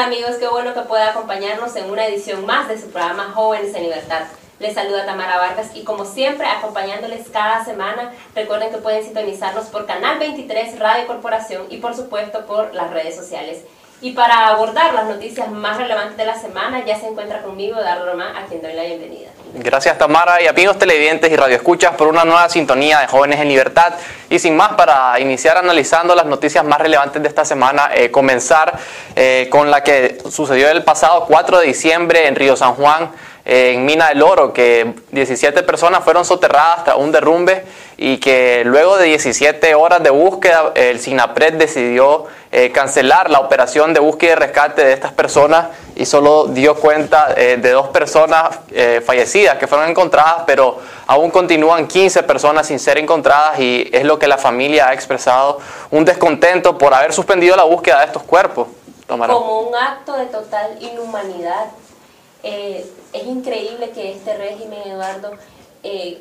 amigos? 0.00 0.36
Qué 0.40 0.48
bueno 0.48 0.74
que 0.74 0.80
pueda 0.80 1.10
acompañarnos 1.10 1.76
en 1.76 1.88
una 1.90 2.06
edición 2.06 2.44
más 2.44 2.68
de 2.68 2.80
su 2.80 2.90
programa 2.90 3.30
Jóvenes 3.32 3.74
en 3.74 3.84
Libertad. 3.84 4.22
Les 4.58 4.74
saluda 4.74 5.06
Tamara 5.06 5.38
Vargas 5.38 5.70
y 5.74 5.84
como 5.84 6.04
siempre 6.04 6.46
acompañándoles 6.46 7.28
cada 7.28 7.64
semana, 7.64 8.12
recuerden 8.34 8.70
que 8.70 8.78
pueden 8.78 9.04
sintonizarnos 9.04 9.66
por 9.66 9.86
Canal 9.86 10.18
23 10.18 10.78
Radio 10.80 11.06
Corporación 11.06 11.66
y 11.70 11.78
por 11.78 11.94
supuesto 11.94 12.44
por 12.46 12.74
las 12.74 12.90
redes 12.90 13.14
sociales. 13.14 13.62
Y 14.00 14.12
para 14.12 14.48
abordar 14.48 14.92
las 14.92 15.06
noticias 15.06 15.50
más 15.50 15.78
relevantes 15.78 16.16
de 16.16 16.26
la 16.26 16.38
semana, 16.38 16.84
ya 16.84 16.98
se 16.98 17.06
encuentra 17.06 17.42
conmigo 17.42 17.80
Dardo 17.80 18.06
Román, 18.06 18.36
a 18.36 18.44
quien 18.44 18.60
doy 18.60 18.74
la 18.74 18.82
bienvenida. 18.82 19.30
Gracias 19.54 19.96
Tamara 19.96 20.42
y 20.42 20.48
amigos 20.48 20.78
televidentes 20.78 21.30
y 21.30 21.36
radioescuchas 21.36 21.94
por 21.94 22.08
una 22.08 22.24
nueva 22.24 22.48
sintonía 22.48 22.98
de 23.00 23.06
Jóvenes 23.06 23.40
en 23.40 23.48
Libertad. 23.48 23.94
Y 24.28 24.38
sin 24.40 24.56
más, 24.56 24.72
para 24.72 25.18
iniciar 25.20 25.56
analizando 25.56 26.14
las 26.14 26.26
noticias 26.26 26.64
más 26.64 26.80
relevantes 26.80 27.22
de 27.22 27.28
esta 27.28 27.44
semana, 27.44 27.90
eh, 27.94 28.10
comenzar 28.10 28.78
eh, 29.14 29.48
con 29.50 29.70
la 29.70 29.82
que 29.82 30.18
sucedió 30.28 30.68
el 30.70 30.82
pasado 30.82 31.24
4 31.26 31.60
de 31.60 31.66
diciembre 31.66 32.26
en 32.26 32.34
Río 32.34 32.56
San 32.56 32.74
Juan 32.74 33.10
en 33.44 33.84
Mina 33.84 34.08
del 34.08 34.22
Oro, 34.22 34.52
que 34.52 34.94
17 35.10 35.62
personas 35.64 36.02
fueron 36.02 36.24
soterradas 36.24 36.84
tras 36.84 36.96
un 36.96 37.12
derrumbe 37.12 37.64
y 37.96 38.18
que 38.18 38.62
luego 38.64 38.96
de 38.96 39.06
17 39.06 39.74
horas 39.74 40.02
de 40.02 40.10
búsqueda 40.10 40.72
el 40.74 40.98
SINAPRED 40.98 41.54
decidió 41.54 42.26
eh, 42.50 42.72
cancelar 42.72 43.30
la 43.30 43.40
operación 43.40 43.94
de 43.94 44.00
búsqueda 44.00 44.32
y 44.32 44.34
rescate 44.36 44.84
de 44.84 44.92
estas 44.92 45.12
personas 45.12 45.68
y 45.96 46.06
solo 46.06 46.46
dio 46.46 46.74
cuenta 46.74 47.34
eh, 47.36 47.56
de 47.56 47.70
dos 47.70 47.88
personas 47.88 48.58
eh, 48.72 49.00
fallecidas 49.04 49.58
que 49.58 49.66
fueron 49.66 49.88
encontradas, 49.88 50.42
pero 50.46 50.78
aún 51.06 51.30
continúan 51.30 51.86
15 51.86 52.24
personas 52.24 52.66
sin 52.66 52.78
ser 52.78 52.98
encontradas 52.98 53.60
y 53.60 53.88
es 53.92 54.04
lo 54.04 54.18
que 54.18 54.26
la 54.26 54.38
familia 54.38 54.88
ha 54.88 54.94
expresado, 54.94 55.60
un 55.90 56.04
descontento 56.04 56.76
por 56.76 56.94
haber 56.94 57.12
suspendido 57.12 57.56
la 57.56 57.64
búsqueda 57.64 58.00
de 58.00 58.06
estos 58.06 58.22
cuerpos. 58.22 58.68
Como 59.06 59.60
un 59.60 59.74
acto 59.74 60.16
de 60.16 60.26
total 60.26 60.78
inhumanidad 60.80 61.66
eh, 62.42 62.84
es 63.12 63.26
increíble 63.26 63.90
que 63.90 64.12
este 64.12 64.36
régimen, 64.36 64.80
Eduardo, 64.86 65.32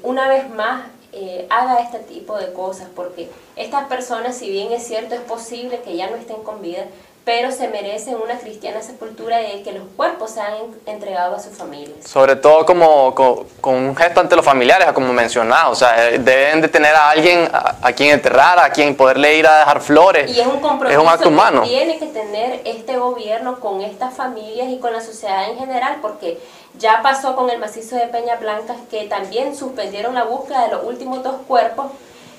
una 0.04 0.28
vez 0.28 0.50
más 0.50 0.82
eh, 1.14 1.46
haga 1.50 1.80
este 1.80 2.00
tipo 2.00 2.38
de 2.38 2.52
cosas, 2.54 2.88
porque 2.96 3.30
estas 3.56 3.86
personas, 3.86 4.36
si 4.36 4.50
bien 4.50 4.72
es 4.72 4.86
cierto, 4.86 5.16
es 5.16 5.22
posible 5.22 5.82
que 5.82 5.96
ya 5.96 6.10
no 6.10 6.16
estén 6.16 6.42
con 6.44 6.62
vida, 6.62 6.86
pero 7.26 7.52
se 7.52 7.70
merecen 7.70 8.16
una 8.16 8.38
cristiana 8.38 8.82
sepultura 8.82 9.38
de 9.38 9.62
que 9.62 9.72
los 9.72 9.84
cuerpos 9.96 10.32
sean 10.32 10.54
entregados 10.86 11.40
a 11.40 11.50
sus 11.50 11.58
familias. 11.58 12.06
Sobre 12.06 12.36
todo 12.36 12.66
como 12.66 13.16
con, 13.16 13.46
un 13.76 13.96
gesto 13.96 14.20
ante 14.20 14.36
los 14.36 14.44
familiares, 14.44 14.92
como 14.92 15.14
mencionado, 15.14 15.72
o 15.72 15.76
sea, 15.76 16.10
eh, 16.10 16.20
deben 16.20 16.60
de 16.60 16.68
tener 16.68 16.94
a 16.94 17.12
alguien 17.12 17.48
a, 17.54 17.94
quien 17.94 18.10
enterrar, 18.12 18.60
a 18.60 18.70
quien 18.72 18.96
poderle 18.96 19.38
ir 19.38 19.48
a 19.48 19.60
dejar 19.60 19.80
flores. 19.80 20.30
Y 20.30 20.40
es 20.42 20.48
un 20.48 20.60
compromiso 20.60 21.00
es 21.00 21.06
un 21.06 21.10
acto 21.10 21.30
humano. 21.30 21.62
que 21.62 21.70
tiene 21.70 21.98
que 21.98 22.08
tener 22.08 22.62
este 22.66 22.98
gobierno 22.98 23.60
con 23.60 23.82
estas 23.82 24.14
familias 24.14 24.70
y 24.70 24.80
con 24.80 24.92
la 24.92 25.00
sociedad 25.00 25.50
en 25.50 25.58
general, 25.58 26.00
porque 26.02 26.40
ya 26.80 27.02
pasó 27.02 27.36
con 27.36 27.50
el 27.50 27.60
macizo 27.60 27.96
de 27.96 28.08
Peña 28.08 28.36
Blanca 28.36 28.76
que 28.90 29.06
también 29.06 29.56
suspendieron 29.56 30.16
la 30.16 30.24
búsqueda 30.24 30.66
de 30.66 30.72
los 30.72 30.84
últimos 30.86 31.24
dos 31.24 31.36
cuerpos 31.48 31.88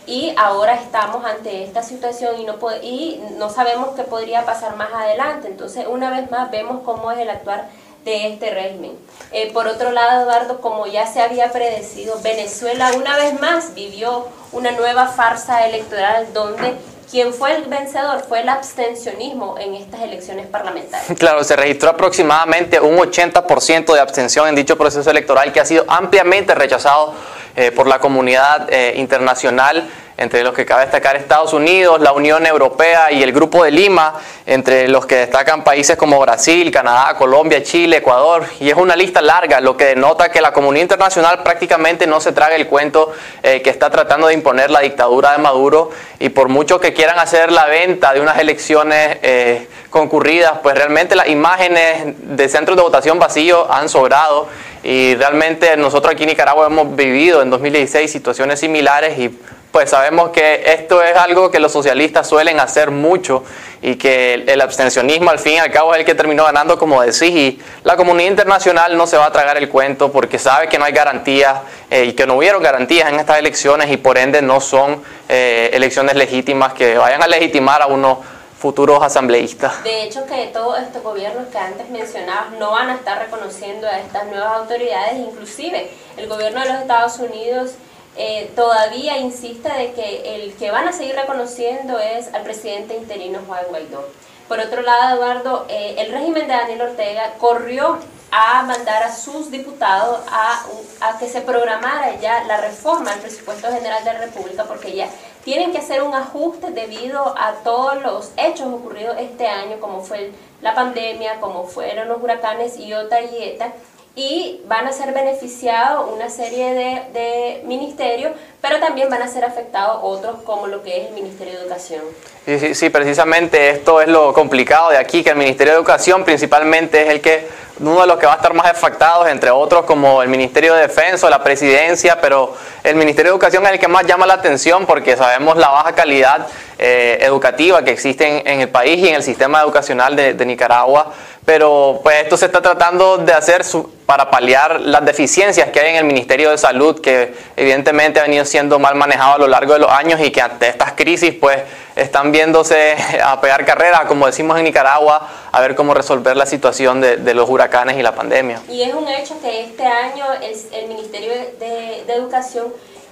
y 0.07 0.35
ahora 0.37 0.75
estamos 0.75 1.25
ante 1.25 1.65
esta 1.65 1.83
situación 1.83 2.39
y 2.39 2.45
no, 2.45 2.57
y 2.83 3.23
no 3.39 3.49
sabemos 3.49 3.91
qué 3.97 4.03
podría 4.03 4.45
pasar 4.45 4.77
más 4.77 4.93
adelante. 4.93 5.49
Entonces, 5.49 5.87
una 5.89 6.11
vez 6.11 6.31
más, 6.31 6.51
vemos 6.51 6.83
cómo 6.85 7.11
es 7.11 7.19
el 7.19 7.31
actuar 7.31 7.69
de 8.05 8.29
este 8.29 8.51
régimen. 8.51 8.93
Eh, 9.33 9.51
por 9.53 9.67
otro 9.67 9.93
lado, 9.93 10.23
Eduardo, 10.23 10.61
como 10.61 10.87
ya 10.87 11.07
se 11.07 11.23
había 11.23 11.51
predecido, 11.53 12.21
Venezuela 12.23 12.93
una 12.95 13.17
vez 13.17 13.41
más 13.41 13.75
vivió 13.75 14.29
una 14.53 14.73
nueva 14.73 15.09
farsa 15.09 15.67
electoral 15.67 16.33
donde 16.35 16.75
quien 17.11 17.33
fue 17.33 17.57
el 17.57 17.65
vencedor 17.65 18.23
fue 18.29 18.41
el 18.41 18.49
abstencionismo 18.49 19.57
en 19.59 19.75
estas 19.75 20.03
elecciones 20.03 20.47
parlamentarias. 20.47 21.19
Claro, 21.19 21.43
se 21.45 21.57
registró 21.57 21.91
aproximadamente 21.91 22.81
un 22.81 22.97
80% 22.99 23.95
de 23.95 24.01
abstención 24.01 24.49
en 24.49 24.55
dicho 24.55 24.77
proceso 24.77 25.11
electoral 25.11 25.53
que 25.53 25.61
ha 25.61 25.65
sido 25.65 25.85
ampliamente 25.89 26.55
rechazado 26.55 27.15
eh, 27.57 27.71
por 27.71 27.87
la 27.87 27.99
comunidad 27.99 28.67
eh, 28.71 28.95
internacional 28.97 29.89
entre 30.17 30.45
los 30.45 30.55
que 30.55 30.65
cabe 30.65 30.83
destacar 30.83 31.17
Estados 31.17 31.53
Unidos, 31.53 32.01
la 32.01 32.13
Unión 32.13 32.47
Europea 32.47 33.11
y 33.11 33.23
el 33.23 33.33
Grupo 33.33 33.65
de 33.65 33.71
Lima, 33.71 34.15
entre 34.47 34.87
los 34.89 35.07
que 35.07 35.17
destacan 35.17 35.65
países 35.65 35.97
como 35.97 36.21
Brasil, 36.21 36.71
Canadá, 36.71 37.17
Colombia, 37.17 37.63
Chile, 37.63 37.97
Ecuador, 37.97 38.45
y 38.61 38.71
es 38.71 38.77
una 38.77 38.95
lista 38.95 39.21
larga, 39.21 39.61
lo 39.61 39.77
que 39.77 39.87
denota 39.87 40.31
que 40.31 40.41
la 40.41 40.53
comunidad 40.53 40.83
internacional 40.83 41.43
prácticamente 41.43 42.07
no 42.07 42.21
se 42.21 42.33
traga 42.33 42.55
el 42.55 42.69
cuento 42.69 43.13
eh, 43.43 43.61
que 43.63 43.71
está 43.71 43.91
tratando 43.91 44.29
de 44.29 44.35
imponer 44.35 44.71
la 44.71 44.81
dictadura 44.81 45.33
de 45.33 45.39
Maduro, 45.39 45.91
y 46.21 46.29
por 46.29 46.49
mucho 46.49 46.79
que 46.79 46.93
quieran 46.93 47.19
hacer 47.19 47.51
la 47.51 47.67
venta 47.67 48.13
de 48.13 48.21
unas 48.21 48.39
elecciones 48.39 49.19
eh, 49.23 49.69
concurridas, 49.91 50.59
pues 50.63 50.77
realmente 50.77 51.17
las 51.17 51.29
imágenes 51.29 52.15
de 52.19 52.49
centros 52.49 52.77
de 52.77 52.83
votación 52.83 53.19
vacíos 53.19 53.67
han 53.69 53.89
sobrado, 53.89 54.49
y 54.85 55.15
realmente 55.15 55.77
nosotros 55.77 56.13
aquí 56.13 56.25
en 56.25 56.29
Nicaragua 56.29 56.67
hemos 56.67 56.95
vivido 56.95 57.41
en 57.43 57.49
2016 57.51 58.13
situaciones 58.13 58.61
similares 58.61 59.19
y 59.19 59.39
pues 59.75 59.91
sabemos 59.91 60.31
que 60.31 60.63
esto 60.67 61.03
es 61.03 61.17
algo 61.17 61.51
que 61.51 61.59
los 61.59 61.73
socialistas 61.73 62.29
suelen 62.29 62.61
hacer 62.61 62.93
mucho 62.93 63.43
y 63.83 63.97
que 63.97 64.35
el, 64.35 64.61
abstencionismo 64.61 65.31
al 65.31 65.41
fin 65.41 65.55
y 65.55 65.59
al 65.59 65.73
cabo 65.73 65.93
es 65.95 65.99
el 65.99 66.07
que 66.07 66.15
terminó 66.15 66.45
ganando, 66.45 66.79
como 66.79 67.03
decís, 67.03 67.23
y 67.23 67.61
la 67.83 67.97
comunidad 67.97 68.31
internacional 68.31 68.97
no 68.97 69.09
se 69.09 69.17
va 69.17 69.27
a 69.27 69.33
tragar 69.33 69.57
el 69.57 69.69
cuento 69.69 70.13
porque 70.13 70.39
sabe 70.39 70.69
que 70.69 70.79
no 70.79 70.85
hay 70.85 70.93
garantías 70.93 71.59
eh, 71.91 72.05
y 72.05 72.13
que 72.13 72.25
no 72.25 72.37
hubieron 72.37 72.63
garantías 72.63 73.09
en 73.09 73.19
estas 73.19 73.41
elecciones 73.41 73.91
y 73.91 73.97
por 73.97 74.17
ende 74.17 74.43
no 74.43 74.61
son 74.61 75.03
eh, 75.29 75.71
elecciones 75.73 76.15
legítimas 76.15 76.73
que 76.73 76.97
vayan 76.97 77.25
a 77.25 77.27
legitimar 77.27 77.83
a 77.83 77.89
unos 77.89 78.19
futuros 78.57 79.03
asambleístas. 79.03 79.83
De 79.83 80.05
hecho 80.05 80.25
que 80.25 80.51
todos 80.53 80.79
estos 80.79 81.03
gobiernos 81.03 81.49
que 81.49 81.59
antes 81.59 81.91
mencionabas 81.91 82.53
no 82.61 82.71
van 82.71 82.91
a 82.91 82.95
estar 82.95 83.19
reconociendo 83.19 83.89
a 83.89 83.99
estas 83.99 84.27
nuevas 84.27 84.53
autoridades, 84.53 85.19
inclusive 85.19 85.91
el 86.17 86.29
gobierno 86.29 86.61
de 86.61 86.69
los 86.69 86.81
Estados 86.81 87.19
Unidos 87.19 87.73
eh, 88.17 88.53
todavía 88.55 89.19
insiste 89.19 89.69
de 89.69 89.93
que 89.93 90.37
el 90.37 90.55
que 90.55 90.71
van 90.71 90.87
a 90.87 90.93
seguir 90.93 91.17
reconociendo 91.17 91.99
es 91.99 92.33
al 92.33 92.43
presidente 92.43 92.97
interino 92.97 93.41
Juan 93.47 93.65
Guaidó. 93.69 94.09
Por 94.49 94.61
otro 94.61 94.83
lado, 94.83 95.17
Eduardo, 95.17 95.67
eh, 95.69 95.97
el 95.99 96.13
régimen 96.13 96.47
de 96.47 96.55
Daniel 96.55 96.83
Ortega 96.83 97.33
corrió 97.39 97.99
a 98.31 98.63
mandar 98.63 99.03
a 99.05 99.15
sus 99.15 99.51
diputados 99.51 100.21
a, 100.29 100.65
a, 101.01 101.19
que 101.19 101.29
se 101.29 101.41
programara 101.41 102.19
ya 102.21 102.45
la 102.45 102.59
reforma 102.59 103.13
al 103.13 103.21
presupuesto 103.21 103.69
general 103.73 104.05
de 104.05 104.13
la 104.13 104.19
República 104.21 104.65
porque 104.65 104.93
ya 104.93 105.09
tienen 105.45 105.73
que 105.73 105.79
hacer 105.79 106.03
un 106.03 106.15
ajuste 106.15 106.73
debido 106.73 107.35
a 107.39 107.53
todos 107.63 108.03
los 108.03 108.33
hechos 108.37 108.73
ocurridos 108.73 109.17
este 109.19 109.47
año, 109.47 109.79
como 109.79 110.01
fue 110.01 110.33
la 110.63 110.75
pandemia, 110.75 111.41
como 111.41 111.65
fueron 111.65 112.09
los 112.09 112.23
huracanes 112.23 112.79
Iota 112.79 113.21
y 113.21 113.43
Eta, 113.43 113.73
y 114.17 114.61
van 114.69 114.87
a 114.87 114.93
ser 114.93 115.13
beneficiados 115.13 116.09
una 116.13 116.31
serie 116.31 116.73
de, 116.73 117.03
de, 117.13 117.63
ministerios, 117.67 118.33
pero 118.61 118.79
también 118.79 119.11
van 119.11 119.23
a 119.23 119.29
ser 119.29 119.45
afectados 119.45 119.99
otros 120.03 120.37
como 120.45 120.69
lo 120.69 120.85
que 120.85 121.01
es 121.01 121.09
el 121.09 121.15
Ministerio 121.15 121.55
de 121.55 121.61
Educación. 121.63 122.03
Sí, 122.47 122.75
sí, 122.75 122.91
precisamente 122.91 123.71
esto 123.71 124.01
es 124.01 124.07
lo 124.07 124.33
complicado 124.33 124.91
de 124.91 124.99
aquí, 124.99 125.25
que 125.25 125.31
el 125.31 125.37
Ministerio 125.37 125.73
de 125.73 125.79
Educación 125.79 126.25
principalmente 126.25 127.03
es 127.03 127.09
el 127.09 127.21
que, 127.21 127.49
uno 127.81 128.03
de 128.03 128.07
los 128.07 128.19
que 128.19 128.27
va 128.27 128.35
a 128.35 128.37
estar 128.37 128.55
más 128.55 128.67
afectados, 128.67 129.27
entre 129.29 129.51
otros 129.51 129.85
como 129.85 130.23
el 130.23 130.29
Ministerio 130.29 130.75
de 130.75 130.83
Defensa, 130.83 131.29
la 131.29 131.43
Presidencia, 131.43 132.21
pero 132.21 132.55
el 132.85 132.95
Ministerio 132.95 133.33
de 133.33 133.35
Educación 133.35 133.67
es 133.67 133.73
el 133.73 133.79
que 133.81 133.89
más 133.89 134.07
llama 134.07 134.27
la 134.27 134.35
atención 134.35 134.87
porque 134.87 135.17
sabemos 135.17 135.57
la 135.57 135.71
baja 135.71 135.93
calidad 135.93 136.47
eh, 136.87 137.19
educativa 137.23 137.83
que 137.83 137.93
existe 137.93 138.43
en, 138.45 138.61
el 138.61 138.69
país 138.69 138.99
y 138.99 139.09
en 139.09 139.15
el 139.15 139.23
sistema 139.23 139.63
educacional 139.63 140.15
de, 140.15 140.45
Nicaragua 140.45 141.15
pero 141.47 142.01
pues 142.03 142.23
esto 142.23 142.37
se 142.37 142.45
está 142.45 142.61
tratando 142.61 143.17
de 143.17 143.33
hacer 143.33 143.63
para 144.05 144.31
paliar 144.31 144.83
las 144.83 145.03
deficiencias 145.03 145.71
que 145.71 145.81
hay 145.81 145.93
en 145.93 145.97
el 145.97 146.05
Ministerio 146.05 146.51
de 146.51 146.59
Salud, 146.59 147.01
que 147.01 147.35
evidentemente 147.57 148.21
ha 148.21 148.25
venido 148.25 148.45
siendo 148.45 148.79
mal 148.79 148.97
manejado 148.97 149.35
a 149.35 149.39
lo 149.39 149.47
largo 149.47 149.73
de 149.73 149.79
los 149.79 149.91
años 149.91 150.21
y 150.21 150.31
que 150.31 150.43
ante 150.43 150.69
estas 150.69 150.93
crisis 150.93 151.35
pues 151.41 151.59
están 151.97 152.33
viéndose 152.33 152.97
a 153.25 153.41
pegar 153.41 153.65
carreras, 153.65 154.03
como 154.07 154.27
decimos 154.27 154.59
en 154.59 154.65
Nicaragua, 154.65 155.27
a 155.53 155.61
ver 155.63 155.75
cómo 155.75 155.95
resolver 155.95 156.37
la 156.37 156.45
situación 156.45 157.01
de, 157.01 157.35
los 157.35 157.49
huracanes 157.49 157.97
y 157.97 158.03
la 158.03 158.15
pandemia. 158.15 158.61
Y 158.69 158.83
es 158.83 158.93
un 158.93 159.09
hecho 159.09 159.41
que 159.41 159.65
este 159.65 159.87
año 159.87 160.27
el, 160.43 160.55
el 160.79 160.89
Ministerio 160.89 161.33
de 161.59 162.13
Educación 162.15 162.67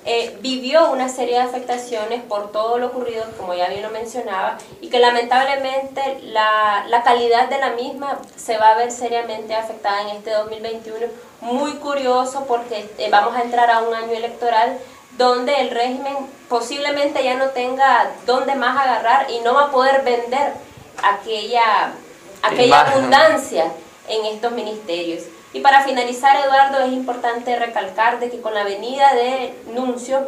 eh, 0.04 0.37
vivió 0.40 0.90
una 0.90 1.08
serie 1.08 1.37
de 1.37 1.43
afectaciones 1.43 2.22
por 2.22 2.50
todo 2.50 2.78
lo 2.78 2.88
ocurrido, 2.88 3.25
como 3.38 3.54
ya 3.54 3.69
bien 3.69 3.82
lo 3.82 3.90
mencionaba, 3.90 4.58
y 4.81 4.88
que 4.88 4.99
lamentablemente 4.99 6.19
la, 6.25 6.84
la, 6.88 7.04
calidad 7.04 7.49
de 7.49 7.58
la 7.58 7.70
misma 7.70 8.19
se 8.34 8.58
va 8.58 8.70
a 8.70 8.75
ver 8.76 8.90
seriamente 8.90 9.54
afectada 9.54 10.02
en 10.02 10.16
este 10.16 10.32
2021. 10.32 11.06
Muy 11.40 11.75
curioso 11.75 12.44
porque 12.49 12.90
eh, 12.99 13.08
vamos 13.10 13.37
a 13.37 13.43
entrar 13.43 13.70
a 13.70 13.82
un 13.82 13.94
año 13.94 14.12
electoral 14.12 14.76
donde 15.16 15.60
el 15.60 15.70
régimen 15.70 16.16
posiblemente 16.48 17.22
ya 17.22 17.34
no 17.34 17.50
tenga 17.50 18.10
dónde 18.26 18.56
más 18.56 18.76
agarrar 18.76 19.31
y 19.31 19.38
no 19.40 19.55
va 19.55 19.66
a 19.66 19.70
poder 19.70 20.02
vender 20.02 20.52
aquella, 21.02 21.93
aquella 22.43 22.81
abundancia 22.81 23.66
en 24.08 24.25
estos 24.26 24.50
ministerios. 24.52 25.22
Y 25.52 25.60
para 25.60 25.84
finalizar, 25.84 26.37
Eduardo, 26.44 26.81
es 26.84 26.93
importante 26.93 27.58
recalcar 27.58 28.20
de 28.20 28.31
que 28.31 28.40
con 28.40 28.54
la 28.54 28.64
venida 28.64 29.14
de 29.14 29.54
Nuncio 29.75 30.26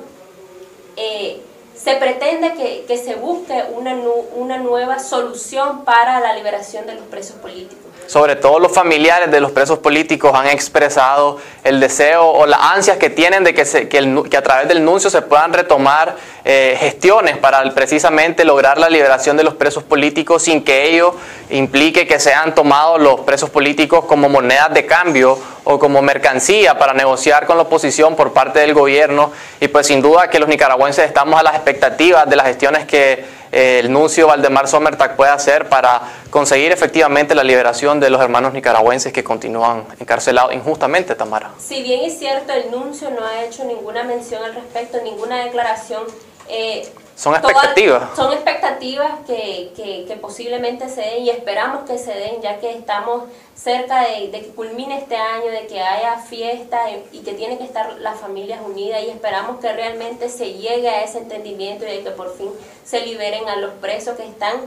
eh, 0.96 1.40
se 1.74 1.96
pretende 1.96 2.52
que, 2.86 2.98
se 2.98 3.14
busque 3.14 3.64
una, 3.74 3.96
una 4.36 4.58
nueva 4.58 4.98
solución 4.98 5.84
para 5.84 6.20
la 6.20 6.34
liberación 6.34 6.86
de 6.86 6.94
los 6.94 7.04
presos 7.06 7.36
políticos. 7.36 7.84
Sobre 8.06 8.36
todo 8.36 8.58
los 8.58 8.72
familiares 8.72 9.30
de 9.30 9.40
los 9.40 9.52
presos 9.52 9.78
políticos 9.78 10.32
han 10.34 10.46
expresado 10.48 11.38
el 11.62 11.80
deseo 11.80 12.26
o 12.26 12.46
las 12.46 12.60
ansias 12.60 12.98
que 12.98 13.10
tienen 13.10 13.44
de 13.44 13.54
que, 13.54 13.64
se, 13.64 13.88
que, 13.88 13.98
a 14.36 14.42
través 14.42 14.68
del 14.68 14.84
nuncio 14.84 15.10
se 15.10 15.22
puedan 15.22 15.52
retomar 15.52 16.16
eh, 16.44 16.76
gestiones 16.78 17.38
para 17.38 17.62
precisamente 17.74 18.44
lograr 18.44 18.78
la 18.78 18.88
liberación 18.88 19.36
de 19.36 19.44
los 19.44 19.54
presos 19.54 19.82
políticos 19.82 20.42
sin 20.42 20.62
que 20.62 20.90
ello 20.90 21.14
implique 21.50 22.06
que 22.06 22.18
sean 22.20 22.54
tomados 22.54 23.00
los 23.00 23.20
presos 23.20 23.50
políticos 23.50 24.04
como 24.06 24.28
monedas 24.28 24.72
de 24.74 24.84
cambio 24.86 25.38
o 25.64 25.78
como 25.78 26.02
mercancía 26.02 26.78
para 26.78 26.92
negociar 26.92 27.46
con 27.46 27.56
la 27.56 27.62
oposición 27.62 28.16
por 28.16 28.32
parte 28.32 28.58
del 28.60 28.74
gobierno. 28.74 29.32
Y 29.60 29.68
pues 29.68 29.86
sin 29.86 30.02
duda 30.02 30.28
que 30.28 30.38
los 30.38 30.48
nicaragüenses 30.48 31.06
estamos 31.06 31.40
a 31.40 31.42
las 31.42 31.54
expectativas 31.54 32.28
de 32.28 32.36
las 32.36 32.46
gestiones 32.46 32.86
que 32.86 33.24
el 33.54 33.92
nuncio 33.92 34.26
Valdemar 34.26 34.66
Sommertag 34.66 35.14
puede 35.14 35.30
hacer 35.30 35.68
para 35.68 36.02
conseguir 36.30 36.72
efectivamente 36.72 37.34
la 37.34 37.44
liberación 37.44 38.00
de 38.00 38.10
los 38.10 38.20
hermanos 38.20 38.52
nicaragüenses 38.52 39.12
que 39.12 39.22
continúan 39.22 39.84
encarcelados 40.00 40.52
injustamente, 40.52 41.14
Tamara. 41.14 41.52
Si 41.58 41.82
bien 41.82 42.04
es 42.04 42.18
cierto, 42.18 42.52
el 42.52 42.72
nuncio 42.72 43.10
no 43.10 43.24
ha 43.24 43.44
hecho 43.44 43.64
ninguna 43.64 44.02
mención 44.02 44.42
al 44.42 44.54
respecto, 44.54 45.00
ninguna 45.02 45.44
declaración. 45.44 46.02
Eh, 46.48 46.92
son 47.16 47.34
expectativas. 47.34 48.16
son 48.16 48.32
expectativas 48.32 49.12
que, 49.26 49.72
que, 49.76 50.16
posiblemente 50.16 50.88
se 50.88 51.00
den 51.00 51.24
y 51.24 51.30
esperamos 51.30 51.88
que 51.88 51.98
se 51.98 52.12
den, 52.12 52.42
ya 52.42 52.58
que 52.58 52.70
estamos 52.70 53.24
cerca 53.54 54.02
de, 54.02 54.28
de, 54.28 54.40
que 54.40 54.48
culmine 54.48 54.98
este 54.98 55.16
año, 55.16 55.50
de 55.50 55.66
que 55.66 55.80
haya 55.80 56.18
fiesta 56.18 56.90
y 57.12 57.20
que 57.20 57.34
tienen 57.34 57.58
que 57.58 57.64
estar 57.64 57.94
las 58.00 58.18
familias 58.18 58.60
unidas 58.64 59.02
y 59.02 59.10
esperamos 59.10 59.60
que 59.60 59.72
realmente 59.72 60.28
se 60.28 60.54
llegue 60.54 60.88
a 60.88 61.04
ese 61.04 61.18
entendimiento 61.18 61.84
y 61.84 61.88
de 61.88 62.02
que 62.02 62.10
por 62.10 62.36
fin 62.36 62.50
se 62.84 63.00
liberen 63.00 63.48
a 63.48 63.56
los 63.56 63.72
presos 63.74 64.16
que 64.16 64.26
están 64.26 64.62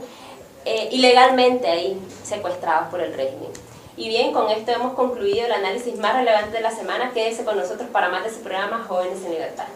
eh, 0.64 0.88
ilegalmente 0.92 1.68
ahí 1.68 2.00
secuestrados 2.22 2.88
por 2.88 3.00
el 3.00 3.14
régimen. 3.14 3.50
Y 3.96 4.08
bien, 4.08 4.32
con 4.32 4.48
esto 4.48 4.70
hemos 4.70 4.94
concluido 4.94 5.46
el 5.46 5.52
análisis 5.52 5.96
más 5.98 6.14
relevante 6.14 6.56
de 6.56 6.62
la 6.62 6.70
semana. 6.70 7.10
Quédese 7.12 7.44
con 7.44 7.56
nosotros 7.56 7.88
para 7.90 8.08
más 8.08 8.22
de 8.22 8.30
su 8.30 8.40
programa 8.40 8.84
Jóvenes 8.86 9.24
en 9.24 9.32
Libertad. 9.32 9.66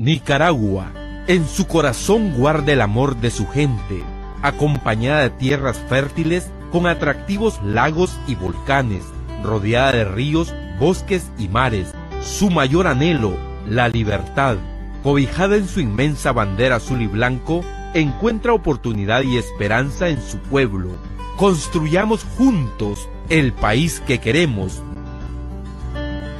Nicaragua, 0.00 0.94
en 1.26 1.46
su 1.46 1.66
corazón 1.66 2.32
guarda 2.32 2.72
el 2.72 2.80
amor 2.80 3.16
de 3.16 3.30
su 3.30 3.46
gente, 3.46 4.02
acompañada 4.40 5.20
de 5.20 5.28
tierras 5.28 5.78
fértiles 5.90 6.50
con 6.72 6.86
atractivos 6.86 7.60
lagos 7.62 8.18
y 8.26 8.34
volcanes, 8.34 9.04
rodeada 9.44 9.92
de 9.92 10.06
ríos, 10.06 10.54
bosques 10.78 11.30
y 11.38 11.48
mares. 11.48 11.92
Su 12.22 12.48
mayor 12.48 12.86
anhelo, 12.86 13.36
la 13.68 13.90
libertad, 13.90 14.56
cobijada 15.02 15.56
en 15.56 15.68
su 15.68 15.80
inmensa 15.80 16.32
bandera 16.32 16.76
azul 16.76 17.02
y 17.02 17.06
blanco, 17.06 17.62
encuentra 17.92 18.54
oportunidad 18.54 19.22
y 19.22 19.36
esperanza 19.36 20.08
en 20.08 20.22
su 20.22 20.38
pueblo. 20.38 20.92
Construyamos 21.36 22.24
juntos 22.38 23.06
el 23.28 23.52
país 23.52 24.02
que 24.06 24.18
queremos. 24.18 24.82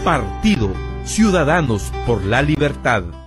Partido 0.02 0.70
Ciudadanos 1.04 1.92
por 2.06 2.24
la 2.24 2.40
Libertad. 2.40 3.19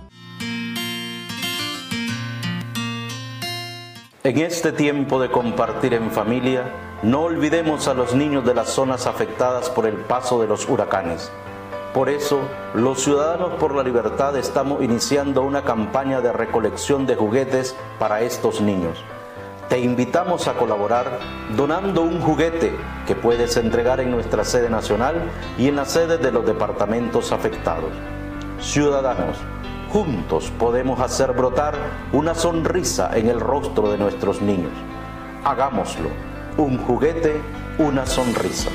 En 4.26 4.38
este 4.38 4.72
tiempo 4.72 5.20
de 5.20 5.30
compartir 5.30 5.92
en 5.92 6.10
familia, 6.10 6.64
no 7.02 7.24
olvidemos 7.24 7.88
a 7.88 7.92
los 7.92 8.14
niños 8.14 8.42
de 8.46 8.54
las 8.54 8.70
zonas 8.70 9.06
afectadas 9.06 9.68
por 9.68 9.84
el 9.84 9.96
paso 9.96 10.40
de 10.40 10.48
los 10.48 10.66
huracanes. 10.66 11.30
Por 11.92 12.08
eso, 12.08 12.40
los 12.72 13.02
Ciudadanos 13.02 13.52
por 13.60 13.74
la 13.74 13.82
Libertad 13.82 14.34
estamos 14.38 14.82
iniciando 14.82 15.42
una 15.42 15.62
campaña 15.62 16.22
de 16.22 16.32
recolección 16.32 17.04
de 17.04 17.16
juguetes 17.16 17.76
para 17.98 18.22
estos 18.22 18.62
niños. 18.62 18.96
Te 19.68 19.78
invitamos 19.80 20.48
a 20.48 20.54
colaborar 20.54 21.18
donando 21.54 22.00
un 22.00 22.22
juguete 22.22 22.74
que 23.06 23.14
puedes 23.14 23.58
entregar 23.58 24.00
en 24.00 24.10
nuestra 24.10 24.42
sede 24.42 24.70
nacional 24.70 25.16
y 25.58 25.68
en 25.68 25.76
la 25.76 25.84
sede 25.84 26.16
de 26.16 26.32
los 26.32 26.46
departamentos 26.46 27.30
afectados. 27.30 27.92
Ciudadanos, 28.58 29.36
juntos 29.94 30.52
podemos 30.58 30.98
hacer 30.98 31.34
brotar 31.34 31.76
una 32.12 32.34
sonrisa 32.34 33.16
en 33.16 33.28
el 33.28 33.38
rostro 33.38 33.92
de 33.92 33.96
nuestros 33.96 34.42
niños. 34.42 34.72
Hagámoslo. 35.44 36.08
Un 36.56 36.78
juguete, 36.78 37.40
una 37.78 38.04
sonrisa. 38.04 38.70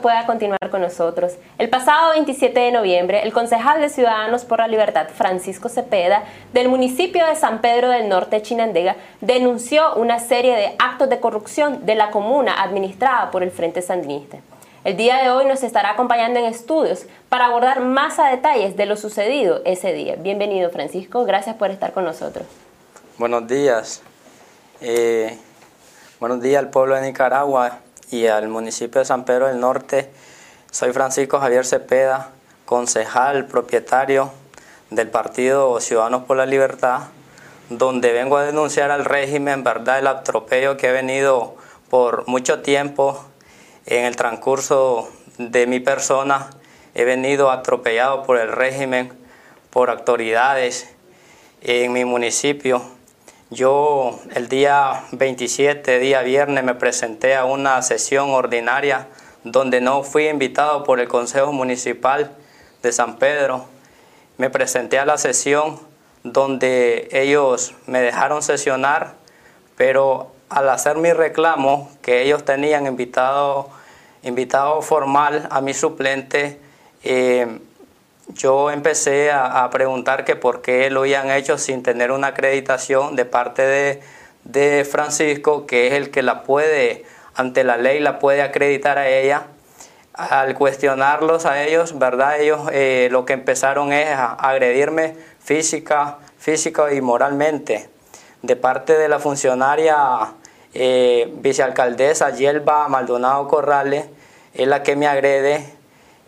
Pueda 0.00 0.26
continuar 0.26 0.70
con 0.70 0.80
nosotros. 0.80 1.34
El 1.58 1.68
pasado 1.68 2.10
27 2.12 2.58
de 2.58 2.72
noviembre, 2.72 3.22
el 3.22 3.32
concejal 3.32 3.80
de 3.80 3.88
Ciudadanos 3.88 4.44
por 4.44 4.58
la 4.58 4.68
Libertad, 4.68 5.08
Francisco 5.14 5.68
Cepeda, 5.68 6.24
del 6.52 6.68
municipio 6.68 7.26
de 7.26 7.36
San 7.36 7.60
Pedro 7.60 7.90
del 7.90 8.08
Norte, 8.08 8.42
Chinandega, 8.42 8.96
denunció 9.20 9.94
una 9.94 10.18
serie 10.18 10.56
de 10.56 10.74
actos 10.78 11.08
de 11.08 11.20
corrupción 11.20 11.86
de 11.86 11.94
la 11.94 12.10
comuna 12.10 12.62
administrada 12.62 13.30
por 13.30 13.42
el 13.42 13.50
Frente 13.50 13.82
Sandinista. 13.82 14.38
El 14.84 14.96
día 14.96 15.22
de 15.22 15.30
hoy 15.30 15.44
nos 15.44 15.62
estará 15.62 15.90
acompañando 15.90 16.38
en 16.38 16.46
estudios 16.46 17.06
para 17.28 17.46
abordar 17.46 17.80
más 17.80 18.18
a 18.18 18.28
detalles 18.28 18.76
de 18.76 18.86
lo 18.86 18.96
sucedido 18.96 19.60
ese 19.64 19.92
día. 19.92 20.16
Bienvenido 20.16 20.70
Francisco, 20.70 21.24
gracias 21.24 21.56
por 21.56 21.70
estar 21.70 21.92
con 21.92 22.04
nosotros. 22.04 22.46
Buenos 23.18 23.46
días. 23.48 24.02
Eh, 24.80 25.36
buenos 26.20 26.40
días 26.40 26.60
al 26.60 26.70
pueblo 26.70 26.94
de 26.94 27.02
Nicaragua 27.02 27.80
y 28.10 28.26
al 28.26 28.48
municipio 28.48 29.00
de 29.00 29.04
San 29.04 29.24
Pedro 29.24 29.48
del 29.48 29.60
Norte. 29.60 30.10
Soy 30.70 30.92
Francisco 30.92 31.38
Javier 31.40 31.64
Cepeda, 31.64 32.30
concejal, 32.64 33.46
propietario 33.46 34.30
del 34.90 35.08
partido 35.08 35.80
Ciudadanos 35.80 36.24
por 36.24 36.36
la 36.36 36.46
Libertad, 36.46 37.02
donde 37.68 38.12
vengo 38.12 38.36
a 38.36 38.44
denunciar 38.44 38.90
al 38.90 39.04
régimen, 39.04 39.64
¿verdad?, 39.64 39.98
el 39.98 40.06
atropello 40.06 40.76
que 40.76 40.88
he 40.88 40.92
venido 40.92 41.56
por 41.90 42.26
mucho 42.28 42.60
tiempo 42.60 43.24
en 43.86 44.04
el 44.04 44.16
transcurso 44.16 45.08
de 45.38 45.66
mi 45.66 45.80
persona. 45.80 46.50
He 46.94 47.04
venido 47.04 47.50
atropellado 47.50 48.22
por 48.24 48.38
el 48.38 48.52
régimen, 48.52 49.12
por 49.70 49.90
autoridades 49.90 50.88
en 51.60 51.92
mi 51.92 52.04
municipio 52.04 52.97
yo 53.50 54.20
el 54.34 54.48
día 54.48 55.04
27, 55.12 55.98
día 55.98 56.22
viernes, 56.22 56.64
me 56.64 56.74
presenté 56.74 57.34
a 57.34 57.44
una 57.44 57.80
sesión 57.82 58.30
ordinaria 58.30 59.08
donde 59.42 59.80
no 59.80 60.02
fui 60.02 60.28
invitado 60.28 60.84
por 60.84 61.00
el 61.00 61.08
Consejo 61.08 61.52
Municipal 61.52 62.32
de 62.82 62.92
San 62.92 63.16
Pedro. 63.16 63.64
Me 64.36 64.50
presenté 64.50 64.98
a 64.98 65.06
la 65.06 65.16
sesión 65.16 65.80
donde 66.24 67.08
ellos 67.12 67.74
me 67.86 68.00
dejaron 68.00 68.42
sesionar, 68.42 69.14
pero 69.76 70.32
al 70.50 70.68
hacer 70.68 70.96
mi 70.96 71.12
reclamo, 71.12 71.90
que 72.02 72.22
ellos 72.22 72.44
tenían 72.44 72.86
invitado, 72.86 73.70
invitado 74.22 74.82
formal 74.82 75.48
a 75.50 75.60
mi 75.60 75.72
suplente, 75.72 76.60
eh, 77.02 77.60
yo 78.28 78.70
empecé 78.70 79.30
a, 79.30 79.68
preguntar 79.70 80.24
que 80.24 80.36
por 80.36 80.62
qué 80.62 80.90
lo 80.90 81.00
habían 81.00 81.30
hecho 81.30 81.58
sin 81.58 81.82
tener 81.82 82.12
una 82.12 82.28
acreditación 82.28 83.16
de 83.16 83.24
parte 83.24 84.00
de, 84.44 84.84
Francisco, 84.90 85.66
que 85.66 85.88
es 85.88 85.92
el 85.94 86.10
que 86.10 86.22
la 86.22 86.42
puede, 86.42 87.04
ante 87.34 87.64
la 87.64 87.76
ley, 87.76 88.00
la 88.00 88.18
puede 88.18 88.42
acreditar 88.42 88.98
a 88.98 89.08
ella. 89.08 89.46
Al 90.14 90.54
cuestionarlos 90.54 91.46
a 91.46 91.62
ellos, 91.62 91.98
¿verdad? 91.98 92.40
Ellos 92.40 92.68
eh, 92.72 93.08
lo 93.12 93.24
que 93.24 93.34
empezaron 93.34 93.92
es 93.92 94.08
a 94.08 94.32
agredirme 94.32 95.14
física, 95.38 96.18
física 96.38 96.92
y 96.92 97.00
moralmente. 97.00 97.88
De 98.42 98.56
parte 98.56 98.98
de 98.98 99.08
la 99.08 99.20
funcionaria 99.20 99.96
eh, 100.74 101.32
vicealcaldesa 101.36 102.30
Yelba 102.30 102.88
Maldonado 102.88 103.46
Corrales, 103.48 104.06
es 104.54 104.66
la 104.66 104.82
que 104.82 104.96
me 104.96 105.06
agrede 105.06 105.77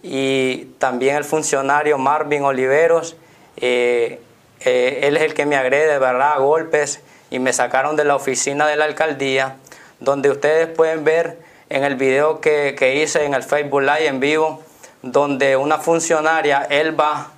y 0.03 0.65
también 0.79 1.17
el 1.17 1.25
funcionario 1.25 1.99
Marvin 1.99 2.43
Oliveros, 2.43 3.17
eh, 3.57 4.21
eh, 4.61 5.01
él 5.03 5.17
es 5.17 5.23
el 5.23 5.35
que 5.35 5.47
me 5.47 5.57
agrede, 5.57 5.99
¿verdad?, 5.99 6.35
a 6.35 6.39
golpes 6.39 7.01
y 7.31 7.39
me 7.39 7.53
sacaron 7.53 7.97
de 7.97 8.05
la 8.05 8.17
oficina 8.17 8.67
de 8.67 8.77
la 8.77 8.87
alcaldía, 8.87 9.57
donde 10.01 10.31
ustedes 10.31 10.69
pueden 10.69 11.05
ver 11.05 11.39
en 11.69 11.85
el 11.85 11.97
video 11.97 12.41
que, 12.41 13.01
hice 13.03 13.25
en 13.25 13.35
el 13.35 13.43
Facebook 13.43 13.83
Live 13.83 14.07
en 14.07 14.21
vivo, 14.21 14.63
donde 15.03 15.57
una 15.57 15.79
funcionaria, 15.79 16.67
Elba, 16.69 17.33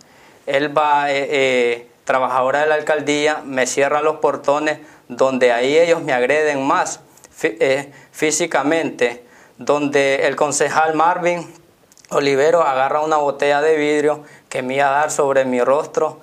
Elba 0.46 1.06
eh, 1.08 1.86
trabajadora 2.04 2.60
de 2.60 2.66
la 2.66 2.76
alcaldía, 2.76 3.42
me 3.44 3.66
cierra 3.66 4.02
los 4.02 4.16
portones, 4.16 4.78
donde 5.08 5.52
ahí 5.52 5.76
ellos 5.76 6.02
me 6.02 6.12
agreden 6.12 6.66
más 6.66 7.00
físicamente, 8.12 9.24
donde 9.58 10.26
el 10.26 10.36
concejal 10.36 10.94
Marvin 10.94 11.46
Olivero 12.12 12.62
agarra 12.62 13.00
una 13.00 13.16
botella 13.16 13.60
de 13.60 13.76
vidrio 13.76 14.22
que 14.48 14.62
me 14.62 14.76
iba 14.76 14.88
a 14.88 14.90
dar 14.90 15.10
sobre 15.10 15.44
mi 15.44 15.60
rostro 15.60 16.20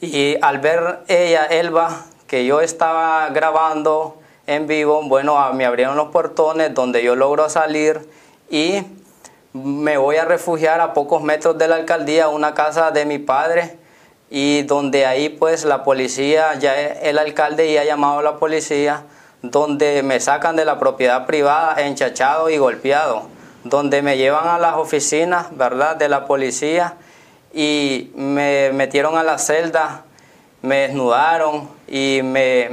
Y 0.00 0.36
al 0.42 0.58
ver 0.58 1.00
ella, 1.08 1.46
Elba, 1.46 2.06
que 2.26 2.44
yo 2.46 2.60
estaba 2.60 3.28
grabando 3.30 4.16
en 4.46 4.66
vivo, 4.66 5.02
bueno, 5.02 5.52
me 5.54 5.64
abrieron 5.64 5.96
los 5.96 6.08
portones 6.08 6.72
donde 6.74 7.02
yo 7.02 7.16
logro 7.16 7.48
salir 7.48 8.08
y 8.48 8.84
me 9.52 9.96
voy 9.96 10.16
a 10.16 10.24
refugiar 10.24 10.80
a 10.80 10.92
pocos 10.92 11.22
metros 11.22 11.58
de 11.58 11.68
la 11.68 11.76
alcaldía, 11.76 12.28
una 12.28 12.54
casa 12.54 12.90
de 12.90 13.06
mi 13.06 13.18
padre, 13.18 13.76
y 14.30 14.62
donde 14.62 15.06
ahí 15.06 15.28
pues 15.28 15.64
la 15.64 15.82
policía, 15.82 16.54
ya 16.58 16.74
el 16.74 17.18
alcalde 17.18 17.72
ya 17.72 17.80
ha 17.80 17.84
llamado 17.84 18.18
a 18.18 18.22
la 18.22 18.36
policía, 18.36 19.04
donde 19.42 20.02
me 20.02 20.20
sacan 20.20 20.56
de 20.56 20.64
la 20.64 20.78
propiedad 20.78 21.26
privada 21.26 21.80
enchachado 21.86 22.50
y 22.50 22.58
golpeado, 22.58 23.28
donde 23.68 24.02
me 24.02 24.16
llevan 24.16 24.48
a 24.48 24.58
las 24.58 24.74
oficinas, 24.74 25.56
¿verdad?, 25.56 25.96
de 25.96 26.08
la 26.08 26.26
policía 26.26 26.94
y 27.52 28.12
me 28.14 28.70
metieron 28.72 29.16
a 29.16 29.22
la 29.22 29.38
celda, 29.38 30.04
me 30.62 30.88
desnudaron 30.88 31.68
y 31.88 32.20
me, 32.22 32.68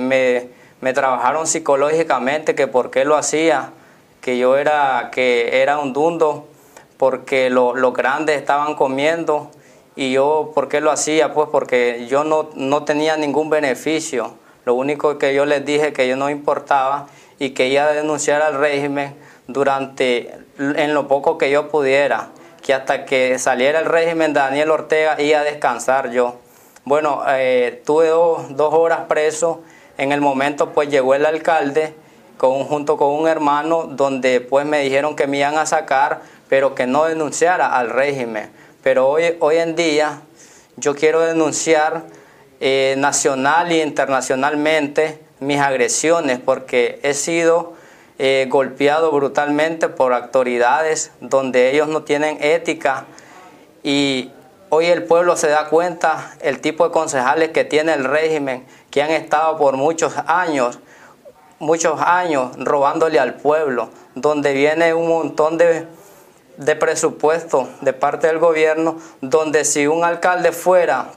me 0.82 0.94
trabajaron 0.94 1.48
psicológicamente 1.48 2.56
que 2.56 2.68
por 2.68 2.92
qué 2.92 3.06
lo 3.06 3.16
hacía, 3.16 3.72
que 4.20 4.38
yo 4.38 4.58
era, 4.58 5.10
que 5.12 5.62
era 5.62 5.80
un 5.80 5.94
dundo, 5.94 6.48
porque 6.98 7.50
los 7.50 7.94
grandes 7.94 8.38
estaban 8.38 8.76
comiendo 8.76 9.52
y 9.96 10.14
yo, 10.14 10.52
¿por 10.56 10.70
qué 10.70 10.82
lo 10.82 10.92
hacía? 10.92 11.34
Pues 11.34 11.50
porque 11.52 12.08
yo 12.08 12.24
no, 12.24 12.50
no 12.56 12.84
tenía 12.84 13.18
ningún 13.18 13.50
beneficio. 13.50 14.34
Lo 14.66 14.74
único 14.74 15.18
que 15.18 15.34
yo 15.34 15.46
les 15.46 15.66
dije 15.66 15.94
que 15.94 16.08
yo 16.08 16.16
no 16.16 16.30
importaba 16.30 17.08
y 17.40 17.50
que 17.50 17.68
iba 17.68 17.84
a 17.84 17.94
denunciar 17.94 18.42
al 18.42 18.56
régimen 18.56 19.16
durante, 19.48 20.34
en 20.58 20.94
lo 20.94 21.08
poco 21.08 21.38
que 21.38 21.50
yo 21.50 21.70
pudiera, 21.70 22.30
que 22.62 22.74
hasta 22.74 23.06
que 23.06 23.40
saliera 23.40 23.80
el 23.80 23.86
régimen 23.86 24.34
Daniel 24.34 24.72
Ortega 24.72 25.22
iba 25.22 25.40
a 25.40 25.44
descansar 25.44 26.12
yo. 26.12 26.36
Bueno, 26.86 27.24
eh, 27.28 27.82
tuve 27.86 28.08
dos, 28.08 28.74
horas 28.74 29.02
preso, 29.08 29.62
en 29.98 30.12
el 30.12 30.22
momento 30.22 30.72
pues 30.72 30.90
llegó 30.90 31.16
el 31.16 31.26
alcalde 31.26 31.94
con, 32.38 32.66
junto 32.66 32.98
con 32.98 33.12
un 33.12 33.28
hermano 33.28 33.84
donde 33.84 34.42
pues 34.42 34.66
me 34.66 34.80
dijeron 34.80 35.16
que 35.16 35.28
me 35.28 35.38
iban 35.38 35.58
a 35.58 35.66
sacar, 35.66 36.22
pero 36.50 36.76
que 36.76 36.86
no 36.86 37.06
denunciara 37.06 37.68
al 37.78 37.90
régimen. 37.90 38.52
Pero 38.82 39.08
hoy, 39.08 39.38
hoy 39.40 39.58
en 39.58 39.76
día 39.76 40.22
yo 40.76 40.96
quiero 40.96 41.22
denunciar 41.22 42.04
eh, 42.60 42.96
nacional 42.98 43.72
e 43.72 43.82
internacionalmente 43.82 45.20
mis 45.40 45.60
agresiones 45.60 46.40
porque 46.40 47.00
he 47.04 47.14
sido 47.14 47.74
eh, 48.20 48.48
golpeado 48.50 49.12
brutalmente 49.12 49.90
por 49.90 50.14
autoridades 50.14 51.12
donde 51.20 51.72
ellos 51.72 51.88
no 51.88 52.04
tienen 52.04 52.38
ética. 52.42 53.06
Y 53.84 54.32
hoy 54.70 54.86
el 54.86 55.04
pueblo 55.04 55.36
se 55.36 55.50
da 55.50 55.70
cuenta 55.70 56.36
el 56.42 56.62
tipo 56.62 56.86
de 56.86 56.92
concejales 56.92 57.50
que 57.50 57.66
tiene 57.66 57.94
el 57.94 58.06
régimen 58.06 58.66
que 58.92 59.02
han 59.02 59.12
estado 59.12 59.58
por 59.58 59.78
muchos 59.78 60.14
años 60.28 60.80
muchos 61.60 62.02
años 62.02 62.52
robándole 62.58 63.20
al 63.20 63.36
pueblo 63.36 63.90
donde 64.16 64.54
viene 64.54 64.94
un 64.94 65.08
montón 65.08 65.58
de 65.58 65.88
de 66.58 66.76
presupuesto 66.76 67.70
de 67.82 67.94
parte 67.94 68.28
del 68.28 68.40
gobierno 68.40 68.98
donde 69.22 69.66
si 69.66 69.88
un 69.88 70.04
alcalde 70.04 70.52
fuera 70.52 71.08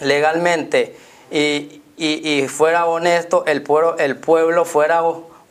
legalmente 0.00 0.96
y, 1.30 2.46
fuera 2.48 2.86
honesto, 2.86 3.44
el 3.46 3.62
pueblo, 3.62 3.96
el 3.98 4.16
pueblo 4.16 4.64
fuera 4.64 5.02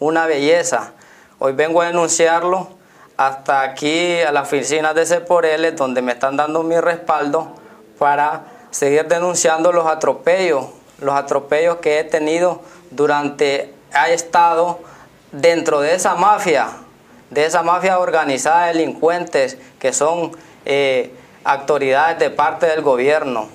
una 0.03 0.25
belleza. 0.25 0.91
Hoy 1.39 1.53
vengo 1.53 1.81
a 1.81 1.87
denunciarlo 1.87 2.67
hasta 3.15 3.61
aquí 3.61 4.19
a 4.21 4.31
la 4.31 4.41
oficina 4.41 4.93
de 4.93 5.05
Ceporele, 5.05 5.71
donde 5.71 6.01
me 6.01 6.11
están 6.11 6.35
dando 6.35 6.63
mi 6.63 6.79
respaldo 6.79 7.53
para 7.97 8.43
seguir 8.71 9.07
denunciando 9.07 9.71
los 9.71 9.87
atropellos, 9.87 10.65
los 10.99 11.15
atropellos 11.15 11.77
que 11.77 11.99
he 11.99 12.03
tenido 12.03 12.61
durante, 12.91 13.73
ha 13.93 14.09
estado 14.09 14.79
dentro 15.31 15.79
de 15.79 15.95
esa 15.95 16.15
mafia, 16.15 16.67
de 17.29 17.45
esa 17.45 17.63
mafia 17.63 17.99
organizada 17.99 18.67
de 18.67 18.73
delincuentes 18.73 19.57
que 19.79 19.93
son 19.93 20.31
eh, 20.65 21.13
autoridades 21.43 22.19
de 22.19 22.29
parte 22.29 22.65
del 22.65 22.81
gobierno. 22.81 23.47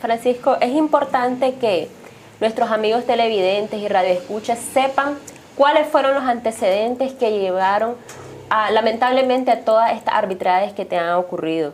Francisco, 0.00 0.56
es 0.60 0.70
importante 0.70 1.54
que 1.54 1.88
nuestros 2.40 2.70
amigos 2.70 3.06
televidentes 3.06 3.80
y 3.80 3.88
radioescuchas 3.88 4.58
sepan 4.72 5.16
cuáles 5.56 5.86
fueron 5.88 6.14
los 6.14 6.24
antecedentes 6.24 7.12
que 7.12 7.38
llevaron 7.38 7.96
a, 8.50 8.70
lamentablemente 8.70 9.50
a 9.50 9.64
todas 9.64 9.92
estas 9.92 10.14
arbitrariedades 10.14 10.74
que 10.74 10.84
te 10.84 10.98
han 10.98 11.14
ocurrido. 11.14 11.72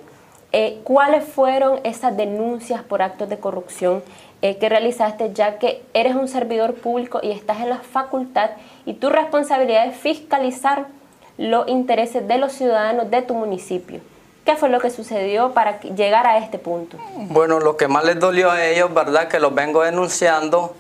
Eh, 0.53 0.81
¿Cuáles 0.85 1.25
fueron 1.25 1.81
esas 1.85 2.17
denuncias 2.17 2.83
por 2.83 3.03
actos 3.03 3.29
de 3.29 3.39
corrupción 3.39 4.03
eh, 4.41 4.57
que 4.57 4.69
realizaste 4.69 5.33
ya 5.35 5.59
que 5.59 5.83
eres 5.93 6.15
un 6.15 6.27
servidor 6.29 6.75
público 6.75 7.21
y 7.23 7.33
estás 7.33 7.61
en 7.61 7.69
la 7.69 7.79
facultad 7.79 8.51
y 8.87 8.95
tu 8.95 9.11
responsabilidad 9.11 9.87
es 9.87 9.97
fiscalizar 9.97 10.87
los 11.37 11.69
intereses 11.69 12.27
de 12.27 12.39
los 12.39 12.53
ciudadanos 12.53 13.11
de 13.11 13.21
tu 13.23 13.35
municipio? 13.35 14.01
¿Qué 14.47 14.57
fue 14.57 14.71
lo 14.71 14.81
que 14.81 14.89
sucedió 14.89 15.53
para 15.53 15.79
llegar 15.81 16.27
a 16.27 16.39
este 16.39 16.59
punto? 16.59 16.97
Bueno, 17.29 17.61
lo 17.61 17.77
que 17.77 17.87
más 17.87 18.05
les 18.05 18.19
dolió 18.19 18.51
a 18.51 18.65
ellos, 18.65 18.95
¿verdad? 18.95 19.29
Que 19.29 19.39
los 19.39 19.55
vengo 19.55 19.83
denunciando, 19.83 20.75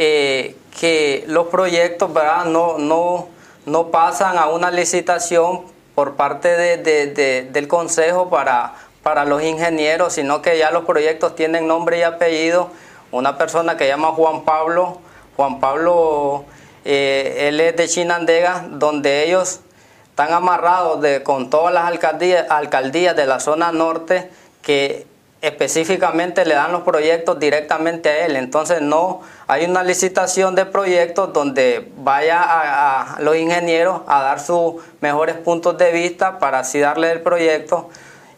eh, 0.00 0.54
que 0.78 1.24
los 1.26 1.48
proyectos, 1.48 2.12
¿verdad? 2.14 2.44
No, 2.44 2.78
no, 2.78 3.26
no 3.66 3.88
pasan 3.88 4.38
a 4.38 4.46
una 4.46 4.70
licitación 4.70 5.62
por 5.96 6.14
parte 6.14 6.56
del 6.76 7.66
Consejo 7.66 8.30
para, 8.30 8.74
para 9.02 9.24
los 9.24 9.42
ingenieros, 9.42 10.12
sino 10.12 10.40
que 10.40 10.56
ya 10.56 10.70
los 10.70 10.84
proyectos 10.84 11.34
tienen 11.34 11.66
nombre 11.66 11.98
y 11.98 12.02
apellido. 12.02 12.70
Una 13.10 13.36
persona 13.36 13.76
que 13.76 13.88
llama 13.88 14.12
Juan 14.12 14.44
Pablo, 14.44 14.98
Juan 15.34 15.58
Pablo, 15.58 16.44
eh, 16.84 17.48
él 17.48 17.58
es 17.58 17.74
de 17.74 17.88
Chinandega, 17.88 18.66
donde 18.70 19.24
ellos 19.24 19.62
están 20.10 20.32
amarrados 20.32 21.00
de, 21.00 21.24
con 21.24 21.50
todas 21.50 21.74
las 21.74 21.86
alcaldías, 21.86 22.48
alcaldías 22.50 23.16
de 23.16 23.26
la 23.26 23.40
zona 23.40 23.72
norte 23.72 24.30
que 24.62 25.07
específicamente 25.40 26.44
le 26.44 26.54
dan 26.54 26.72
los 26.72 26.82
proyectos 26.82 27.38
directamente 27.38 28.08
a 28.08 28.26
él. 28.26 28.36
Entonces 28.36 28.80
no 28.80 29.20
hay 29.46 29.64
una 29.64 29.82
licitación 29.82 30.54
de 30.54 30.66
proyectos 30.66 31.32
donde 31.32 31.90
vaya 31.96 32.42
a, 32.42 33.20
los 33.20 33.36
ingenieros 33.36 34.02
a 34.06 34.22
dar 34.22 34.40
sus 34.40 34.74
mejores 35.00 35.36
puntos 35.36 35.78
de 35.78 35.92
vista 35.92 36.38
para 36.38 36.60
así 36.60 36.80
darle 36.80 37.12
el 37.12 37.20
proyecto. 37.20 37.88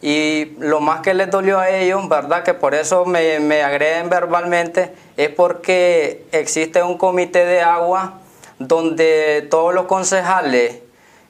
Y 0.02 0.56
lo 0.58 0.80
más 0.80 1.00
que 1.00 1.12
les 1.12 1.30
dolió 1.30 1.58
a 1.58 1.68
ellos, 1.68 2.08
¿verdad? 2.08 2.42
Que 2.42 2.54
por 2.54 2.74
eso 2.74 3.04
me, 3.04 3.38
me 3.38 3.62
agreden 3.62 4.08
verbalmente, 4.08 4.94
es 5.16 5.28
porque 5.28 6.24
existe 6.32 6.82
un 6.82 6.96
comité 6.96 7.44
de 7.44 7.60
agua 7.60 8.20
donde 8.58 9.46
todos 9.50 9.74
los 9.74 9.86
concejales 9.86 10.78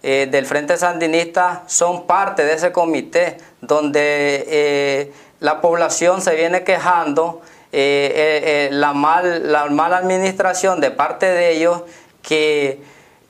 eh, 0.02 0.28
del 0.30 0.46
Frente 0.46 0.76
Sandinista 0.76 1.64
son 1.66 2.06
parte 2.06 2.44
de 2.44 2.54
ese 2.54 2.72
comité 2.72 3.36
donde 3.60 4.46
eh, 4.48 5.12
la 5.40 5.60
población 5.60 6.22
se 6.22 6.34
viene 6.36 6.64
quejando 6.64 7.42
eh, 7.72 8.68
la, 8.72 8.92
mal, 8.92 9.50
la 9.50 9.66
mala 9.66 9.96
administración 9.98 10.80
de 10.80 10.90
parte 10.90 11.26
de 11.26 11.52
ellos 11.52 11.82
que, 12.22 12.80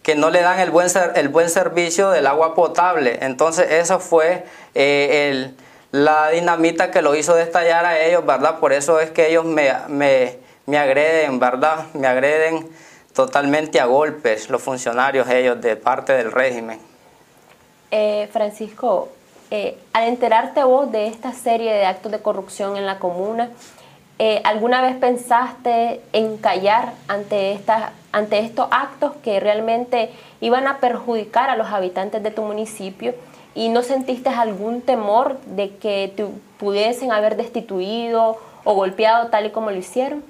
que 0.03 0.15
no 0.15 0.31
le 0.31 0.43
dan 0.43 0.61
el 0.61 0.71
buen, 0.71 0.89
el 1.15 1.29
buen 1.29 1.49
servicio 1.49 2.11
del 2.11 2.27
agua 2.27 2.55
potable. 2.55 3.19
Entonces 3.23 3.71
eso 3.71 4.01
fue 4.01 4.45
el, 4.75 5.57
la 5.93 6.31
dinamita 6.31 6.91
que 6.91 7.03
lo 7.03 7.15
hizo 7.15 7.35
destallar 7.35 7.85
a 7.85 8.01
ellos, 8.01 8.25
¿verdad? 8.25 8.59
Por 8.59 8.73
eso 8.73 9.01
es 9.01 9.11
que 9.11 9.29
ellos 9.29 9.45
me, 9.45 9.73
me, 9.89 10.39
me 10.67 10.79
agreden, 10.79 11.39
¿verdad? 11.39 11.87
Me 11.95 12.07
agreden 12.07 12.69
totalmente 13.13 13.81
a 13.81 13.87
golpes 13.87 14.49
los 14.51 14.63
funcionarios 14.63 15.29
ellos 15.29 15.61
de 15.61 15.77
parte 15.77 16.13
del 16.13 16.31
régimen. 16.31 16.81
Eh, 17.91 18.29
Francisco, 18.33 19.09
eh, 19.51 19.79
al 19.93 20.05
enterarte 20.05 20.63
vos 20.65 20.91
de 20.93 21.07
esta 21.07 21.33
serie 21.33 21.73
de 21.73 21.85
actos 21.85 22.13
de 22.13 22.21
corrupción 22.21 22.77
en 22.77 22.87
la 22.87 22.99
comuna, 22.99 23.51
eh, 24.19 24.43
¿alguna 24.45 24.83
vez 24.83 24.97
pensaste 24.97 26.01
en 26.13 26.37
callar 26.37 26.93
ante, 27.09 27.59
ante 28.13 28.39
estos 28.41 28.69
actos 28.71 29.13
que 29.25 29.41
realmente 29.41 30.11
iban 30.41 30.67
a 30.67 30.79
perjudicar 30.79 31.49
a 31.49 31.57
los 31.57 31.69
habitantes 31.69 32.23
de 32.23 32.31
tu 32.31 32.43
municipio? 32.43 33.15
¿Y 33.55 33.71
no 33.71 33.83
sentiste 33.83 34.29
algún 34.29 34.83
temor 34.83 35.39
de 35.47 35.77
que 35.77 36.13
te 36.15 36.27
pudiesen 36.59 37.13
haber 37.13 37.37
destituido 37.37 38.39
o 38.65 38.75
golpeado 38.75 39.29
tal 39.29 39.47
y 39.47 39.51
como 39.51 39.71
lo 39.71 39.77
hicieron? 39.77 40.23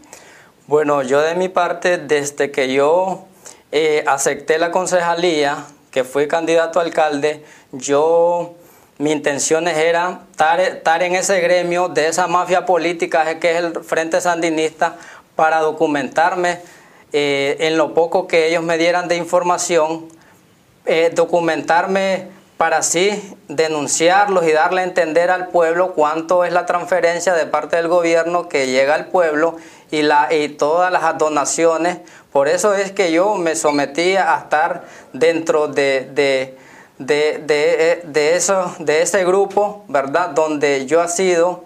Bueno, 0.67 1.03
yo 1.03 1.21
de 1.21 1.35
mi 1.35 1.49
parte, 1.49 1.99
desde 1.99 2.53
que 2.53 2.73
yo 2.73 3.25
eh, 3.73 4.05
acepté 4.07 4.59
la 4.59 4.71
concejalía, 4.71 5.65
que 5.91 6.05
fui 6.05 6.29
candidato 6.29 6.79
a 6.79 6.85
alcalde, 6.85 7.45
yo, 7.73 8.55
mis 9.01 9.15
intenciones 9.15 9.79
eran 9.79 10.21
estar, 10.31 11.03
en 11.03 11.15
ese 11.15 11.41
gremio 11.41 11.89
de 11.89 12.09
esa 12.09 12.27
mafia 12.27 12.67
política 12.67 13.39
que 13.39 13.53
es 13.53 13.57
el 13.57 13.83
Frente 13.83 14.21
Sandinista 14.21 14.97
para 15.37 15.61
documentarme 15.61 16.61
eh, 17.15 17.57
en 17.61 17.79
lo 17.79 17.95
poco 17.95 18.27
que 18.27 18.49
ellos 18.49 18.63
me 18.63 18.77
dieran 18.77 19.09
de 19.09 19.17
información, 19.17 20.07
eh, 20.85 21.11
documentarme 21.15 22.29
para 22.59 22.77
así 22.77 23.35
denunciarlos 23.49 24.47
y 24.47 24.53
darle 24.53 24.83
a 24.83 24.85
entender 24.85 25.31
al 25.31 25.49
pueblo 25.49 25.95
cuánto 25.95 26.45
es 26.45 26.53
la 26.53 26.67
transferencia 26.67 27.33
de 27.33 27.47
parte 27.47 27.77
del 27.77 27.89
gobierno 27.89 28.51
que 28.51 28.67
llega 28.67 28.95
al 28.95 29.07
pueblo 29.07 29.57
y, 29.91 30.03
la, 30.03 30.29
y 30.31 30.51
todas 30.51 30.93
las 30.93 31.17
donaciones. 31.17 32.01
Por 32.33 32.49
eso 32.49 32.75
es 32.75 32.93
que 32.93 33.13
yo 33.13 33.37
me 33.37 33.57
sometí 33.57 34.17
a 34.17 34.37
estar 34.37 34.85
dentro 35.15 35.69
de, 35.69 36.11
de, 36.13 36.59
de, 37.01 38.03
de, 38.05 38.37
eso, 38.37 38.73
de 38.79 39.03
ese 39.03 39.25
grupo, 39.25 39.85
¿verdad? 39.89 40.31
Donde 40.31 40.87
yo 40.87 41.01
ha 41.01 41.09
sido, 41.09 41.65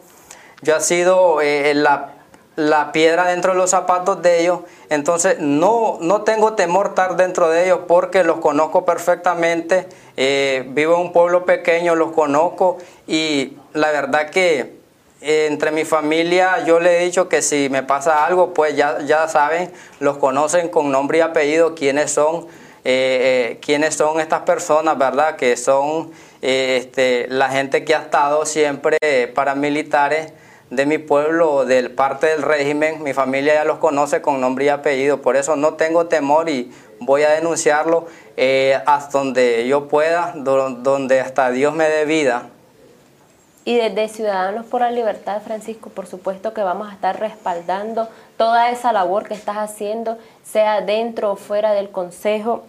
yo 0.63 0.75
ha 0.77 0.81
sido 0.81 1.43
eh, 1.43 1.75
la 1.75 2.15
la 2.57 2.93
piedra 2.93 3.27
dentro 3.27 3.53
de 3.53 3.59
los 3.59 3.71
zapatos 3.71 4.23
de 4.23 4.43
ellos. 4.43 4.61
Entonces 4.91 5.39
no, 5.41 5.99
no 6.01 6.23
tengo 6.23 6.55
temor 6.55 6.89
estar 6.89 7.17
dentro 7.17 7.49
de 7.49 7.65
ellos 7.65 7.81
porque 7.89 8.25
los 8.25 8.39
conozco 8.39 8.85
perfectamente. 8.85 9.89
Eh, 10.17 10.65
vivo 10.69 10.95
en 10.95 11.01
un 11.03 11.13
pueblo 11.13 11.45
pequeño, 11.45 11.95
los 11.95 12.13
conozco 12.13 12.79
y 13.07 13.57
la 13.73 13.91
verdad 13.91 14.31
que 14.31 14.77
eh, 15.21 15.49
entre 15.51 15.73
mi 15.73 15.85
familia 15.85 16.65
yo 16.65 16.79
le 16.79 17.01
he 17.01 17.05
dicho 17.05 17.29
que 17.29 17.43
si 17.43 17.69
me 17.69 17.83
pasa 17.83 18.25
algo, 18.25 18.55
pues 18.55 18.77
ya, 18.77 19.01
ya 19.01 19.27
saben, 19.27 19.73
los 19.99 20.19
conocen 20.19 20.69
con 20.69 20.93
nombre 20.93 21.19
y 21.19 21.21
apellido 21.23 21.75
quiénes 21.75 22.13
son, 22.13 22.47
eh, 22.85 23.59
quiénes 23.61 23.95
son 23.95 24.21
estas 24.21 24.43
personas, 24.43 24.97
¿verdad? 24.99 25.37
Que 25.37 25.57
son 25.57 26.13
este, 26.43 27.27
la 27.29 27.49
gente 27.49 27.85
que 27.85 27.95
ha 27.95 28.03
estado 28.03 28.45
siempre 28.47 28.99
paramilitares 29.35 30.33
de 30.71 30.87
mi 30.87 30.99
pueblo, 30.99 31.65
de 31.65 31.89
parte 31.91 32.27
del 32.27 32.43
régimen, 32.43 33.03
mi 33.03 33.13
familia 33.13 33.55
ya 33.55 33.65
los 33.65 33.79
conoce 33.79 34.23
con 34.23 34.41
nombre 34.41 34.65
y 34.65 34.69
apellido, 34.69 35.23
por 35.23 35.37
eso 35.37 35.57
no 35.57 35.75
tengo 35.75 36.07
temor 36.07 36.49
y 36.49 36.73
voy 37.01 37.23
a 37.23 37.31
denunciarlo 37.31 38.07
eh, 38.37 38.79
hasta 38.87 39.19
donde 39.19 39.67
yo 39.69 39.89
pueda, 39.89 40.33
donde 40.35 41.21
hasta 41.21 41.51
Dios 41.51 41.75
me 41.75 41.89
dé 41.89 42.05
vida. 42.05 42.49
Y 43.67 43.77
desde 43.77 44.09
Ciudadanos 44.09 44.67
por 44.67 44.83
la 44.83 44.91
Libertad, 44.91 45.41
Francisco, 45.43 45.89
por 45.89 46.07
supuesto 46.07 46.53
que 46.53 46.63
vamos 46.63 46.91
a 46.91 46.93
estar 46.93 47.19
respaldando 47.19 48.09
toda 48.37 48.71
esa 48.71 48.93
labor 48.93 49.27
que 49.27 49.35
estás 49.35 49.57
haciendo, 49.57 50.19
sea 50.43 50.83
dentro 50.83 51.33
o 51.33 51.37
fuera 51.37 51.73
del 51.73 51.91
Consejo. 51.91 52.65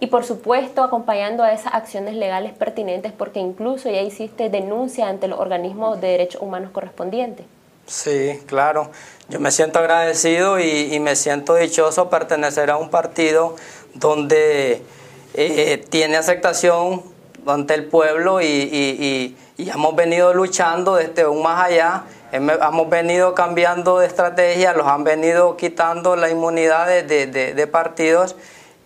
Y 0.00 0.06
por 0.06 0.24
supuesto 0.24 0.82
acompañando 0.82 1.42
a 1.42 1.52
esas 1.52 1.74
acciones 1.74 2.14
legales 2.14 2.52
pertinentes 2.52 3.12
porque 3.12 3.40
incluso 3.40 3.90
ya 3.90 4.00
hiciste 4.00 4.48
denuncia 4.48 5.08
ante 5.08 5.28
los 5.28 5.40
organismos 5.40 6.00
de 6.00 6.08
derechos 6.08 6.42
humanos 6.42 6.70
correspondientes. 6.72 7.46
Sí, 7.86 8.38
claro. 8.46 8.90
Yo 9.30 9.40
me 9.40 9.50
siento 9.50 9.78
agradecido 9.78 10.60
y, 10.60 10.98
me 11.00 11.16
siento 11.16 11.54
dichoso 11.54 12.10
pertenecer 12.10 12.70
a 12.70 12.76
un 12.76 12.90
partido 12.90 13.56
donde 13.94 14.82
eh, 15.34 15.84
tiene 15.88 16.18
aceptación 16.18 17.02
ante 17.46 17.74
el 17.74 17.86
pueblo 17.86 18.42
y, 18.42 19.36
hemos 19.56 19.96
venido 19.96 20.34
luchando 20.34 20.96
desde 20.96 21.26
un 21.26 21.42
más 21.42 21.66
allá. 21.66 22.04
Hemos 22.30 22.90
venido 22.90 23.34
cambiando 23.34 24.00
de 24.00 24.06
estrategia, 24.06 24.74
los 24.74 24.86
han 24.86 25.02
venido 25.02 25.56
quitando 25.56 26.14
la 26.14 26.28
inmunidad 26.28 26.86
de, 26.86 27.26
de 27.26 27.66
partidos 27.66 28.36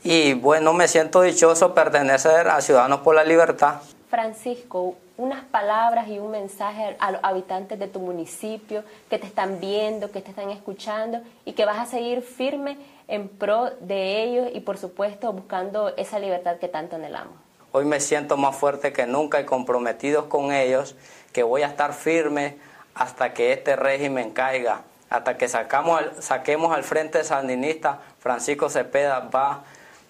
y 0.05 0.35
bueno, 0.35 0.73
me 0.73 0.89
siento 0.89 1.23
dichoso 1.23 1.75
pertenecer 1.75 2.49
a 2.49 2.61
Ciudadanos 2.61 3.01
por 3.01 3.15
la 3.15 3.25
Libertad. 3.25 3.77
Francisco, 4.11 4.97
unas 5.17 5.45
palabras 5.45 6.09
y 6.09 6.19
un 6.19 6.33
mensaje 6.33 6.97
a 6.99 7.13
los 7.13 7.21
habitantes 7.23 7.79
de 7.79 7.87
tu 7.87 8.01
municipio 8.01 8.83
que 9.09 9.19
te 9.19 9.27
están 9.27 9.61
viendo, 9.61 10.11
que 10.11 10.21
te 10.21 10.31
están 10.31 10.51
escuchando 10.51 11.21
y 11.45 11.53
que 11.53 11.65
vas 11.65 11.79
a 11.79 11.87
seguir 11.87 12.23
firme 12.23 12.77
en 13.09 13.29
pro 13.29 13.71
de 13.81 14.23
ellos 14.23 14.51
y 14.53 14.61
por 14.61 14.77
supuesto 14.77 15.33
buscando 15.33 15.95
esa 15.97 16.19
libertad 16.19 16.57
que 16.59 16.69
tanto 16.69 16.97
anhelamos. 16.97 17.35
Hoy 17.71 17.85
me 17.85 18.01
siento 18.01 18.37
más 18.37 18.57
fuerte 18.57 18.93
que 18.93 19.07
nunca 19.07 19.41
y 19.41 19.45
comprometido 19.45 20.29
con 20.29 20.53
ellos, 20.53 20.95
que 21.33 21.43
voy 21.43 21.63
a 21.63 21.69
estar 21.69 21.95
firme 21.95 22.59
hasta 22.95 23.33
que 23.33 23.53
este 23.53 23.77
régimen 23.77 24.33
caiga, 24.33 24.83
hasta 25.09 25.39
que 25.39 25.49
sacamos, 25.49 26.03
saquemos 26.19 26.75
al 26.75 26.85
frente 26.85 27.25
sandinista, 27.25 28.01
Francisco 28.19 28.69
Cepeda 28.69 29.21
va 29.21 29.63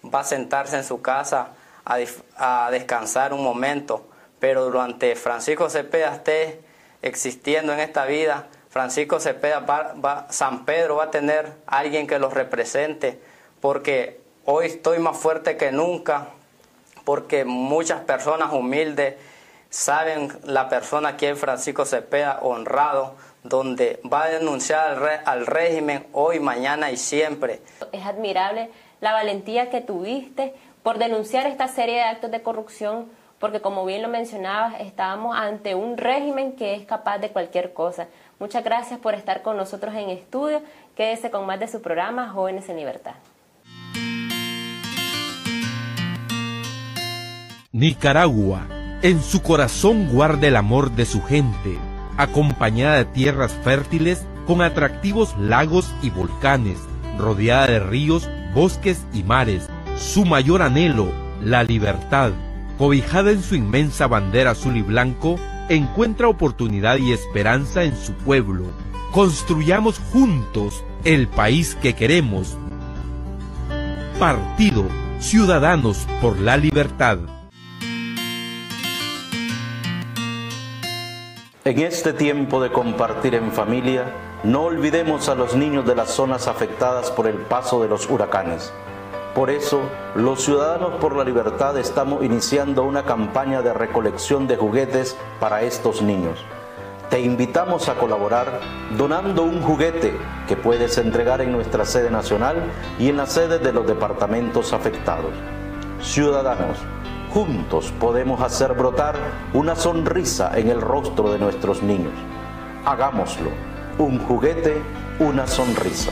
va 0.03 0.21
a 0.21 0.23
sentarse 0.23 0.77
en 0.77 0.83
su 0.83 1.01
casa 1.01 1.49
a, 1.85 2.69
descansar 2.71 3.33
un 3.33 3.43
momento, 3.43 4.07
pero 4.39 4.65
durante 4.65 5.15
Francisco 5.15 5.69
Cepeda 5.69 6.15
esté 6.15 6.61
existiendo 7.01 7.73
en 7.73 7.79
esta 7.79 8.05
vida, 8.05 8.47
Francisco 8.69 9.19
Cepeda 9.19 9.59
va, 9.59 10.27
San 10.29 10.65
Pedro 10.65 10.97
va 10.97 11.05
a 11.05 11.11
tener 11.11 11.51
alguien 11.67 12.07
que 12.07 12.19
los 12.19 12.33
represente, 12.33 13.19
porque 13.61 14.21
hoy 14.45 14.67
estoy 14.67 14.99
más 14.99 15.17
fuerte 15.17 15.57
que 15.57 15.71
nunca, 15.71 16.27
porque 17.05 17.45
muchas 17.45 18.01
personas 18.01 18.53
humildes 18.53 19.15
saben 19.69 20.31
la 20.43 20.69
persona 20.69 21.17
que 21.17 21.31
es 21.31 21.39
Francisco 21.39 21.85
Cepeda 21.85 22.39
honrado, 22.41 23.15
donde 23.43 23.99
va 24.11 24.23
a 24.23 24.29
denunciar 24.29 24.91
al, 24.91 25.21
al 25.25 25.45
régimen 25.45 26.07
hoy, 26.13 26.39
mañana 26.39 26.91
y 26.91 26.97
siempre. 26.97 27.61
Es 27.91 28.05
admirable 28.05 28.69
la 29.03 29.11
valentía 29.11 29.69
que 29.69 29.81
tuviste 29.81 30.53
por 30.81 30.97
denunciar 30.97 31.45
esta 31.45 31.67
serie 31.67 31.95
de 31.95 32.03
actos 32.03 32.31
de 32.31 32.41
corrupción, 32.41 33.07
porque 33.37 33.59
como 33.59 33.85
bien 33.85 34.01
lo 34.01 34.07
mencionabas, 34.07 34.75
estábamos 34.79 35.35
ante 35.35 35.75
un 35.75 35.97
régimen 35.97 36.53
que 36.53 36.73
es 36.75 36.85
capaz 36.85 37.17
de 37.17 37.27
cualquier 37.27 37.73
cosa. 37.73 38.07
Muchas 38.39 38.63
gracias 38.63 39.01
por 39.01 39.13
estar 39.13 39.41
con 39.41 39.57
nosotros 39.57 39.93
en 39.93 40.09
estudio. 40.09 40.61
Quédese 40.95 41.29
con 41.31 41.45
más 41.45 41.59
de 41.59 41.67
su 41.67 41.81
programa 41.81 42.29
Jóvenes 42.29 42.69
en 42.69 42.77
Libertad. 42.77 43.15
Nicaragua, 47.73 48.67
en 49.01 49.21
su 49.21 49.43
corazón 49.43 50.13
guarda 50.13 50.47
el 50.47 50.55
amor 50.55 50.91
de 50.91 51.03
su 51.03 51.21
gente, 51.21 51.77
acompañada 52.17 52.99
de 52.99 53.05
tierras 53.05 53.51
fértiles 53.65 54.25
con 54.47 54.61
atractivos 54.61 55.37
lagos 55.37 55.93
y 56.01 56.09
volcanes, 56.09 56.79
rodeada 57.17 57.67
de 57.67 57.79
ríos 57.81 58.29
bosques 58.53 59.05
y 59.13 59.23
mares, 59.23 59.69
su 59.97 60.25
mayor 60.25 60.61
anhelo, 60.61 61.11
la 61.41 61.63
libertad, 61.63 62.31
cobijada 62.77 63.31
en 63.31 63.41
su 63.41 63.55
inmensa 63.55 64.07
bandera 64.07 64.51
azul 64.51 64.77
y 64.77 64.81
blanco, 64.81 65.37
encuentra 65.69 66.27
oportunidad 66.27 66.97
y 66.97 67.11
esperanza 67.13 67.83
en 67.83 67.95
su 67.95 68.13
pueblo. 68.13 68.65
Construyamos 69.11 69.99
juntos 69.99 70.83
el 71.03 71.27
país 71.27 71.75
que 71.81 71.93
queremos. 71.93 72.57
Partido 74.19 74.85
Ciudadanos 75.19 76.05
por 76.21 76.37
la 76.39 76.57
Libertad. 76.57 77.19
En 81.65 81.79
este 81.79 82.11
tiempo 82.11 82.61
de 82.61 82.71
compartir 82.73 83.35
en 83.35 83.51
familia, 83.53 84.32
no 84.43 84.63
olvidemos 84.63 85.29
a 85.29 85.35
los 85.35 85.55
niños 85.55 85.85
de 85.85 85.95
las 85.95 86.09
zonas 86.09 86.49
afectadas 86.49 87.09
por 87.11 87.27
el 87.27 87.37
paso 87.37 87.81
de 87.81 87.87
los 87.87 88.09
huracanes. 88.09 88.73
Por 89.33 89.49
eso, 89.49 89.79
los 90.15 90.43
Ciudadanos 90.43 90.95
por 90.99 91.15
la 91.15 91.23
Libertad 91.23 91.77
estamos 91.77 92.25
iniciando 92.25 92.83
una 92.83 93.05
campaña 93.05 93.61
de 93.61 93.73
recolección 93.73 94.45
de 94.45 94.57
juguetes 94.57 95.15
para 95.39 95.61
estos 95.61 96.01
niños. 96.01 96.43
Te 97.09 97.21
invitamos 97.21 97.87
a 97.87 97.95
colaborar 97.95 98.59
donando 98.97 99.43
un 99.43 99.61
juguete 99.61 100.13
que 100.45 100.57
puedes 100.57 100.97
entregar 100.97 101.39
en 101.39 101.53
nuestra 101.53 101.85
sede 101.85 102.11
nacional 102.11 102.57
y 102.99 103.07
en 103.07 103.15
las 103.15 103.31
sedes 103.31 103.63
de 103.63 103.71
los 103.71 103.87
departamentos 103.87 104.73
afectados. 104.73 105.31
Ciudadanos, 106.01 106.79
juntos 107.33 107.93
podemos 107.97 108.41
hacer 108.41 108.73
brotar 108.73 109.15
una 109.53 109.77
sonrisa 109.77 110.51
en 110.53 110.69
el 110.69 110.81
rostro 110.81 111.31
de 111.31 111.39
nuestros 111.39 111.81
niños. 111.81 112.13
Hagámoslo 112.83 113.72
un 113.97 114.19
juguete, 114.19 114.81
una 115.19 115.45
sonrisa. 115.45 116.11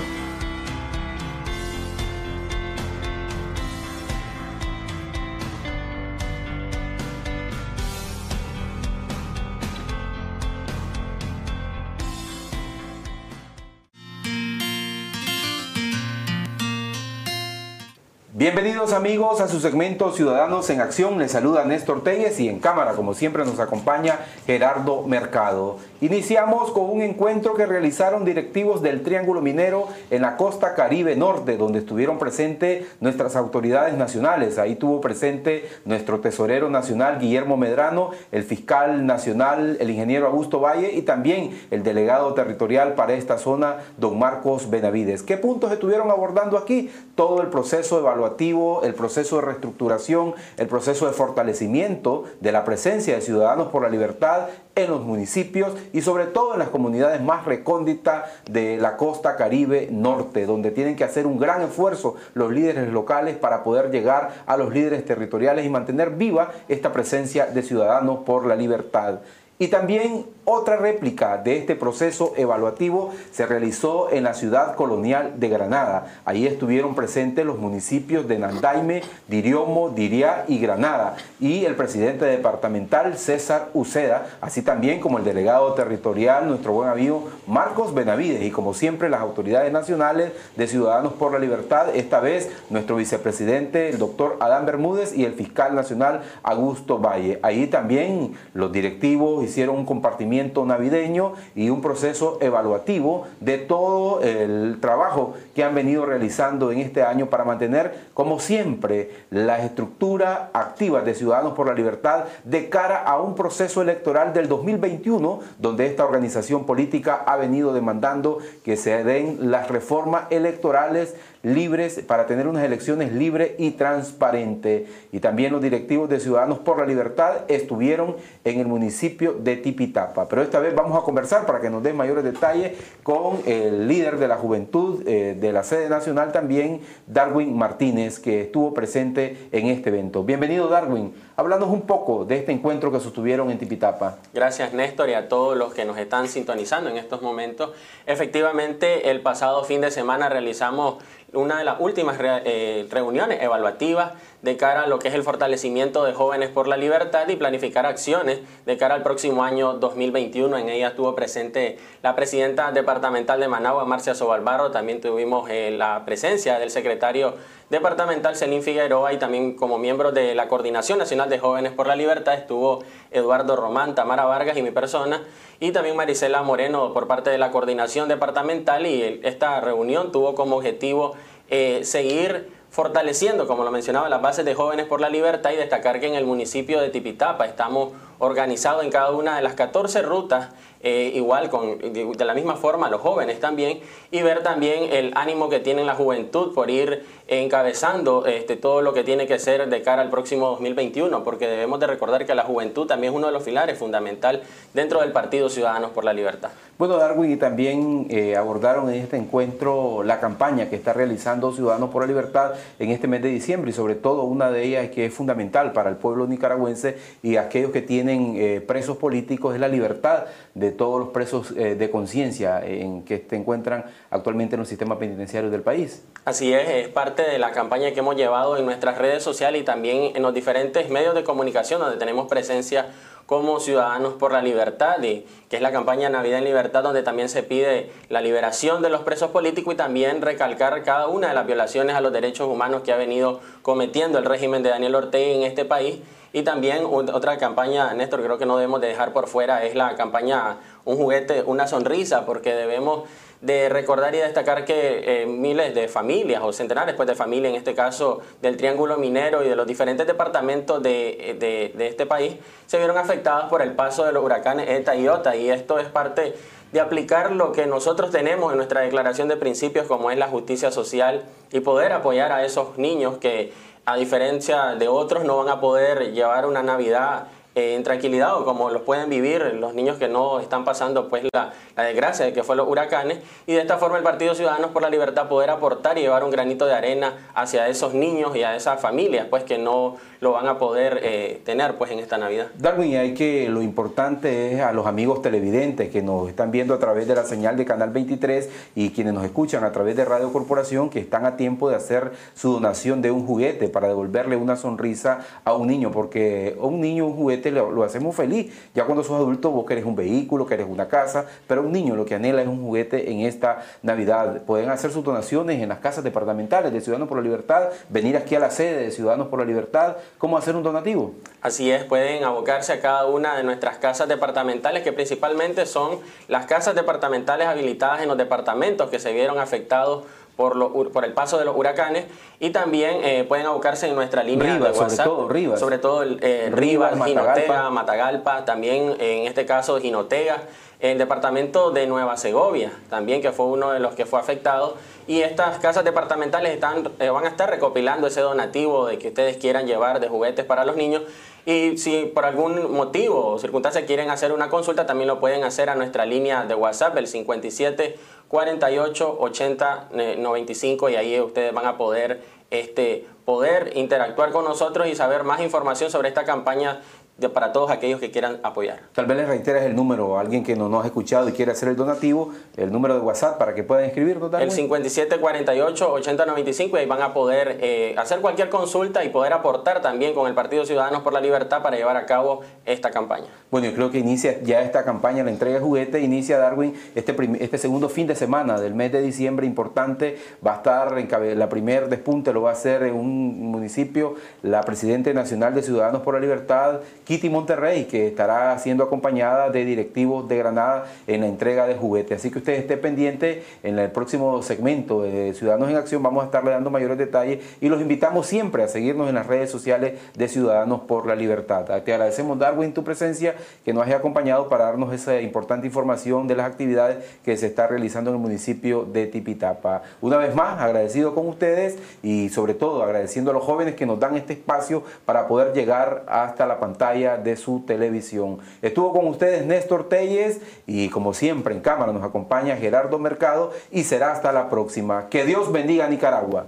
Bienvenidos 18.33 18.93
amigos 18.93 19.39
a 19.39 19.47
su 19.47 19.59
segmento 19.59 20.11
Ciudadanos 20.13 20.69
en 20.71 20.81
Acción. 20.81 21.19
Les 21.19 21.31
saluda 21.31 21.63
Néstor 21.63 22.03
Telles 22.03 22.39
y 22.39 22.49
en 22.49 22.59
cámara, 22.59 22.93
como 22.93 23.13
siempre, 23.13 23.45
nos 23.45 23.59
acompaña 23.59 24.19
Gerardo 24.47 25.03
Mercado. 25.03 25.77
Iniciamos 26.01 26.71
con 26.71 26.89
un 26.89 27.03
encuentro 27.03 27.53
que 27.53 27.67
realizaron 27.67 28.25
directivos 28.25 28.81
del 28.81 29.03
Triángulo 29.03 29.39
Minero 29.39 29.87
en 30.09 30.23
la 30.23 30.35
costa 30.35 30.73
Caribe 30.73 31.15
Norte, 31.15 31.57
donde 31.57 31.77
estuvieron 31.77 32.17
presentes 32.17 32.87
nuestras 32.99 33.35
autoridades 33.35 33.93
nacionales. 33.93 34.57
Ahí 34.57 34.75
tuvo 34.75 34.99
presente 34.99 35.69
nuestro 35.85 36.19
tesorero 36.19 36.69
nacional 36.71 37.19
Guillermo 37.19 37.55
Medrano, 37.55 38.09
el 38.31 38.43
fiscal 38.43 39.05
nacional, 39.05 39.77
el 39.79 39.91
ingeniero 39.91 40.25
Augusto 40.25 40.59
Valle 40.59 40.91
y 40.91 41.03
también 41.03 41.51
el 41.69 41.83
delegado 41.83 42.33
territorial 42.33 42.95
para 42.95 43.13
esta 43.13 43.37
zona, 43.37 43.77
don 43.97 44.17
Marcos 44.17 44.71
Benavides. 44.71 45.21
¿Qué 45.21 45.37
puntos 45.37 45.71
estuvieron 45.71 46.09
abordando 46.09 46.57
aquí? 46.57 46.89
Todo 47.13 47.41
el 47.41 47.49
proceso 47.49 47.99
evaluativo 47.99 48.81
el 48.83 48.93
proceso 48.95 49.35
de 49.35 49.43
reestructuración, 49.43 50.33
el 50.57 50.67
proceso 50.67 51.05
de 51.05 51.13
fortalecimiento 51.13 52.23
de 52.39 52.51
la 52.51 52.63
presencia 52.63 53.15
de 53.15 53.21
Ciudadanos 53.21 53.67
por 53.67 53.83
la 53.83 53.89
Libertad 53.89 54.47
en 54.75 54.89
los 54.89 55.01
municipios 55.01 55.73
y 55.93 56.01
sobre 56.01 56.25
todo 56.25 56.53
en 56.53 56.59
las 56.59 56.69
comunidades 56.69 57.21
más 57.21 57.45
recónditas 57.45 58.25
de 58.49 58.77
la 58.77 58.97
costa 58.97 59.35
caribe 59.35 59.89
norte, 59.91 60.45
donde 60.45 60.71
tienen 60.71 60.95
que 60.95 61.03
hacer 61.03 61.27
un 61.27 61.37
gran 61.37 61.61
esfuerzo 61.61 62.15
los 62.33 62.51
líderes 62.51 62.91
locales 62.91 63.35
para 63.35 63.63
poder 63.63 63.91
llegar 63.91 64.43
a 64.45 64.57
los 64.57 64.73
líderes 64.73 65.05
territoriales 65.05 65.65
y 65.65 65.69
mantener 65.69 66.11
viva 66.11 66.51
esta 66.69 66.91
presencia 66.91 67.45
de 67.47 67.63
ciudadanos 67.63 68.19
por 68.25 68.45
la 68.45 68.55
libertad. 68.55 69.19
Y 69.61 69.67
también 69.67 70.25
otra 70.43 70.75
réplica 70.75 71.37
de 71.37 71.55
este 71.55 71.75
proceso 71.75 72.33
evaluativo 72.35 73.13
se 73.31 73.45
realizó 73.45 74.11
en 74.11 74.23
la 74.23 74.33
ciudad 74.33 74.75
colonial 74.75 75.33
de 75.39 75.49
Granada. 75.49 76.15
Ahí 76.25 76.47
estuvieron 76.47 76.95
presentes 76.95 77.45
los 77.45 77.59
municipios 77.59 78.27
de 78.27 78.39
Nandaime, 78.39 79.03
Diriomo, 79.27 79.91
Diriá 79.91 80.45
y 80.47 80.57
Granada. 80.57 81.15
Y 81.39 81.65
el 81.65 81.75
presidente 81.75 82.25
departamental 82.25 83.19
César 83.19 83.69
Uceda, 83.75 84.29
así 84.41 84.63
también 84.63 84.99
como 84.99 85.19
el 85.19 85.23
delegado 85.23 85.73
territorial, 85.73 86.47
nuestro 86.47 86.73
buen 86.73 86.89
amigo 86.89 87.29
Marcos 87.45 87.93
Benavides. 87.93 88.41
Y 88.41 88.49
como 88.49 88.73
siempre 88.73 89.09
las 89.09 89.21
autoridades 89.21 89.71
nacionales 89.71 90.31
de 90.55 90.65
Ciudadanos 90.65 91.13
por 91.13 91.33
la 91.33 91.37
Libertad, 91.37 91.95
esta 91.95 92.19
vez 92.19 92.49
nuestro 92.71 92.95
vicepresidente, 92.95 93.89
el 93.89 93.99
doctor 93.99 94.37
Adán 94.39 94.65
Bermúdez 94.65 95.15
y 95.15 95.23
el 95.23 95.33
fiscal 95.33 95.75
nacional 95.75 96.23
Augusto 96.41 96.97
Valle. 96.97 97.39
Ahí 97.43 97.67
también 97.67 98.33
los 98.55 98.71
directivos 98.71 99.50
hicieron 99.51 99.75
un 99.75 99.85
compartimiento 99.85 100.65
navideño 100.65 101.33
y 101.55 101.69
un 101.69 101.81
proceso 101.81 102.37
evaluativo 102.41 103.27
de 103.39 103.57
todo 103.57 104.21
el 104.21 104.79
trabajo 104.79 105.33
que 105.53 105.63
han 105.63 105.75
venido 105.75 106.05
realizando 106.05 106.71
en 106.71 106.79
este 106.79 107.03
año 107.03 107.27
para 107.27 107.43
mantener, 107.43 107.93
como 108.13 108.39
siempre, 108.39 109.11
la 109.29 109.63
estructura 109.63 110.49
activa 110.53 111.01
de 111.01 111.13
Ciudadanos 111.13 111.53
por 111.53 111.67
la 111.67 111.73
Libertad 111.73 112.25
de 112.43 112.69
cara 112.69 113.03
a 113.03 113.21
un 113.21 113.35
proceso 113.35 113.81
electoral 113.81 114.33
del 114.33 114.47
2021, 114.47 115.39
donde 115.59 115.85
esta 115.85 116.05
organización 116.05 116.65
política 116.65 117.23
ha 117.25 117.35
venido 117.35 117.73
demandando 117.73 118.39
que 118.63 118.77
se 118.77 119.03
den 119.03 119.51
las 119.51 119.67
reformas 119.67 120.23
electorales 120.29 121.15
libres, 121.43 122.01
para 122.05 122.25
tener 122.25 122.47
unas 122.47 122.63
elecciones 122.63 123.11
libres 123.11 123.51
y 123.57 123.71
transparentes. 123.71 124.89
Y 125.11 125.19
también 125.19 125.51
los 125.51 125.61
directivos 125.61 126.09
de 126.09 126.19
Ciudadanos 126.19 126.59
por 126.59 126.79
la 126.79 126.85
Libertad 126.85 127.45
estuvieron 127.47 128.15
en 128.43 128.59
el 128.59 128.67
municipio 128.67 129.33
de 129.33 129.57
Tipitapa. 129.57 130.27
Pero 130.27 130.41
esta 130.41 130.59
vez 130.59 130.75
vamos 130.75 130.97
a 131.01 131.03
conversar 131.03 131.45
para 131.45 131.61
que 131.61 131.69
nos 131.69 131.83
den 131.83 131.97
mayores 131.97 132.23
detalles 132.23 132.73
con 133.03 133.39
el 133.45 133.87
líder 133.87 134.17
de 134.17 134.27
la 134.27 134.37
juventud 134.37 135.03
eh, 135.07 135.37
de 135.39 135.51
la 135.51 135.63
sede 135.63 135.89
nacional 135.89 136.31
también, 136.31 136.81
Darwin 137.07 137.57
Martínez, 137.57 138.19
que 138.19 138.41
estuvo 138.41 138.73
presente 138.73 139.49
en 139.51 139.67
este 139.67 139.89
evento. 139.89 140.23
Bienvenido 140.23 140.67
Darwin, 140.67 141.13
háblanos 141.35 141.69
un 141.69 141.81
poco 141.81 142.25
de 142.25 142.37
este 142.37 142.51
encuentro 142.51 142.91
que 142.91 142.99
sostuvieron 142.99 143.51
en 143.51 143.57
Tipitapa. 143.57 144.17
Gracias 144.33 144.73
Néstor 144.73 145.09
y 145.09 145.13
a 145.13 145.27
todos 145.27 145.57
los 145.57 145.73
que 145.73 145.85
nos 145.85 145.97
están 145.97 146.27
sintonizando 146.27 146.89
en 146.89 146.97
estos 146.97 147.21
momentos. 147.21 147.71
Efectivamente, 148.05 149.09
el 149.09 149.21
pasado 149.21 149.63
fin 149.63 149.81
de 149.81 149.91
semana 149.91 150.29
realizamos 150.29 150.97
una 151.33 151.59
de 151.59 151.63
las 151.63 151.79
últimas 151.79 152.17
eh, 152.19 152.87
reuniones 152.89 153.41
evaluativas 153.41 154.11
de 154.41 154.57
cara 154.57 154.83
a 154.83 154.87
lo 154.87 154.99
que 154.99 155.07
es 155.07 155.13
el 155.13 155.23
fortalecimiento 155.23 156.03
de 156.03 156.13
jóvenes 156.13 156.49
por 156.49 156.67
la 156.67 156.75
libertad 156.75 157.27
y 157.29 157.35
planificar 157.35 157.85
acciones 157.85 158.39
de 158.65 158.77
cara 158.77 158.95
al 158.95 159.03
próximo 159.03 159.43
año 159.43 159.73
2021. 159.73 160.57
En 160.57 160.69
ella 160.69 160.89
estuvo 160.89 161.15
presente 161.15 161.77
la 162.03 162.15
presidenta 162.15 162.71
departamental 162.71 163.39
de 163.39 163.47
Managua, 163.47 163.85
Marcia 163.85 164.15
Sobalbarro. 164.15 164.71
También 164.71 164.99
tuvimos 164.99 165.49
eh, 165.49 165.71
la 165.71 166.03
presencia 166.05 166.59
del 166.59 166.69
secretario 166.69 167.35
departamental, 167.71 168.35
Celín 168.35 168.61
Figueroa, 168.61 169.13
y 169.13 169.17
también 169.17 169.55
como 169.55 169.77
miembro 169.77 170.11
de 170.11 170.35
la 170.35 170.49
Coordinación 170.49 170.99
Nacional 170.99 171.29
de 171.29 171.39
Jóvenes 171.39 171.71
por 171.71 171.87
la 171.87 171.95
Libertad 171.95 172.33
estuvo 172.33 172.83
Eduardo 173.11 173.55
Román, 173.55 173.95
Tamara 173.95 174.25
Vargas 174.25 174.57
y 174.57 174.61
mi 174.61 174.71
persona, 174.71 175.23
y 175.61 175.71
también 175.71 175.95
Marisela 175.95 176.43
Moreno 176.43 176.93
por 176.93 177.07
parte 177.07 177.29
de 177.29 177.37
la 177.37 177.49
Coordinación 177.51 178.09
Departamental. 178.09 178.85
Y 178.85 179.21
esta 179.23 179.61
reunión 179.61 180.11
tuvo 180.11 180.35
como 180.35 180.57
objetivo 180.57 181.13
eh, 181.49 181.79
seguir 181.83 182.51
fortaleciendo, 182.69 183.47
como 183.47 183.63
lo 183.63 183.71
mencionaba, 183.71 184.09
las 184.09 184.21
bases 184.21 184.43
de 184.43 184.53
Jóvenes 184.53 184.85
por 184.85 184.99
la 184.99 185.09
Libertad 185.09 185.51
y 185.51 185.55
destacar 185.55 186.01
que 186.01 186.07
en 186.07 186.15
el 186.15 186.25
municipio 186.25 186.81
de 186.81 186.89
Tipitapa 186.89 187.45
estamos 187.45 187.93
organizados 188.21 188.83
en 188.83 188.91
cada 188.91 189.11
una 189.11 189.35
de 189.35 189.41
las 189.41 189.55
14 189.55 190.03
rutas 190.03 190.49
eh, 190.83 191.11
igual 191.13 191.51
con, 191.51 191.77
de, 191.77 192.25
la 192.25 192.33
misma 192.33 192.55
forma 192.55 192.89
los 192.89 193.01
jóvenes 193.01 193.39
también 193.39 193.81
y 194.09 194.23
ver 194.23 194.41
también 194.41 194.91
el 194.91 195.11
ánimo 195.15 195.47
que 195.47 195.59
tiene 195.59 195.83
la 195.83 195.93
juventud 195.93 196.55
por 196.55 196.71
ir 196.71 197.05
encabezando 197.27 198.25
este, 198.25 198.55
todo 198.57 198.81
lo 198.81 198.91
que 198.91 199.03
tiene 199.03 199.27
que 199.27 199.37
ser 199.37 199.69
de 199.69 199.81
cara 199.83 200.01
al 200.01 200.09
próximo 200.09 200.49
2021 200.49 201.23
porque 201.23 201.47
debemos 201.47 201.79
de 201.79 201.85
recordar 201.85 202.25
que 202.25 202.33
la 202.33 202.43
juventud 202.43 202.87
también 202.87 203.13
es 203.13 203.17
uno 203.17 203.27
de 203.27 203.33
los 203.33 203.43
pilares 203.43 203.77
fundamental 203.77 204.41
dentro 204.73 205.01
del 205.01 205.11
Partido 205.11 205.49
Ciudadanos 205.49 205.91
por 205.91 206.03
la 206.03 206.13
Libertad. 206.13 206.49
Bueno 206.79 206.97
Darwin 206.97 207.31
y 207.31 207.37
también 207.37 208.07
eh, 208.09 208.35
abordaron 208.35 208.89
en 208.89 208.95
este 208.95 209.17
encuentro 209.17 210.01
la 210.03 210.19
campaña 210.19 210.67
que 210.67 210.75
está 210.75 210.93
realizando 210.93 211.53
Ciudadanos 211.53 211.91
por 211.91 212.01
la 212.01 212.07
Libertad 212.07 212.53
en 212.79 212.89
este 212.89 213.07
mes 213.07 213.21
de 213.21 213.29
diciembre 213.29 213.69
y 213.69 213.73
sobre 213.73 213.93
todo 213.93 214.23
una 214.23 214.49
de 214.49 214.63
ellas 214.63 214.89
que 214.89 215.05
es 215.05 215.13
fundamental 215.13 215.73
para 215.73 215.91
el 215.91 215.97
pueblo 215.97 216.25
nicaragüense 216.25 216.97
y 217.21 217.35
aquellos 217.35 217.69
que 217.69 217.83
tienen 217.83 218.10
eh, 218.13 218.61
presos 218.61 218.97
políticos 218.97 219.53
es 219.53 219.59
la 219.59 219.67
libertad 219.67 220.25
de 220.53 220.71
todos 220.71 220.99
los 220.99 221.09
presos 221.09 221.51
eh, 221.51 221.75
de 221.75 221.89
conciencia 221.89 222.65
en 222.65 223.03
que 223.03 223.25
se 223.29 223.35
encuentran 223.35 223.85
actualmente 224.09 224.55
en 224.55 224.59
los 224.59 224.69
sistemas 224.69 224.97
penitenciarios 224.97 225.51
del 225.51 225.61
país. 225.61 226.03
Así 226.25 226.53
es, 226.53 226.69
es 226.69 226.87
parte 226.89 227.23
de 227.23 227.39
la 227.39 227.51
campaña 227.51 227.91
que 227.91 227.99
hemos 227.99 228.15
llevado 228.15 228.57
en 228.57 228.65
nuestras 228.65 228.97
redes 228.97 229.23
sociales 229.23 229.61
y 229.61 229.65
también 229.65 230.15
en 230.15 230.21
los 230.21 230.33
diferentes 230.33 230.89
medios 230.89 231.15
de 231.15 231.23
comunicación 231.23 231.79
donde 231.79 231.97
tenemos 231.97 232.27
presencia 232.27 232.87
como 233.31 233.61
Ciudadanos 233.61 234.15
por 234.15 234.33
la 234.33 234.41
Libertad, 234.41 235.01
y, 235.03 235.25
que 235.49 235.55
es 235.55 235.61
la 235.61 235.71
campaña 235.71 236.09
Navidad 236.09 236.39
en 236.39 236.43
Libertad, 236.43 236.83
donde 236.83 237.01
también 237.01 237.29
se 237.29 237.43
pide 237.43 237.89
la 238.09 238.19
liberación 238.19 238.81
de 238.81 238.89
los 238.89 239.03
presos 239.03 239.31
políticos 239.31 239.73
y 239.73 239.77
también 239.77 240.21
recalcar 240.21 240.83
cada 240.83 241.07
una 241.07 241.29
de 241.29 241.33
las 241.33 241.47
violaciones 241.47 241.95
a 241.95 242.01
los 242.01 242.11
derechos 242.11 242.49
humanos 242.49 242.81
que 242.81 242.91
ha 242.91 242.97
venido 242.97 243.39
cometiendo 243.61 244.19
el 244.19 244.25
régimen 244.25 244.63
de 244.63 244.69
Daniel 244.71 244.95
Ortega 244.95 245.33
en 245.33 245.43
este 245.43 245.63
país 245.63 245.99
y 246.33 246.43
también 246.43 246.85
otra 246.85 247.37
campaña, 247.37 247.93
Néstor, 247.93 248.23
creo 248.23 248.37
que 248.37 248.45
no 248.45 248.55
debemos 248.57 248.79
de 248.81 248.87
dejar 248.87 249.11
por 249.11 249.27
fuera, 249.27 249.65
es 249.65 249.75
la 249.75 249.95
campaña 249.95 250.57
Un 250.85 250.97
juguete, 250.97 251.43
una 251.45 251.67
sonrisa, 251.67 252.25
porque 252.25 252.53
debemos 252.53 253.03
de 253.41 253.69
recordar 253.69 254.13
y 254.15 254.19
destacar 254.19 254.65
que 254.65 255.23
eh, 255.23 255.25
miles 255.25 255.73
de 255.75 255.87
familias 255.87 256.41
o 256.43 256.53
centenares 256.53 256.95
pues, 256.95 257.07
de 257.07 257.15
familias, 257.15 257.51
en 257.51 257.57
este 257.57 257.73
caso 257.73 258.21
del 258.41 258.55
Triángulo 258.55 258.97
Minero 258.97 259.43
y 259.43 259.49
de 259.49 259.55
los 259.55 259.67
diferentes 259.67 260.07
departamentos 260.07 260.81
de, 260.81 261.35
de, 261.39 261.73
de 261.75 261.87
este 261.87 262.05
país, 262.05 262.35
se 262.67 262.77
vieron 262.77 262.97
afectadas 262.97 263.49
por 263.49 263.61
el 263.61 263.73
paso 263.73 264.05
de 264.05 264.11
los 264.11 264.23
huracanes 264.23 264.69
ETA 264.69 264.95
y 264.95 265.07
OTA. 265.07 265.35
Y 265.35 265.49
esto 265.49 265.79
es 265.79 265.87
parte 265.87 266.35
de 266.71 266.79
aplicar 266.79 267.31
lo 267.31 267.51
que 267.51 267.65
nosotros 267.65 268.11
tenemos 268.11 268.51
en 268.51 268.57
nuestra 268.57 268.81
declaración 268.81 269.27
de 269.27 269.35
principios 269.35 269.87
como 269.87 270.09
es 270.09 270.17
la 270.17 270.27
justicia 270.27 270.71
social 270.71 271.23
y 271.51 271.59
poder 271.59 271.91
apoyar 271.91 272.31
a 272.31 272.45
esos 272.45 272.77
niños 272.77 273.17
que 273.17 273.51
a 273.91 273.95
diferencia 273.95 274.75
de 274.75 274.87
otros, 274.87 275.25
no 275.25 275.37
van 275.37 275.49
a 275.49 275.59
poder 275.59 276.13
llevar 276.13 276.45
una 276.45 276.63
Navidad 276.63 277.27
eh, 277.55 277.75
en 277.75 277.83
tranquilidad 277.83 278.39
o 278.39 278.45
como 278.45 278.69
los 278.69 278.83
pueden 278.83 279.09
vivir 279.09 279.41
los 279.59 279.73
niños 279.73 279.97
que 279.97 280.07
no 280.07 280.39
están 280.39 280.63
pasando 280.63 281.09
pues 281.09 281.23
la, 281.33 281.51
la, 281.75 281.83
desgracia 281.83 282.25
de 282.25 282.31
que 282.31 282.43
fue 282.43 282.55
los 282.55 282.67
huracanes 282.67 283.19
y 283.45 283.53
de 283.53 283.61
esta 283.61 283.77
forma 283.77 283.97
el 283.97 284.03
Partido 284.03 284.33
Ciudadanos 284.35 284.71
por 284.71 284.81
la 284.81 284.89
Libertad 284.89 285.27
poder 285.27 285.49
aportar 285.49 285.97
y 285.97 286.01
llevar 286.01 286.23
un 286.23 286.31
granito 286.31 286.65
de 286.65 286.73
arena 286.73 287.29
hacia 287.35 287.67
esos 287.67 287.93
niños 287.93 288.35
y 288.35 288.43
a 288.43 288.55
esas 288.55 288.79
familias 288.79 289.27
pues 289.29 289.43
que 289.43 289.57
no 289.57 289.97
lo 290.21 290.33
van 290.33 290.47
a 290.47 290.59
poder 290.59 290.99
eh, 291.03 291.41
tener 291.43 291.75
pues 291.77 291.91
en 291.91 291.99
esta 291.99 292.17
Navidad. 292.17 292.47
Darwin, 292.57 292.95
hay 292.95 293.15
que 293.15 293.49
lo 293.49 293.61
importante 293.61 294.53
es 294.53 294.61
a 294.61 294.71
los 294.71 294.85
amigos 294.85 295.21
televidentes 295.21 295.89
que 295.89 296.03
nos 296.03 296.29
están 296.29 296.51
viendo 296.51 296.75
a 296.75 296.79
través 296.79 297.07
de 297.07 297.15
la 297.15 297.23
señal 297.23 297.57
de 297.57 297.65
Canal 297.65 297.89
23 297.89 298.49
y 298.75 298.91
quienes 298.91 299.13
nos 299.13 299.25
escuchan 299.25 299.63
a 299.63 299.71
través 299.71 299.95
de 299.95 300.05
Radio 300.05 300.31
Corporación 300.31 300.89
que 300.89 300.99
están 300.99 301.25
a 301.25 301.37
tiempo 301.37 301.69
de 301.69 301.75
hacer 301.75 302.11
su 302.35 302.53
donación 302.53 303.01
de 303.01 303.09
un 303.09 303.25
juguete 303.25 303.67
para 303.67 303.87
devolverle 303.87 304.35
una 304.35 304.55
sonrisa 304.55 305.25
a 305.43 305.53
un 305.53 305.67
niño, 305.67 305.91
porque 305.91 306.55
un 306.59 306.79
niño 306.79 307.07
un 307.07 307.15
juguete 307.15 307.40
lo, 307.49 307.83
hacemos 307.83 308.15
feliz. 308.15 308.53
Ya 308.75 308.85
cuando 308.85 309.03
sos 309.03 309.15
adulto 309.15 309.49
vos 309.49 309.65
querés 309.65 309.85
un 309.85 309.95
vehículo, 309.95 310.45
querés 310.45 310.67
una 310.69 310.87
casa, 310.87 311.25
pero 311.47 311.61
un 311.61 311.71
niño 311.71 311.95
lo 311.95 312.05
que 312.05 312.13
anhela 312.13 312.41
es 312.41 312.47
un 312.47 312.61
juguete 312.61 313.11
en 313.11 313.21
esta 313.21 313.63
Navidad. 313.81 314.43
Pueden 314.43 314.69
hacer 314.69 314.91
sus 314.91 315.03
donaciones 315.03 315.61
en 315.61 315.69
las 315.69 315.79
casas 315.79 316.03
departamentales 316.03 316.73
de 316.73 316.81
Ciudadanos 316.81 317.07
por 317.07 317.17
la 317.17 317.23
Libertad, 317.23 317.69
venir 317.89 318.17
aquí 318.17 318.35
a 318.35 318.39
la 318.39 318.51
sede 318.51 318.83
de 318.83 318.91
Ciudadanos 318.91 319.29
por 319.29 319.39
la 319.39 319.45
Libertad 319.45 319.95
cómo 320.17 320.37
hacer 320.37 320.55
un 320.55 320.63
donativo. 320.63 321.13
Así 321.41 321.71
es, 321.71 321.83
pueden 321.85 322.23
abocarse 322.23 322.73
a 322.73 322.81
cada 322.81 323.05
una 323.05 323.35
de 323.35 323.43
nuestras 323.43 323.77
casas 323.77 324.07
departamentales, 324.07 324.83
que 324.83 324.91
principalmente 324.91 325.65
son 325.65 325.99
las 326.27 326.45
casas 326.45 326.75
departamentales 326.75 327.47
habilitadas 327.47 328.01
en 328.01 328.07
los 328.07 328.17
departamentos 328.17 328.89
que 328.89 328.99
se 328.99 329.13
vieron 329.13 329.39
afectados 329.39 330.03
por, 330.41 330.55
lo, 330.55 330.71
por 330.71 331.05
el 331.05 331.13
paso 331.13 331.37
de 331.37 331.45
los 331.45 331.55
huracanes 331.55 332.05
y 332.39 332.49
también 332.49 333.03
eh, 333.03 333.25
pueden 333.25 333.45
abocarse 333.45 333.87
en 333.87 333.93
nuestra 333.93 334.23
línea 334.23 334.55
Rivas, 334.55 334.73
de 334.73 334.79
WhatsApp. 334.79 335.05
sobre 335.05 335.15
todo 335.15 335.29
Rivas. 335.29 335.59
Sobre 335.59 335.77
todo 335.77 336.03
eh, 336.03 336.49
Rivas, 336.51 336.99
Rivas, 336.99 337.71
Matagalpa. 337.71 338.43
También 338.43 338.95
en 338.99 339.27
este 339.27 339.45
caso 339.45 339.79
Jinotega, 339.79 340.39
el 340.79 340.97
departamento 340.97 341.69
de 341.69 341.85
Nueva 341.85 342.17
Segovia, 342.17 342.71
también 342.89 343.21
que 343.21 343.31
fue 343.31 343.45
uno 343.45 343.69
de 343.69 343.79
los 343.79 343.93
que 343.93 344.07
fue 344.07 344.19
afectado. 344.19 344.77
Y 345.05 345.21
estas 345.21 345.59
casas 345.59 345.83
departamentales 345.83 346.53
están, 346.53 346.89
eh, 346.99 347.09
van 347.09 347.25
a 347.25 347.27
estar 347.27 347.47
recopilando 347.47 348.07
ese 348.07 348.21
donativo 348.21 348.87
de 348.87 348.97
que 348.97 349.09
ustedes 349.09 349.37
quieran 349.37 349.67
llevar 349.67 349.99
de 349.99 350.07
juguetes 350.07 350.43
para 350.43 350.65
los 350.65 350.75
niños. 350.75 351.03
Y 351.45 351.77
si 351.77 352.05
por 352.05 352.25
algún 352.25 352.71
motivo 352.71 353.25
o 353.25 353.39
circunstancia 353.39 353.85
quieren 353.85 354.09
hacer 354.09 354.31
una 354.31 354.49
consulta, 354.49 354.85
también 354.85 355.07
lo 355.07 355.19
pueden 355.19 355.43
hacer 355.43 355.69
a 355.69 355.75
nuestra 355.75 356.05
línea 356.05 356.45
de 356.45 356.55
WhatsApp, 356.55 356.97
el 356.97 357.07
57 357.07 357.97
48 358.27 359.17
80 359.19 359.89
eh, 359.93 360.15
95, 360.17 360.89
y 360.89 360.95
ahí 360.95 361.19
ustedes 361.19 361.53
van 361.53 361.65
a 361.65 361.77
poder, 361.77 362.21
este, 362.49 363.05
poder 363.25 363.71
interactuar 363.75 364.31
con 364.31 364.45
nosotros 364.45 364.87
y 364.87 364.95
saber 364.95 365.23
más 365.23 365.41
información 365.41 365.89
sobre 365.89 366.09
esta 366.09 366.23
campaña 366.23 366.81
de, 367.21 367.29
para 367.29 367.53
todos 367.53 367.71
aquellos 367.71 367.99
que 367.99 368.11
quieran 368.11 368.39
apoyar. 368.43 368.79
Tal 368.93 369.05
vez 369.05 369.17
les 369.17 369.27
reiteres 369.27 369.63
el 369.63 369.75
número 369.75 370.17
a 370.17 370.21
alguien 370.21 370.43
que 370.43 370.55
no 370.55 370.67
nos 370.67 370.83
ha 370.83 370.87
escuchado 370.87 371.29
y 371.29 371.31
quiere 371.31 371.51
hacer 371.51 371.69
el 371.69 371.75
donativo, 371.75 372.31
el 372.57 372.71
número 372.71 372.95
de 372.95 373.01
WhatsApp 373.01 373.37
para 373.37 373.55
que 373.55 373.63
puedan 373.63 373.85
escribir 373.85 374.17
El 374.39 374.51
5748-8095 374.51 376.73
y 376.73 376.77
ahí 376.77 376.85
van 376.85 377.01
a 377.01 377.13
poder 377.13 377.57
eh, 377.61 377.95
hacer 377.97 378.19
cualquier 378.19 378.49
consulta 378.49 379.03
y 379.03 379.09
poder 379.09 379.33
aportar 379.33 379.81
también 379.81 380.13
con 380.13 380.27
el 380.27 380.33
Partido 380.33 380.65
Ciudadanos 380.65 381.03
por 381.03 381.13
la 381.13 381.21
Libertad 381.21 381.61
para 381.61 381.77
llevar 381.77 381.97
a 381.97 382.05
cabo 382.05 382.41
esta 382.65 382.91
campaña. 382.91 383.27
Bueno, 383.49 383.67
yo 383.67 383.75
creo 383.75 383.91
que 383.91 383.99
inicia 383.99 384.41
ya 384.41 384.61
esta 384.61 384.83
campaña, 384.83 385.23
la 385.23 385.31
entrega 385.31 385.55
de 385.55 385.61
juguetes, 385.61 386.03
inicia 386.03 386.37
Darwin 386.37 386.73
este, 386.95 387.15
este 387.39 387.57
segundo 387.57 387.89
fin 387.89 388.07
de 388.07 388.15
semana 388.15 388.59
del 388.59 388.73
mes 388.73 388.91
de 388.91 389.01
diciembre 389.01 389.45
importante. 389.45 390.17
Va 390.45 390.53
a 390.53 390.55
estar 390.57 390.97
en 390.97 391.39
la 391.39 391.49
primer 391.49 391.89
despunte, 391.89 392.33
lo 392.33 392.41
va 392.41 392.49
a 392.49 392.53
hacer 392.53 392.83
en 392.83 392.95
un 392.95 393.51
municipio 393.51 394.15
la 394.41 394.61
Presidente 394.61 395.13
Nacional 395.13 395.53
de 395.53 395.63
Ciudadanos 395.63 396.01
por 396.01 396.15
la 396.15 396.19
Libertad, 396.19 396.81
Kitty 397.11 397.29
Monterrey, 397.29 397.87
que 397.91 398.07
estará 398.07 398.57
siendo 398.57 398.85
acompañada 398.85 399.49
de 399.49 399.65
directivos 399.65 400.29
de 400.29 400.37
Granada 400.37 400.85
en 401.07 401.19
la 401.19 401.27
entrega 401.27 401.67
de 401.67 401.75
juguetes. 401.75 402.19
Así 402.19 402.31
que 402.31 402.37
usted 402.37 402.53
esté 402.53 402.77
pendiente 402.77 403.43
en 403.63 403.77
el 403.77 403.91
próximo 403.91 404.41
segmento 404.43 405.01
de 405.01 405.33
Ciudadanos 405.33 405.69
en 405.69 405.75
Acción, 405.75 406.01
vamos 406.01 406.23
a 406.23 406.27
estarle 406.27 406.51
dando 406.51 406.69
mayores 406.69 406.97
detalles 406.97 407.43
y 407.59 407.67
los 407.67 407.81
invitamos 407.81 408.27
siempre 408.27 408.63
a 408.63 408.69
seguirnos 408.69 409.09
en 409.09 409.15
las 409.15 409.27
redes 409.27 409.51
sociales 409.51 409.99
de 410.15 410.29
Ciudadanos 410.29 410.83
por 410.87 411.05
la 411.05 411.15
Libertad. 411.15 411.65
Te 411.83 411.91
agradecemos, 411.91 412.39
Darwin, 412.39 412.73
tu 412.73 412.85
presencia, 412.85 413.35
que 413.65 413.73
nos 413.73 413.85
haya 413.85 413.97
acompañado 413.97 414.47
para 414.47 414.63
darnos 414.63 414.93
esa 414.93 415.19
importante 415.19 415.67
información 415.67 416.29
de 416.29 416.37
las 416.37 416.49
actividades 416.49 417.03
que 417.25 417.35
se 417.35 417.47
está 417.47 417.67
realizando 417.67 418.11
en 418.11 418.15
el 418.15 418.21
municipio 418.21 418.85
de 418.85 419.07
Tipitapa. 419.07 419.81
Una 419.99 420.15
vez 420.15 420.33
más, 420.33 420.61
agradecido 420.61 421.13
con 421.13 421.27
ustedes 421.27 421.77
y 422.03 422.29
sobre 422.29 422.53
todo 422.53 422.83
agradeciendo 422.83 423.31
a 423.31 423.33
los 423.33 423.43
jóvenes 423.43 423.75
que 423.75 423.85
nos 423.85 423.99
dan 423.99 424.15
este 424.15 424.31
espacio 424.31 424.83
para 425.03 425.27
poder 425.27 425.51
llegar 425.51 426.05
hasta 426.07 426.45
la 426.45 426.57
pantalla 426.57 427.00
de 427.01 427.35
su 427.35 427.61
televisión. 427.61 428.39
Estuvo 428.61 428.93
con 428.93 429.07
ustedes 429.07 429.45
Néstor 429.45 429.89
Telles 429.89 430.39
y 430.67 430.89
como 430.89 431.13
siempre 431.13 431.55
en 431.55 431.61
cámara 431.61 431.91
nos 431.91 432.03
acompaña 432.03 432.57
Gerardo 432.57 432.99
Mercado 432.99 433.51
y 433.71 433.83
será 433.83 434.11
hasta 434.11 434.31
la 434.31 434.49
próxima. 434.49 435.09
Que 435.09 435.25
Dios 435.25 435.51
bendiga 435.51 435.85
a 435.85 435.89
Nicaragua. 435.89 436.45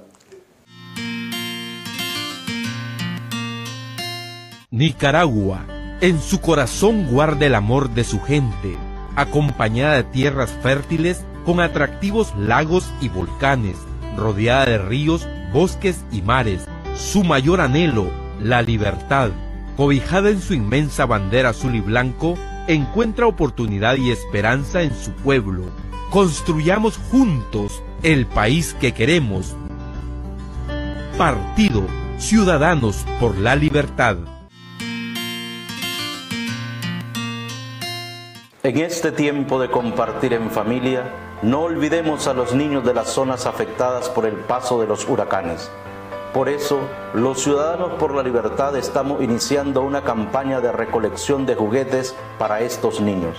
Nicaragua, 4.70 5.66
en 6.02 6.20
su 6.20 6.40
corazón 6.40 7.08
guarda 7.12 7.46
el 7.46 7.56
amor 7.56 7.90
de 7.90 8.04
su 8.04 8.20
gente, 8.22 8.76
acompañada 9.16 9.96
de 9.96 10.04
tierras 10.04 10.52
fértiles 10.62 11.26
con 11.46 11.60
atractivos 11.60 12.34
lagos 12.38 12.92
y 13.02 13.10
volcanes, 13.10 13.78
rodeada 14.18 14.66
de 14.66 14.78
ríos, 14.78 15.28
bosques 15.52 16.04
y 16.12 16.22
mares. 16.22 16.68
Su 16.96 17.24
mayor 17.24 17.62
anhelo, 17.62 18.08
la 18.40 18.62
libertad, 18.62 19.30
cobijada 19.76 20.30
en 20.30 20.42
su 20.42 20.54
inmensa 20.54 21.06
bandera 21.06 21.50
azul 21.50 21.76
y 21.76 21.82
blanco, 21.82 22.36
encuentra 22.68 23.28
oportunidad 23.28 23.98
y 23.98 24.12
esperanza 24.12 24.82
en 24.82 24.96
su 24.96 25.12
pueblo. 25.12 25.64
Construyamos 26.10 26.98
juntos 27.12 27.82
el 28.04 28.26
país 28.26 28.76
que 28.80 28.94
queremos. 28.94 29.56
Partido 31.18 31.84
Ciudadanos 32.18 33.06
por 33.20 33.38
la 33.38 33.56
Libertad. 33.56 34.18
En 38.64 38.78
este 38.78 39.12
tiempo 39.12 39.60
de 39.60 39.70
compartir 39.70 40.32
en 40.32 40.50
familia, 40.50 41.04
no 41.42 41.64
olvidemos 41.64 42.28
a 42.28 42.34
los 42.34 42.54
niños 42.54 42.86
de 42.86 42.94
las 42.94 43.10
zonas 43.10 43.46
afectadas 43.46 44.08
por 44.08 44.26
el 44.26 44.36
paso 44.36 44.80
de 44.80 44.88
los 44.88 45.06
huracanes. 45.10 45.70
Por 46.34 46.50
eso, 46.50 46.80
los 47.14 47.44
Ciudadanos 47.44 47.92
por 48.00 48.16
la 48.16 48.24
Libertad 48.24 48.76
estamos 48.76 49.22
iniciando 49.22 49.84
una 49.84 50.02
campaña 50.02 50.62
de 50.62 50.72
recolección 50.72 51.46
de 51.46 51.54
juguetes 51.54 52.16
para 52.40 52.62
estos 52.62 53.00
niños. 53.00 53.38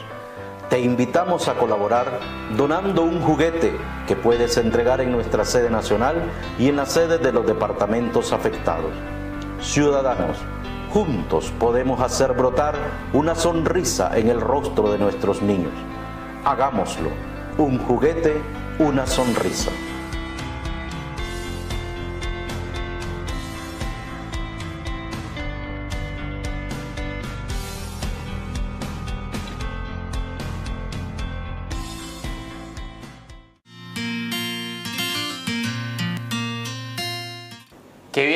Te 0.70 0.78
invitamos 0.78 1.48
a 1.48 1.54
colaborar 1.54 2.20
donando 2.56 3.02
un 3.02 3.20
juguete 3.20 3.76
que 4.06 4.14
puedes 4.14 4.56
entregar 4.58 5.00
en 5.00 5.10
nuestra 5.10 5.44
sede 5.44 5.70
nacional 5.70 6.22
y 6.56 6.68
en 6.68 6.76
la 6.76 6.86
sede 6.86 7.18
de 7.18 7.32
los 7.32 7.44
departamentos 7.44 8.32
afectados. 8.32 8.92
Ciudadanos, 9.60 10.36
juntos 10.92 11.52
podemos 11.58 12.00
hacer 12.00 12.32
brotar 12.32 12.76
una 13.12 13.34
sonrisa 13.34 14.16
en 14.16 14.28
el 14.28 14.40
rostro 14.40 14.92
de 14.92 14.98
nuestros 14.98 15.42
niños. 15.42 15.72
Hagámoslo. 16.44 17.10
Un 17.58 17.78
juguete, 17.78 18.40
una 18.78 19.04
sonrisa. 19.04 19.72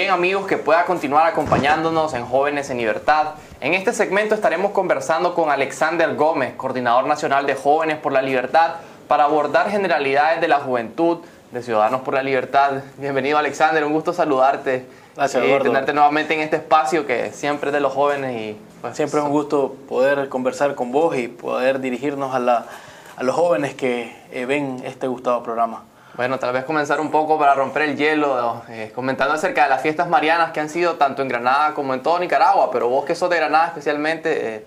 Bien 0.08 0.14
amigos 0.14 0.46
que 0.46 0.56
pueda 0.56 0.86
continuar 0.86 1.26
acompañándonos 1.26 2.14
en 2.14 2.24
Jóvenes 2.24 2.70
en 2.70 2.78
Libertad. 2.78 3.34
En 3.60 3.74
este 3.74 3.92
segmento 3.92 4.34
estaremos 4.34 4.72
conversando 4.72 5.34
con 5.34 5.50
Alexander 5.50 6.14
Gómez, 6.14 6.54
coordinador 6.56 7.06
nacional 7.06 7.44
de 7.44 7.54
Jóvenes 7.54 7.98
por 7.98 8.12
la 8.12 8.22
Libertad, 8.22 8.76
para 9.06 9.24
abordar 9.24 9.70
generalidades 9.70 10.40
de 10.40 10.48
la 10.48 10.60
juventud 10.60 11.18
de 11.52 11.62
Ciudadanos 11.62 12.00
por 12.00 12.14
la 12.14 12.22
Libertad. 12.22 12.84
Bienvenido 12.96 13.36
Alexander, 13.36 13.84
un 13.84 13.92
gusto 13.92 14.14
saludarte 14.14 14.86
Gracias, 15.14 15.44
y 15.44 15.62
tenerte 15.62 15.92
nuevamente 15.92 16.32
en 16.32 16.40
este 16.40 16.56
espacio 16.56 17.06
que 17.06 17.30
siempre 17.32 17.68
es 17.68 17.74
de 17.74 17.80
los 17.80 17.92
jóvenes 17.92 18.34
y 18.34 18.56
pues, 18.80 18.96
Siempre 18.96 19.20
es 19.20 19.26
un 19.26 19.32
gusto 19.32 19.76
poder 19.90 20.30
conversar 20.30 20.74
con 20.74 20.90
vos 20.90 21.18
y 21.18 21.28
poder 21.28 21.80
dirigirnos 21.80 22.34
a, 22.34 22.38
la, 22.38 22.64
a 23.14 23.22
los 23.22 23.36
jóvenes 23.36 23.74
que 23.74 24.16
eh, 24.32 24.46
ven 24.46 24.80
este 24.86 25.06
gustado 25.06 25.42
programa. 25.42 25.84
Bueno, 26.18 26.40
tal 26.40 26.52
vez 26.52 26.64
comenzar 26.64 27.00
un 27.00 27.12
poco 27.12 27.38
para 27.38 27.54
romper 27.54 27.83
el 27.83 27.96
hielo, 27.96 28.62
eh, 28.68 28.90
comentando 28.92 29.35
acerca 29.35 29.62
de 29.62 29.68
las 29.68 29.81
fiestas 29.81 30.09
marianas 30.09 30.50
que 30.50 30.59
han 30.59 30.68
sido 30.68 30.96
tanto 30.96 31.22
en 31.22 31.28
Granada 31.28 31.74
como 31.74 31.94
en 31.94 32.02
todo 32.02 32.18
Nicaragua, 32.18 32.72
pero 32.72 32.88
vos 32.88 33.04
que 33.04 33.14
sos 33.14 33.31
de 33.31 33.37
Granada 33.37 33.68
especialmente, 33.68 34.57
eh, 34.57 34.66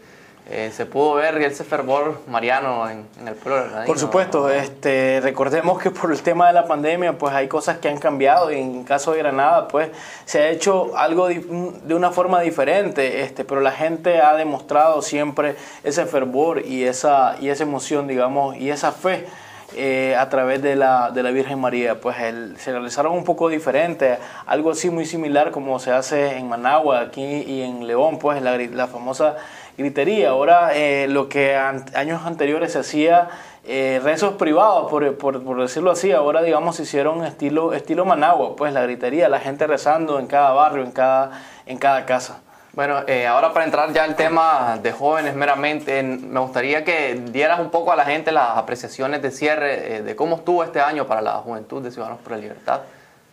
eh, 0.50 0.72
se 0.74 0.86
pudo 0.86 1.16
ver 1.16 1.36
ese 1.42 1.66
fervor 1.66 2.22
mariano 2.30 2.90
en, 2.90 3.06
en 3.20 3.28
el 3.28 3.36
pueblo 3.36 3.64
granadino. 3.64 3.86
Por 3.86 4.00
supuesto, 4.00 4.50
este, 4.50 5.20
recordemos 5.22 5.78
que 5.82 5.92
por 5.92 6.14
el 6.14 6.22
tema 6.22 6.48
de 6.48 6.54
la 6.54 6.66
pandemia, 6.66 7.18
pues 7.18 7.34
hay 7.34 7.50
cosas 7.50 7.80
que 7.80 7.90
han 7.90 7.98
cambiado 7.98 8.50
y 8.50 8.58
en 8.58 8.86
caso 8.86 9.12
de 9.12 9.18
Granada, 9.18 9.68
pues 9.68 9.90
se 10.24 10.40
ha 10.40 10.48
hecho 10.52 10.96
algo 10.96 11.28
de 11.28 11.94
una 11.94 12.12
forma 12.12 12.40
diferente, 12.40 13.24
este, 13.24 13.44
pero 13.44 13.60
la 13.60 13.72
gente 13.74 14.22
ha 14.22 14.36
demostrado 14.36 15.02
siempre 15.02 15.58
ese 15.84 16.06
fervor 16.06 16.66
y 16.66 16.86
esa, 16.86 17.36
y 17.42 17.50
esa 17.50 17.64
emoción, 17.64 18.08
digamos, 18.08 18.56
y 18.56 18.70
esa 18.70 18.94
fe. 18.94 19.28
Eh, 19.76 20.16
a 20.18 20.30
través 20.30 20.62
de 20.62 20.76
la, 20.76 21.12
de 21.12 21.24
la 21.24 21.32
Virgen 21.32 21.60
María, 21.60 22.00
pues 22.02 22.18
se 22.58 22.72
realizaron 22.72 23.14
un 23.14 23.24
poco 23.24 23.50
diferente, 23.50 24.18
algo 24.46 24.72
así 24.72 24.90
muy 24.90 25.06
similar 25.06 25.52
como 25.52 25.80
se 25.80 25.92
hace 25.92 26.38
en 26.38 26.50
Managua, 26.50 27.00
aquí 27.02 27.22
y 27.24 27.62
en 27.62 27.88
León, 27.88 28.20
pues 28.20 28.42
la, 28.42 28.58
la 28.58 28.88
famosa 28.88 29.38
gritería. 29.78 30.30
Ahora 30.30 30.72
eh, 30.76 31.08
lo 31.10 31.30
que 31.30 31.56
años 31.56 32.22
anteriores 32.26 32.74
se 32.74 32.80
hacía 32.80 33.30
eh, 33.64 34.00
rezos 34.04 34.34
privados, 34.34 34.90
por, 34.90 35.18
por- 35.18 35.44
por 35.44 35.62
decirlo 35.62 35.92
así, 35.92 36.12
ahora 36.12 36.42
digamos 36.42 36.76
se 36.76 36.84
hicieron 36.84 37.24
estilo, 37.26 37.74
estilo 37.74 38.06
Managua, 38.06 38.56
pues 38.56 38.74
la 38.74 38.82
gritería, 38.84 39.30
la 39.30 39.40
gente 39.40 39.68
rezando 39.68 40.20
en 40.20 40.28
cada 40.28 40.52
barrio, 40.52 40.84
en 40.84 40.92
cada, 40.92 41.32
en 41.66 41.78
cada 41.78 42.06
casa. 42.06 42.42
Bueno, 42.74 43.02
eh, 43.06 43.28
ahora 43.28 43.52
para 43.52 43.66
entrar 43.66 43.92
ya 43.92 44.06
al 44.06 44.16
tema 44.16 44.80
de 44.82 44.94
jóvenes 44.94 45.36
meramente, 45.36 46.00
en- 46.00 46.32
me 46.32 46.40
gustaría 46.40 46.86
que 46.86 47.22
dieras 47.32 47.60
un 47.60 47.70
poco 47.70 47.92
a 47.92 47.98
la 47.98 48.06
gente 48.06 48.32
las 48.32 48.58
apreciaciones 48.58 49.22
de 49.22 49.30
cierre 49.32 49.98
eh, 49.98 50.02
de 50.04 50.16
cómo 50.16 50.38
estuvo 50.38 50.64
este 50.64 50.80
año 50.80 51.06
para 51.06 51.22
la 51.22 51.34
juventud 51.34 51.82
de 51.84 51.92
Ciudadanos 51.92 52.22
por 52.22 52.32
la 52.32 52.38
Libertad. 52.38 52.80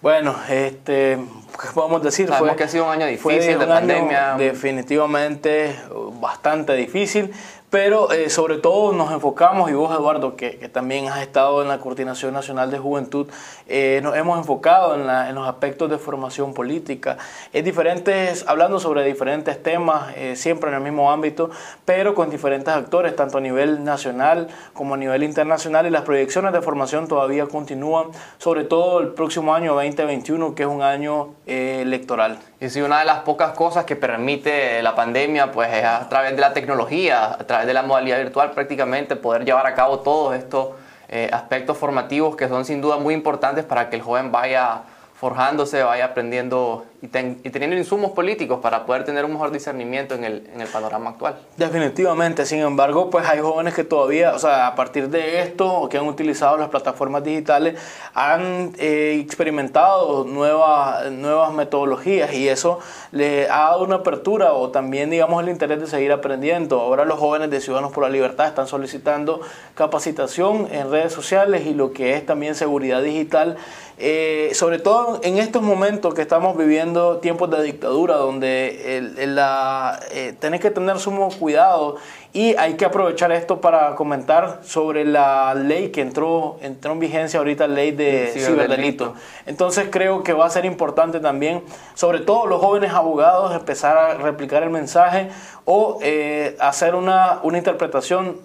Bueno, 0.00 0.34
este, 0.48 1.18
¿qué 1.60 1.68
podemos 1.74 2.02
decir? 2.02 2.28
Sabemos 2.28 2.56
que 2.56 2.64
ha 2.64 2.68
sido 2.68 2.84
un 2.86 2.90
año 2.92 3.06
fue 3.18 3.34
difícil 3.34 3.58
de 3.58 3.66
pandemia. 3.66 4.34
definitivamente 4.38 5.74
uh, 5.90 6.10
bastante 6.20 6.74
difícil, 6.74 7.32
pero 7.70 8.12
eh, 8.12 8.30
sobre 8.30 8.56
todo 8.56 8.92
nos 8.92 9.12
enfocamos, 9.12 9.70
y 9.70 9.74
vos 9.74 9.94
Eduardo, 9.94 10.36
que, 10.36 10.52
también 10.72 11.08
has 11.08 11.20
estado 11.20 11.60
en 11.62 11.68
la 11.68 11.78
Coordinación 11.78 12.32
Nacional 12.32 12.70
de 12.70 12.78
Juventud, 12.78 13.28
eh, 13.66 14.00
nos 14.02 14.16
hemos 14.16 14.38
enfocado 14.38 14.94
en, 14.94 15.34
los 15.34 15.46
aspectos 15.46 15.90
de 15.90 15.98
formación 15.98 16.54
política, 16.54 17.18
es 17.52 17.64
diferentes, 17.64 18.44
hablando 18.48 18.80
sobre 18.80 19.04
diferentes 19.04 19.62
temas, 19.62 20.14
eh, 20.16 20.36
siempre 20.36 20.70
en 20.70 20.76
el 20.76 20.82
mismo 20.82 21.10
ámbito, 21.12 21.50
pero 21.84 22.14
con 22.14 22.30
diferentes 22.30 22.72
actores, 22.72 23.14
tanto 23.14 23.38
a 23.38 23.40
nivel 23.40 23.84
nacional 23.84 24.48
como 24.72 24.94
a 24.94 24.96
nivel 24.96 25.22
internacional, 25.22 25.86
y 25.86 25.90
las 25.90 26.02
proyecciones 26.02 26.52
de 26.52 26.62
formación 26.62 27.06
todavía 27.06 27.46
continúan, 27.46 28.06
sobre 28.38 28.64
todo 28.64 29.00
el 29.00 29.08
próximo 29.08 29.54
año 29.54 29.74
2021, 29.74 30.54
que 30.54 30.62
es 30.62 30.68
un 30.68 30.82
año 30.82 31.34
electoral. 31.46 32.38
Y 32.60 32.70
si 32.70 32.80
una 32.80 32.98
de 32.98 33.04
las 33.04 33.20
pocas 33.20 33.52
cosas 33.52 33.84
que 33.84 33.94
permite 33.94 34.82
la 34.82 34.96
pandemia, 34.96 35.52
pues 35.52 35.72
es 35.72 35.84
a 35.84 36.08
través 36.08 36.34
de 36.34 36.40
la 36.40 36.52
tecnología, 36.52 37.26
a 37.26 37.44
través 37.46 37.68
de 37.68 37.72
la 37.72 37.82
modalidad 37.82 38.18
virtual 38.18 38.50
prácticamente, 38.50 39.14
poder 39.14 39.44
llevar 39.44 39.66
a 39.66 39.74
cabo 39.74 40.00
todos 40.00 40.34
estos 40.34 40.70
eh, 41.08 41.30
aspectos 41.32 41.78
formativos 41.78 42.34
que 42.34 42.48
son 42.48 42.64
sin 42.64 42.80
duda 42.80 42.98
muy 42.98 43.14
importantes 43.14 43.64
para 43.64 43.88
que 43.88 43.96
el 43.96 44.02
joven 44.02 44.32
vaya 44.32 44.82
forjándose, 45.18 45.82
vaya 45.82 46.06
aprendiendo 46.06 46.84
y, 47.00 47.08
teniendo 47.08 47.76
insumos 47.76 48.10
políticos 48.10 48.58
para 48.60 48.84
poder 48.84 49.04
tener 49.04 49.24
un 49.24 49.32
mejor 49.32 49.52
discernimiento 49.52 50.16
en 50.16 50.24
el, 50.24 50.48
en 50.52 50.60
el, 50.60 50.66
panorama 50.68 51.10
actual. 51.10 51.36
Definitivamente, 51.56 52.44
sin 52.44 52.58
embargo, 52.58 53.08
pues 53.08 53.26
hay 53.28 53.38
jóvenes 53.38 53.74
que 53.74 53.84
todavía, 53.84 54.34
o 54.34 54.38
sea, 54.38 54.66
a 54.66 54.74
partir 54.74 55.08
de 55.08 55.42
esto, 55.42 55.88
que 55.88 55.98
han 55.98 56.06
utilizado 56.06 56.56
las 56.56 56.68
plataformas 56.68 57.22
digitales, 57.22 57.80
han 58.14 58.72
eh, 58.78 59.18
experimentado 59.20 60.24
nuevas, 60.24 61.10
nuevas 61.12 61.52
metodologías 61.52 62.32
y 62.32 62.48
eso 62.48 62.80
le 63.12 63.48
ha 63.48 63.70
dado 63.70 63.84
una 63.84 63.96
apertura 63.96 64.52
o 64.52 64.70
también, 64.70 65.10
digamos, 65.10 65.42
el 65.42 65.50
interés 65.50 65.80
de 65.80 65.86
seguir 65.86 66.10
aprendiendo. 66.10 66.80
Ahora 66.80 67.04
los 67.04 67.18
jóvenes 67.18 67.50
de 67.50 67.60
Ciudadanos 67.60 67.92
por 67.92 68.02
la 68.02 68.10
Libertad 68.10 68.48
están 68.48 68.66
solicitando 68.66 69.40
capacitación 69.74 70.68
en 70.72 70.90
redes 70.90 71.12
sociales 71.12 71.64
y 71.64 71.74
lo 71.74 71.92
que 71.92 72.14
es 72.14 72.26
también 72.26 72.56
seguridad 72.56 73.02
digital, 73.02 73.56
eh, 74.00 74.50
sobre 74.54 74.78
todo 74.78 75.18
en 75.24 75.38
estos 75.38 75.62
momentos 75.62 76.14
que 76.14 76.22
estamos 76.22 76.56
viviendo 76.56 77.18
tiempos 77.18 77.50
de 77.50 77.62
dictadura 77.64 78.16
donde 78.16 78.96
el, 78.96 79.34
la, 79.34 79.98
eh, 80.12 80.34
tenés 80.38 80.60
que 80.60 80.70
tener 80.70 81.00
sumo 81.00 81.28
cuidado 81.36 81.96
y 82.32 82.54
hay 82.56 82.74
que 82.74 82.84
aprovechar 82.84 83.32
esto 83.32 83.60
para 83.60 83.96
comentar 83.96 84.60
sobre 84.62 85.04
la 85.04 85.54
ley 85.54 85.88
que 85.88 86.00
entró, 86.00 86.58
entró 86.60 86.92
en 86.92 87.00
vigencia 87.00 87.38
ahorita, 87.38 87.66
la 87.66 87.74
ley 87.74 87.90
de 87.90 88.30
ciberdelito. 88.32 89.14
Entonces 89.46 89.88
creo 89.90 90.22
que 90.22 90.32
va 90.32 90.46
a 90.46 90.50
ser 90.50 90.64
importante 90.64 91.18
también, 91.18 91.64
sobre 91.94 92.20
todo 92.20 92.46
los 92.46 92.60
jóvenes 92.60 92.92
abogados, 92.92 93.52
empezar 93.54 93.96
a 93.96 94.14
replicar 94.14 94.62
el 94.62 94.70
mensaje 94.70 95.28
o 95.64 95.98
eh, 96.02 96.56
hacer 96.60 96.94
una, 96.94 97.40
una 97.42 97.58
interpretación 97.58 98.36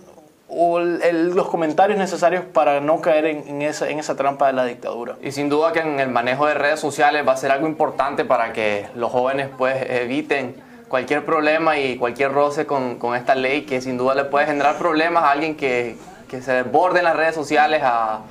o 0.55 0.79
los 0.79 1.47
comentarios 1.47 1.97
necesarios 1.97 2.43
para 2.45 2.79
no 2.79 3.01
caer 3.01 3.25
en, 3.25 3.61
esa, 3.61 3.89
en 3.89 3.99
esa 3.99 4.15
trampa 4.15 4.47
de 4.47 4.53
la 4.53 4.65
dictadura. 4.65 5.15
Y 5.21 5.31
sin 5.31 5.49
duda 5.49 5.71
que 5.71 5.79
en 5.79 5.99
el 5.99 6.09
manejo 6.09 6.45
de 6.45 6.53
redes 6.53 6.79
sociales 6.79 7.27
va 7.27 7.33
a 7.33 7.37
ser 7.37 7.51
algo 7.51 7.67
importante 7.67 8.25
para 8.25 8.53
que 8.53 8.87
los 8.95 9.11
jóvenes 9.11 9.49
pues 9.57 9.75
eviten 9.89 10.55
cualquier 10.87 11.25
problema 11.25 11.77
y 11.79 11.97
cualquier 11.97 12.31
roce 12.31 12.65
con, 12.65 12.99
con 12.99 13.15
esta 13.15 13.35
ley 13.35 13.63
que 13.63 13.81
sin 13.81 13.97
duda 13.97 14.13
le 14.13 14.25
puede 14.25 14.45
generar 14.45 14.77
problemas 14.77 15.23
a 15.23 15.31
alguien 15.31 15.55
que, 15.55 15.97
que 16.29 16.41
se 16.41 16.51
desborde 16.63 16.99
en 16.99 17.05
las 17.05 17.15
redes 17.15 17.35
sociales 17.35 17.81
a 17.83 18.21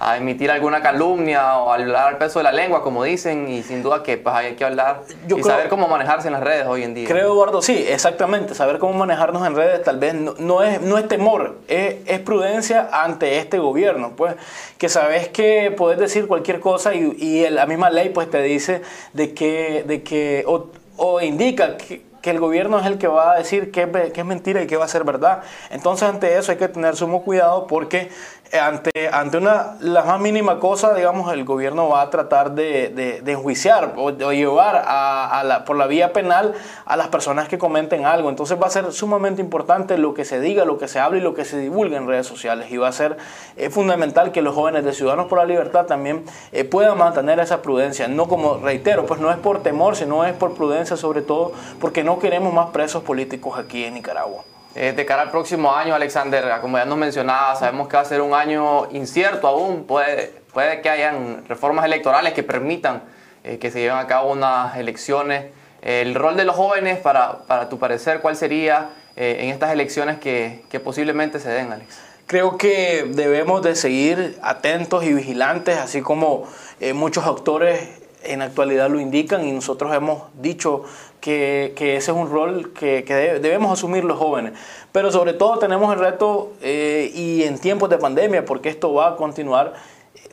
a 0.00 0.16
emitir 0.16 0.48
alguna 0.48 0.80
calumnia 0.80 1.58
o 1.58 1.72
hablar 1.72 2.06
al 2.06 2.18
peso 2.18 2.38
de 2.38 2.44
la 2.44 2.52
lengua, 2.52 2.84
como 2.84 3.02
dicen, 3.02 3.48
y 3.48 3.64
sin 3.64 3.82
duda 3.82 4.04
que 4.04 4.16
pues, 4.16 4.32
hay 4.32 4.54
que 4.54 4.64
hablar 4.64 5.02
y 5.28 5.42
saber 5.42 5.68
cómo 5.68 5.88
manejarse 5.88 6.28
en 6.28 6.34
las 6.34 6.42
redes 6.44 6.66
hoy 6.66 6.84
en 6.84 6.94
día. 6.94 7.08
Creo, 7.08 7.32
Eduardo, 7.32 7.60
sí, 7.60 7.84
exactamente, 7.88 8.54
saber 8.54 8.78
cómo 8.78 8.92
manejarnos 8.92 9.44
en 9.44 9.56
redes 9.56 9.82
tal 9.82 9.98
vez 9.98 10.14
no, 10.14 10.62
es, 10.62 10.80
no 10.80 10.98
es 10.98 11.08
temor, 11.08 11.58
es, 11.66 11.96
es, 12.06 12.20
prudencia 12.20 12.88
ante 12.92 13.38
este 13.38 13.58
gobierno, 13.58 14.12
pues, 14.16 14.36
que 14.78 14.88
sabes 14.88 15.28
que 15.28 15.74
puedes 15.76 15.98
decir 15.98 16.28
cualquier 16.28 16.60
cosa 16.60 16.94
y, 16.94 17.16
y 17.18 17.50
la 17.50 17.66
misma 17.66 17.90
ley 17.90 18.10
pues 18.10 18.30
te 18.30 18.40
dice 18.40 18.82
de 19.14 19.34
que, 19.34 19.82
de 19.84 20.04
que 20.04 20.44
o, 20.46 20.68
o 20.96 21.20
indica 21.20 21.76
que, 21.76 22.02
que 22.20 22.30
el 22.30 22.40
gobierno 22.40 22.78
es 22.78 22.86
el 22.86 22.98
que 22.98 23.06
va 23.06 23.32
a 23.32 23.38
decir 23.38 23.70
qué, 23.70 23.88
qué 24.12 24.20
es 24.20 24.26
mentira 24.26 24.62
y 24.62 24.66
qué 24.66 24.76
va 24.76 24.84
a 24.84 24.88
ser 24.88 25.04
verdad. 25.04 25.42
Entonces 25.70 26.08
ante 26.08 26.36
eso 26.36 26.52
hay 26.52 26.58
que 26.58 26.68
tener 26.68 26.96
sumo 26.96 27.22
cuidado 27.22 27.66
porque 27.66 28.10
ante, 28.56 29.08
ante 29.12 29.36
una, 29.36 29.76
la 29.80 30.02
más 30.04 30.20
mínima 30.20 30.58
cosa, 30.58 30.94
digamos, 30.94 31.32
el 31.32 31.44
gobierno 31.44 31.88
va 31.88 32.02
a 32.02 32.10
tratar 32.10 32.52
de, 32.52 32.88
de, 33.22 33.32
enjuiciar 33.32 33.94
o, 33.96 34.10
llevar 34.10 34.84
a, 34.86 35.42
la, 35.44 35.64
por 35.64 35.76
la 35.76 35.86
vía 35.86 36.12
penal 36.12 36.54
a 36.86 36.96
las 36.96 37.08
personas 37.08 37.48
que 37.48 37.58
comenten 37.58 38.06
algo. 38.06 38.28
Entonces 38.30 38.58
va 38.60 38.66
a 38.66 38.70
ser 38.70 38.92
sumamente 38.92 39.42
importante 39.42 39.98
lo 39.98 40.14
que 40.14 40.24
se 40.24 40.40
diga, 40.40 40.64
lo 40.64 40.78
que 40.78 40.88
se 40.88 40.98
hable 40.98 41.18
y 41.18 41.20
lo 41.20 41.34
que 41.34 41.44
se 41.44 41.58
divulgue 41.58 41.96
en 41.96 42.06
redes 42.06 42.26
sociales. 42.26 42.70
Y 42.70 42.76
va 42.76 42.88
a 42.88 42.92
ser 42.92 43.16
eh, 43.56 43.70
fundamental 43.70 44.32
que 44.32 44.42
los 44.42 44.54
jóvenes 44.54 44.84
de 44.84 44.92
Ciudadanos 44.92 45.26
por 45.26 45.38
la 45.38 45.44
Libertad 45.44 45.86
también 45.86 46.24
eh, 46.52 46.64
puedan 46.64 46.96
mantener 46.96 47.40
esa 47.40 47.62
prudencia. 47.62 48.08
No 48.08 48.28
como, 48.28 48.58
reitero, 48.58 49.06
pues 49.06 49.20
no 49.20 49.30
es 49.30 49.36
por 49.38 49.62
temor, 49.62 49.96
sino 49.96 50.24
es 50.24 50.32
por 50.32 50.54
prudencia 50.54 50.96
sobre 50.96 51.22
todo, 51.22 51.52
porque 51.80 52.04
no 52.04 52.18
queremos 52.18 52.52
más 52.52 52.70
presos 52.70 53.02
políticos 53.02 53.58
aquí 53.58 53.84
en 53.84 53.94
Nicaragua. 53.94 54.44
Eh, 54.80 54.92
de 54.92 55.04
cara 55.04 55.22
al 55.22 55.32
próximo 55.32 55.74
año, 55.74 55.92
Alexander, 55.92 56.60
como 56.60 56.78
ya 56.78 56.84
nos 56.84 56.96
mencionaba, 56.96 57.56
sabemos 57.56 57.88
que 57.88 57.96
va 57.96 58.02
a 58.02 58.04
ser 58.04 58.20
un 58.20 58.32
año 58.32 58.88
incierto 58.92 59.48
aún. 59.48 59.82
Puede, 59.88 60.32
puede 60.52 60.80
que 60.82 60.88
hayan 60.88 61.44
reformas 61.48 61.84
electorales 61.84 62.32
que 62.32 62.44
permitan 62.44 63.02
eh, 63.42 63.58
que 63.58 63.72
se 63.72 63.80
lleven 63.80 63.98
a 63.98 64.06
cabo 64.06 64.30
unas 64.30 64.76
elecciones. 64.76 65.46
el 65.82 66.14
rol 66.14 66.36
de 66.36 66.44
los 66.44 66.54
jóvenes, 66.54 67.00
para, 67.00 67.38
para 67.48 67.68
tu 67.68 67.80
parecer, 67.80 68.20
¿cuál 68.20 68.36
sería 68.36 68.90
eh, 69.16 69.38
en 69.40 69.48
estas 69.48 69.72
elecciones 69.72 70.20
que, 70.20 70.62
que 70.70 70.78
posiblemente 70.78 71.40
se 71.40 71.50
den, 71.50 71.72
Alex? 71.72 71.98
Creo 72.28 72.56
que 72.56 73.04
debemos 73.08 73.62
de 73.62 73.74
seguir 73.74 74.38
atentos 74.42 75.02
y 75.02 75.12
vigilantes, 75.12 75.76
así 75.76 76.02
como 76.02 76.46
muchos 76.94 77.26
actores 77.26 77.80
en 78.22 78.42
actualidad 78.42 78.90
lo 78.90 79.00
indican 79.00 79.44
y 79.44 79.52
nosotros 79.52 79.94
hemos 79.94 80.24
dicho 80.34 80.84
que, 81.20 81.72
ese 81.76 81.96
es 81.96 82.16
un 82.16 82.30
rol 82.30 82.72
que, 82.72 83.02
debemos 83.02 83.72
asumir 83.72 84.04
los 84.04 84.18
jóvenes. 84.18 84.52
Pero 84.92 85.10
sobre 85.12 85.32
todo 85.32 85.58
tenemos 85.58 85.92
el 85.92 86.00
reto 86.00 86.52
eh, 86.62 87.10
y 87.14 87.42
en 87.42 87.58
tiempos 87.58 87.90
de 87.90 87.98
pandemia, 87.98 88.44
porque 88.44 88.68
esto 88.68 88.92
va 88.92 89.08
a 89.08 89.16
continuar, 89.16 89.74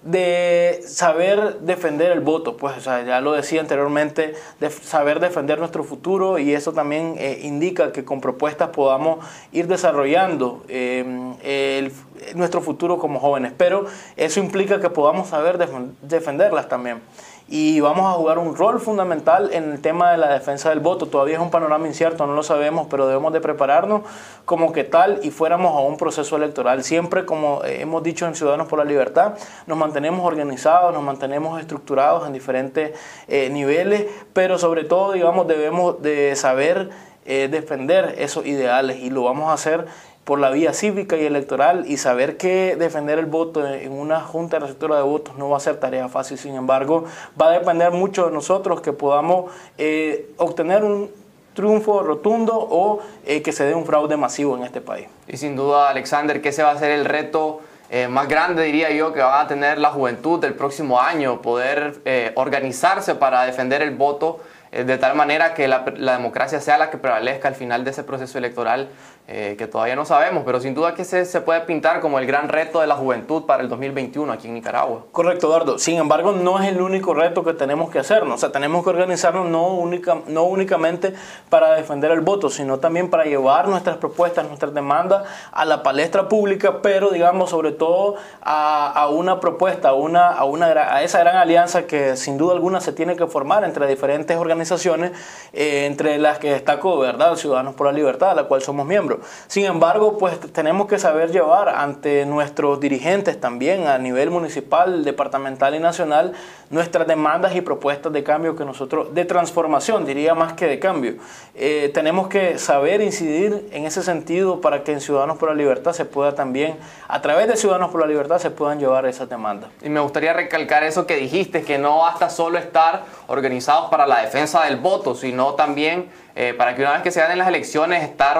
de 0.05 0.83
saber 0.85 1.61
defender 1.61 2.11
el 2.11 2.19
voto, 2.19 2.57
pues 2.57 2.83
ya 2.83 3.21
lo 3.21 3.33
decía 3.33 3.59
anteriormente, 3.59 4.35
de 4.59 4.69
saber 4.69 5.19
defender 5.19 5.57
nuestro 5.57 5.83
futuro 5.83 6.37
y 6.37 6.53
eso 6.53 6.73
también 6.73 7.15
eh, 7.17 7.39
indica 7.41 7.91
que 7.91 8.05
con 8.05 8.21
propuestas 8.21 8.69
podamos 8.69 9.25
ir 9.51 9.67
desarrollando 9.67 10.63
eh, 10.67 11.91
nuestro 12.35 12.61
futuro 12.61 12.99
como 12.99 13.19
jóvenes, 13.19 13.51
pero 13.57 13.85
eso 14.15 14.39
implica 14.39 14.79
que 14.79 14.91
podamos 14.91 15.29
saber 15.29 15.57
defenderlas 16.01 16.69
también 16.69 17.01
y 17.47 17.79
vamos 17.79 18.05
a 18.11 18.17
jugar 18.17 18.39
un 18.39 18.55
rol 18.55 18.79
fundamental 18.79 19.51
en 19.53 19.71
el 19.71 19.81
tema 19.81 20.11
de 20.11 20.17
la 20.17 20.33
defensa 20.33 20.69
del 20.69 20.79
voto. 20.79 21.05
Todavía 21.05 21.35
es 21.35 21.41
un 21.41 21.51
panorama 21.51 21.87
incierto, 21.87 22.25
no 22.25 22.33
lo 22.33 22.41
sabemos, 22.41 22.87
pero 22.89 23.07
debemos 23.07 23.33
de 23.33 23.41
prepararnos 23.41 24.01
como 24.45 24.71
que 24.71 24.83
tal 24.83 25.19
y 25.21 25.29
fuéramos 25.29 25.75
a 25.75 25.79
un 25.79 25.97
proceso 25.97 26.37
electoral. 26.37 26.83
Siempre, 26.83 27.25
como 27.25 27.61
hemos 27.63 28.01
dicho 28.01 28.25
en 28.25 28.35
Ciudadanos 28.35 28.67
por 28.67 28.79
la 28.79 28.85
Libertad, 28.85 29.35
nos 29.67 29.77
mantenemos 29.77 30.25
organizados, 30.25 30.93
nos 30.93 31.03
mantenemos 31.03 31.59
estructurados 31.59 32.25
en 32.25 32.33
diferentes 32.33 32.97
eh, 33.27 33.49
niveles, 33.51 34.07
pero 34.33 34.57
sobre 34.57 34.83
todo, 34.83 35.11
digamos, 35.11 35.47
debemos 35.47 36.01
de 36.01 36.35
saber 36.35 36.89
eh, 37.27 37.47
defender 37.49 38.15
esos 38.17 38.45
ideales 38.45 38.97
y 38.99 39.09
lo 39.09 39.23
vamos 39.23 39.49
a 39.49 39.53
hacer 39.53 39.85
por 40.25 40.39
la 40.39 40.49
vía 40.49 40.73
cívica 40.73 41.15
y 41.15 41.23
electoral 41.23 41.85
y 41.87 41.97
saber 41.97 42.35
que 42.35 42.75
defender 42.75 43.19
el 43.19 43.27
voto 43.27 43.65
en 43.65 43.91
una 43.91 44.21
junta 44.21 44.57
de 44.57 44.61
receptora 44.61 44.97
de 44.97 45.03
votos 45.03 45.37
no 45.37 45.49
va 45.49 45.57
a 45.57 45.59
ser 45.59 45.79
tarea 45.79 46.09
fácil, 46.09 46.39
sin 46.39 46.55
embargo, 46.55 47.05
va 47.39 47.49
a 47.49 47.51
depender 47.51 47.91
mucho 47.91 48.25
de 48.25 48.31
nosotros 48.31 48.81
que 48.81 48.91
podamos 48.91 49.51
eh, 49.77 50.31
obtener 50.37 50.83
un 50.83 51.11
triunfo 51.53 52.01
rotundo 52.01 52.53
o 52.55 52.99
eh, 53.23 53.43
que 53.43 53.51
se 53.51 53.65
dé 53.65 53.75
un 53.75 53.85
fraude 53.85 54.17
masivo 54.17 54.57
en 54.57 54.63
este 54.63 54.81
país. 54.81 55.07
Y 55.27 55.37
sin 55.37 55.55
duda, 55.55 55.89
Alexander, 55.89 56.41
que 56.41 56.49
ese 56.49 56.63
va 56.63 56.71
a 56.71 56.77
ser 56.77 56.89
el 56.89 57.05
reto 57.05 57.61
eh, 57.91 58.07
más 58.07 58.27
grande, 58.27 58.63
diría 58.63 58.89
yo, 58.89 59.13
que 59.13 59.21
va 59.21 59.41
a 59.41 59.47
tener 59.47 59.77
la 59.77 59.91
juventud 59.91 60.39
del 60.39 60.55
próximo 60.55 60.99
año, 60.99 61.43
poder 61.43 62.01
organizarse 62.33 63.13
para 63.13 63.43
defender 63.43 63.83
el 63.83 63.91
voto 63.91 64.39
de 64.71 64.97
tal 64.97 65.15
manera 65.15 65.53
que 65.53 65.69
la, 65.69 65.85
la 65.95 66.17
democracia 66.17 66.59
sea 66.59 66.77
la 66.77 66.89
que 66.89 66.97
prevalezca 66.97 67.47
al 67.47 67.55
final 67.55 67.85
de 67.85 67.91
ese 67.91 68.03
proceso 68.03 68.37
electoral 68.37 68.89
eh, 69.27 69.55
que 69.57 69.65
todavía 69.65 69.95
no 69.95 70.05
sabemos, 70.05 70.43
pero 70.45 70.59
sin 70.59 70.75
duda 70.75 70.93
que 70.93 71.03
se, 71.03 71.25
se, 71.25 71.41
puede 71.41 71.61
pintar 71.61 71.99
como 71.99 72.19
el 72.19 72.27
gran 72.27 72.47
reto 72.47 72.81
de 72.81 72.85
la 72.85 72.95
juventud 72.95 73.45
para 73.45 73.63
el 73.63 73.69
2021 73.69 74.31
aquí 74.31 74.47
en 74.47 74.53
Nicaragua. 74.53 75.05
Correcto, 75.11 75.47
Eduardo. 75.47 75.79
Sin 75.79 75.97
embargo, 75.97 76.31
no 76.31 76.61
es 76.61 76.67
el 76.69 76.79
único 76.79 77.15
reto 77.15 77.43
que 77.43 77.53
tenemos 77.53 77.89
que 77.89 77.97
hacernos. 77.97 78.35
O 78.35 78.37
sea, 78.37 78.51
tenemos 78.51 78.83
que 78.83 78.91
organizarnos 78.91 79.47
no, 79.47 79.69
única, 79.69 80.19
no 80.27 80.43
únicamente 80.43 81.15
para 81.49 81.73
defender 81.73 82.11
el 82.11 82.21
voto, 82.21 82.51
sino 82.51 82.77
también 82.77 83.09
para 83.09 83.23
llevar 83.23 83.67
nuestras 83.67 83.97
propuestas, 83.97 84.45
nuestras 84.45 84.75
demandas 84.75 85.23
a 85.51 85.65
la 85.65 85.81
palestra 85.81 86.29
pública, 86.29 86.83
pero 86.83 87.09
digamos 87.09 87.49
sobre 87.49 87.71
todo 87.71 88.17
a, 88.43 88.91
a 88.91 89.09
una 89.09 89.39
propuesta, 89.39 89.89
a, 89.89 89.93
una, 89.93 90.27
a, 90.27 90.45
una, 90.45 90.67
a 90.67 91.01
esa 91.01 91.19
gran 91.21 91.37
alianza 91.37 91.87
que 91.87 92.15
sin 92.15 92.37
duda 92.37 92.53
alguna 92.53 92.79
se 92.79 92.91
tiene 92.91 93.15
que 93.15 93.25
formar 93.25 93.63
entre 93.63 93.87
diferentes 93.87 94.37
organizaciones 94.37 95.13
eh, 95.51 95.87
entre 95.87 96.19
las 96.19 96.37
que 96.37 96.51
destaco, 96.51 96.99
¿verdad?, 96.99 97.35
Ciudadanos 97.35 97.73
por 97.73 97.87
la 97.87 97.93
Libertad, 97.93 98.29
a 98.29 98.35
la 98.35 98.43
cual 98.43 98.61
somos 98.61 98.85
miembros. 98.85 99.14
Sin 99.47 99.65
embargo, 99.65 100.17
pues 100.17 100.39
tenemos 100.51 100.87
que 100.87 100.99
saber 100.99 101.31
llevar 101.31 101.69
ante 101.69 102.25
nuestros 102.25 102.79
dirigentes 102.79 103.39
también 103.39 103.87
a 103.87 103.97
nivel 103.97 104.31
municipal, 104.31 105.03
departamental 105.03 105.75
y 105.75 105.79
nacional 105.79 106.33
nuestras 106.69 107.07
demandas 107.07 107.55
y 107.55 107.61
propuestas 107.61 108.11
de 108.11 108.23
cambio 108.23 108.55
que 108.55 108.65
nosotros, 108.65 109.13
de 109.13 109.25
transformación, 109.25 110.05
diría 110.05 110.33
más 110.33 110.53
que 110.53 110.65
de 110.65 110.79
cambio. 110.79 111.15
Eh, 111.53 111.91
tenemos 111.93 112.27
que 112.27 112.57
saber 112.57 113.01
incidir 113.01 113.69
en 113.71 113.85
ese 113.85 114.01
sentido 114.01 114.61
para 114.61 114.83
que 114.83 114.91
en 114.91 115.01
Ciudadanos 115.01 115.37
por 115.37 115.49
la 115.49 115.55
Libertad 115.55 115.93
se 115.93 116.05
pueda 116.05 116.33
también, 116.33 116.77
a 117.07 117.21
través 117.21 117.47
de 117.47 117.55
Ciudadanos 117.55 117.91
por 117.91 118.01
la 118.01 118.07
Libertad, 118.07 118.39
se 118.39 118.49
puedan 118.49 118.79
llevar 118.79 119.05
esas 119.05 119.29
demandas. 119.29 119.69
Y 119.81 119.89
me 119.89 119.99
gustaría 119.99 120.33
recalcar 120.33 120.83
eso 120.83 121.05
que 121.05 121.15
dijiste, 121.15 121.63
que 121.63 121.77
no 121.77 121.99
basta 121.99 122.29
solo 122.29 122.57
estar 122.57 123.03
organizados 123.27 123.89
para 123.89 124.07
la 124.07 124.21
defensa 124.21 124.63
del 124.65 124.77
voto, 124.77 125.15
sino 125.15 125.53
también 125.53 126.09
eh, 126.37 126.53
para 126.53 126.75
que 126.75 126.81
una 126.81 126.91
vez 126.91 127.01
que 127.01 127.11
se 127.11 127.21
ganen 127.21 127.37
las 127.37 127.47
elecciones, 127.47 128.03
estar 128.03 128.37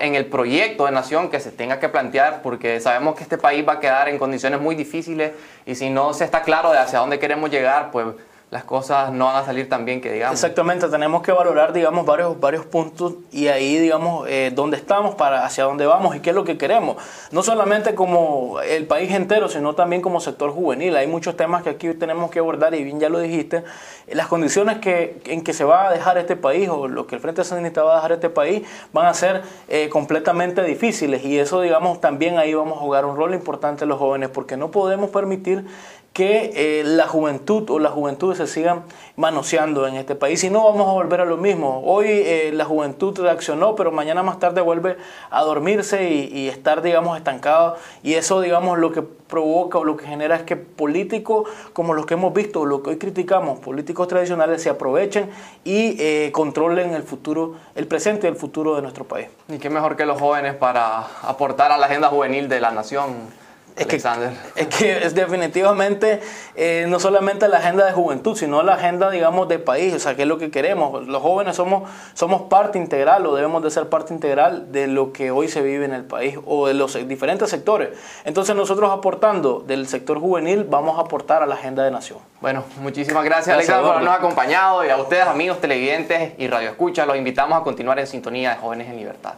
en 0.00 0.14
el 0.14 0.26
proyecto 0.26 0.86
de 0.86 0.92
nación 0.92 1.30
que 1.30 1.40
se 1.40 1.50
tenga 1.50 1.80
que 1.80 1.88
plantear, 1.88 2.42
porque 2.42 2.80
sabemos 2.80 3.14
que 3.14 3.22
este 3.22 3.38
país 3.38 3.66
va 3.66 3.74
a 3.74 3.80
quedar 3.80 4.08
en 4.08 4.18
condiciones 4.18 4.60
muy 4.60 4.74
difíciles 4.74 5.32
y 5.66 5.74
si 5.74 5.90
no 5.90 6.14
se 6.14 6.24
está 6.24 6.42
claro 6.42 6.72
de 6.72 6.78
hacia 6.78 6.98
dónde 6.98 7.18
queremos 7.18 7.50
llegar, 7.50 7.90
pues 7.90 8.06
las 8.54 8.62
cosas 8.62 9.10
no 9.10 9.24
van 9.24 9.34
a 9.34 9.44
salir 9.44 9.68
tan 9.68 9.84
bien 9.84 10.00
que 10.00 10.12
digamos. 10.12 10.34
Exactamente, 10.34 10.86
tenemos 10.86 11.22
que 11.22 11.32
valorar, 11.32 11.72
digamos, 11.72 12.06
varios, 12.06 12.38
varios 12.38 12.64
puntos 12.64 13.14
y 13.32 13.48
ahí, 13.48 13.78
digamos, 13.78 14.28
eh, 14.28 14.52
dónde 14.54 14.76
estamos, 14.76 15.16
para 15.16 15.44
hacia 15.44 15.64
dónde 15.64 15.86
vamos 15.86 16.14
y 16.14 16.20
qué 16.20 16.30
es 16.30 16.36
lo 16.36 16.44
que 16.44 16.56
queremos. 16.56 16.96
No 17.32 17.42
solamente 17.42 17.96
como 17.96 18.60
el 18.60 18.86
país 18.86 19.10
entero, 19.10 19.48
sino 19.48 19.74
también 19.74 20.02
como 20.02 20.20
sector 20.20 20.52
juvenil. 20.52 20.94
Hay 20.94 21.08
muchos 21.08 21.36
temas 21.36 21.64
que 21.64 21.70
aquí 21.70 21.94
tenemos 21.94 22.30
que 22.30 22.38
abordar 22.38 22.76
y 22.76 22.84
bien 22.84 23.00
ya 23.00 23.08
lo 23.08 23.18
dijiste. 23.18 23.64
Las 24.06 24.28
condiciones 24.28 24.78
que, 24.78 25.20
en 25.24 25.42
que 25.42 25.52
se 25.52 25.64
va 25.64 25.88
a 25.88 25.92
dejar 25.92 26.16
este 26.18 26.36
país 26.36 26.68
o 26.68 26.86
lo 26.86 27.08
que 27.08 27.16
el 27.16 27.20
Frente 27.20 27.42
Sandinista 27.42 27.82
va 27.82 27.94
a 27.94 27.96
dejar 27.96 28.12
este 28.12 28.30
país 28.30 28.62
van 28.92 29.06
a 29.06 29.14
ser 29.14 29.42
eh, 29.66 29.88
completamente 29.88 30.62
difíciles 30.62 31.24
y 31.24 31.40
eso, 31.40 31.60
digamos, 31.60 32.00
también 32.00 32.38
ahí 32.38 32.54
vamos 32.54 32.78
a 32.78 32.80
jugar 32.82 33.04
un 33.04 33.16
rol 33.16 33.34
importante 33.34 33.84
los 33.84 33.98
jóvenes 33.98 34.28
porque 34.28 34.56
no 34.56 34.70
podemos 34.70 35.10
permitir 35.10 35.66
que 36.14 36.52
eh, 36.54 36.84
la 36.84 37.08
juventud 37.08 37.68
o 37.70 37.80
las 37.80 37.92
juventudes 37.92 38.38
se 38.38 38.46
sigan 38.46 38.84
manoseando 39.16 39.88
en 39.88 39.96
este 39.96 40.14
país. 40.14 40.38
Si 40.40 40.48
no, 40.48 40.62
vamos 40.62 40.88
a 40.88 40.92
volver 40.92 41.20
a 41.20 41.24
lo 41.24 41.36
mismo. 41.36 41.82
Hoy 41.84 42.06
eh, 42.08 42.52
la 42.54 42.64
juventud 42.64 43.18
reaccionó, 43.18 43.74
pero 43.74 43.90
mañana 43.90 44.22
más 44.22 44.38
tarde 44.38 44.60
vuelve 44.60 44.96
a 45.30 45.42
dormirse 45.42 46.08
y, 46.08 46.48
estar, 46.48 46.82
digamos, 46.82 47.18
estancado. 47.18 47.76
Y 48.04 48.14
eso, 48.14 48.40
digamos, 48.40 48.78
lo 48.78 48.92
que 48.92 49.02
provoca 49.02 49.78
o 49.78 49.84
lo 49.84 49.96
que 49.96 50.06
genera 50.06 50.36
es 50.36 50.42
que 50.42 50.54
políticos 50.54 51.48
como 51.72 51.94
los 51.94 52.06
que 52.06 52.14
hemos 52.14 52.32
visto, 52.32 52.64
lo 52.64 52.80
que 52.84 52.90
hoy 52.90 52.98
criticamos, 52.98 53.58
políticos 53.58 54.06
tradicionales, 54.06 54.62
se 54.62 54.70
aprovechen 54.70 55.28
y 55.64 55.96
eh, 55.98 56.30
controlen 56.30 56.94
el 56.94 57.02
futuro, 57.02 57.56
el 57.74 57.88
presente 57.88 58.28
y 58.28 58.30
el 58.30 58.36
futuro 58.36 58.76
de 58.76 58.82
nuestro 58.82 59.04
país. 59.04 59.26
Y 59.48 59.58
qué 59.58 59.68
mejor 59.68 59.96
que 59.96 60.06
los 60.06 60.20
jóvenes 60.20 60.54
para 60.54 61.00
aportar 61.22 61.72
a 61.72 61.76
la 61.76 61.86
agenda 61.86 62.06
juvenil 62.06 62.48
de 62.48 62.60
la 62.60 62.70
nación. 62.70 63.43
Es 63.76 63.86
que, 63.88 63.96
es 63.96 64.68
que 64.68 65.04
es 65.04 65.14
definitivamente 65.16 66.20
eh, 66.54 66.86
no 66.88 67.00
solamente 67.00 67.48
la 67.48 67.58
agenda 67.58 67.84
de 67.84 67.92
juventud, 67.92 68.36
sino 68.36 68.62
la 68.62 68.74
agenda, 68.74 69.10
digamos, 69.10 69.48
de 69.48 69.58
país, 69.58 69.92
o 69.94 69.98
sea, 69.98 70.14
qué 70.14 70.22
es 70.22 70.28
lo 70.28 70.38
que 70.38 70.52
queremos. 70.52 71.08
Los 71.08 71.20
jóvenes 71.20 71.56
somos, 71.56 71.90
somos 72.14 72.42
parte 72.42 72.78
integral 72.78 73.26
o 73.26 73.34
debemos 73.34 73.64
de 73.64 73.72
ser 73.72 73.88
parte 73.88 74.14
integral 74.14 74.70
de 74.70 74.86
lo 74.86 75.12
que 75.12 75.32
hoy 75.32 75.48
se 75.48 75.60
vive 75.60 75.84
en 75.84 75.92
el 75.92 76.04
país 76.04 76.38
o 76.46 76.68
de 76.68 76.74
los 76.74 76.94
diferentes 77.08 77.50
sectores. 77.50 77.88
Entonces 78.24 78.54
nosotros 78.54 78.92
aportando 78.92 79.64
del 79.66 79.88
sector 79.88 80.20
juvenil 80.20 80.64
vamos 80.64 80.96
a 80.98 81.02
aportar 81.02 81.42
a 81.42 81.46
la 81.46 81.56
agenda 81.56 81.82
de 81.82 81.90
nación. 81.90 82.20
Bueno, 82.40 82.62
muchísimas 82.78 83.24
gracias, 83.24 83.56
gracias 83.56 83.70
Alexander 83.70 83.84
por 83.84 83.96
habernos 83.96 84.14
acompañado 84.16 84.84
y 84.84 84.90
a 84.90 84.96
ustedes 84.98 85.26
amigos 85.26 85.60
televidentes 85.60 86.34
y 86.38 86.46
radio 86.46 86.70
escucha, 86.70 87.06
los 87.06 87.16
invitamos 87.16 87.58
a 87.58 87.64
continuar 87.64 87.98
en 87.98 88.06
sintonía 88.06 88.50
de 88.50 88.56
Jóvenes 88.56 88.88
en 88.88 88.98
Libertad. 88.98 89.34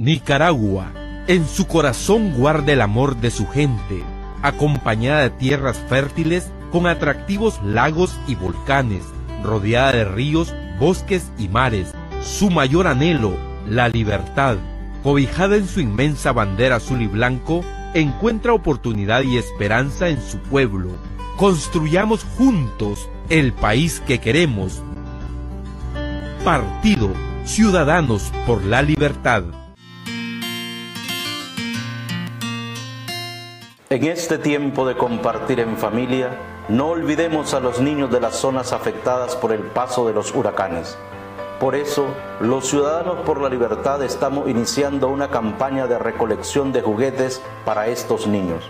Nicaragua, 0.00 0.92
en 1.26 1.44
su 1.48 1.66
corazón 1.66 2.32
guarda 2.38 2.72
el 2.72 2.82
amor 2.82 3.16
de 3.16 3.32
su 3.32 3.48
gente, 3.48 4.04
acompañada 4.42 5.22
de 5.22 5.30
tierras 5.30 5.76
fértiles 5.88 6.52
con 6.70 6.86
atractivos 6.86 7.60
lagos 7.64 8.16
y 8.28 8.36
volcanes, 8.36 9.02
rodeada 9.42 9.90
de 9.90 10.04
ríos, 10.04 10.54
bosques 10.78 11.32
y 11.36 11.48
mares. 11.48 11.92
Su 12.22 12.48
mayor 12.48 12.86
anhelo, 12.86 13.36
la 13.66 13.88
libertad, 13.88 14.56
cobijada 15.02 15.56
en 15.56 15.66
su 15.66 15.80
inmensa 15.80 16.30
bandera 16.30 16.76
azul 16.76 17.02
y 17.02 17.08
blanco, 17.08 17.64
encuentra 17.92 18.52
oportunidad 18.52 19.22
y 19.22 19.36
esperanza 19.36 20.10
en 20.10 20.22
su 20.22 20.38
pueblo. 20.38 20.90
Construyamos 21.36 22.22
juntos 22.22 23.08
el 23.30 23.52
país 23.52 24.00
que 24.06 24.20
queremos. 24.20 24.80
Partido 26.44 27.10
Ciudadanos 27.44 28.30
por 28.46 28.62
la 28.62 28.82
Libertad. 28.82 29.42
En 33.90 34.04
este 34.04 34.36
tiempo 34.36 34.86
de 34.86 34.98
compartir 34.98 35.60
en 35.60 35.78
familia, 35.78 36.28
no 36.68 36.88
olvidemos 36.88 37.54
a 37.54 37.60
los 37.60 37.80
niños 37.80 38.10
de 38.10 38.20
las 38.20 38.36
zonas 38.36 38.74
afectadas 38.74 39.34
por 39.34 39.50
el 39.50 39.60
paso 39.62 40.06
de 40.06 40.12
los 40.12 40.34
huracanes. 40.34 40.98
Por 41.58 41.74
eso, 41.74 42.06
los 42.38 42.68
Ciudadanos 42.68 43.24
por 43.24 43.40
la 43.40 43.48
Libertad 43.48 44.02
estamos 44.02 44.46
iniciando 44.46 45.08
una 45.08 45.30
campaña 45.30 45.86
de 45.86 45.98
recolección 45.98 46.70
de 46.70 46.82
juguetes 46.82 47.40
para 47.64 47.86
estos 47.86 48.26
niños. 48.26 48.62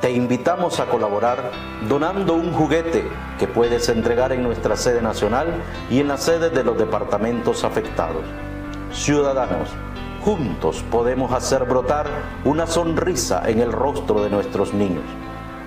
Te 0.00 0.12
invitamos 0.12 0.78
a 0.78 0.86
colaborar 0.86 1.50
donando 1.88 2.34
un 2.34 2.52
juguete 2.52 3.08
que 3.40 3.48
puedes 3.48 3.88
entregar 3.88 4.30
en 4.30 4.44
nuestra 4.44 4.76
sede 4.76 5.02
nacional 5.02 5.48
y 5.90 5.98
en 5.98 6.06
las 6.06 6.22
sedes 6.22 6.54
de 6.54 6.62
los 6.62 6.78
departamentos 6.78 7.64
afectados. 7.64 8.22
Ciudadanos, 8.92 9.70
Juntos 10.24 10.82
podemos 10.90 11.32
hacer 11.32 11.64
brotar 11.64 12.06
una 12.46 12.66
sonrisa 12.66 13.42
en 13.46 13.60
el 13.60 13.70
rostro 13.70 14.24
de 14.24 14.30
nuestros 14.30 14.72
niños. 14.72 15.04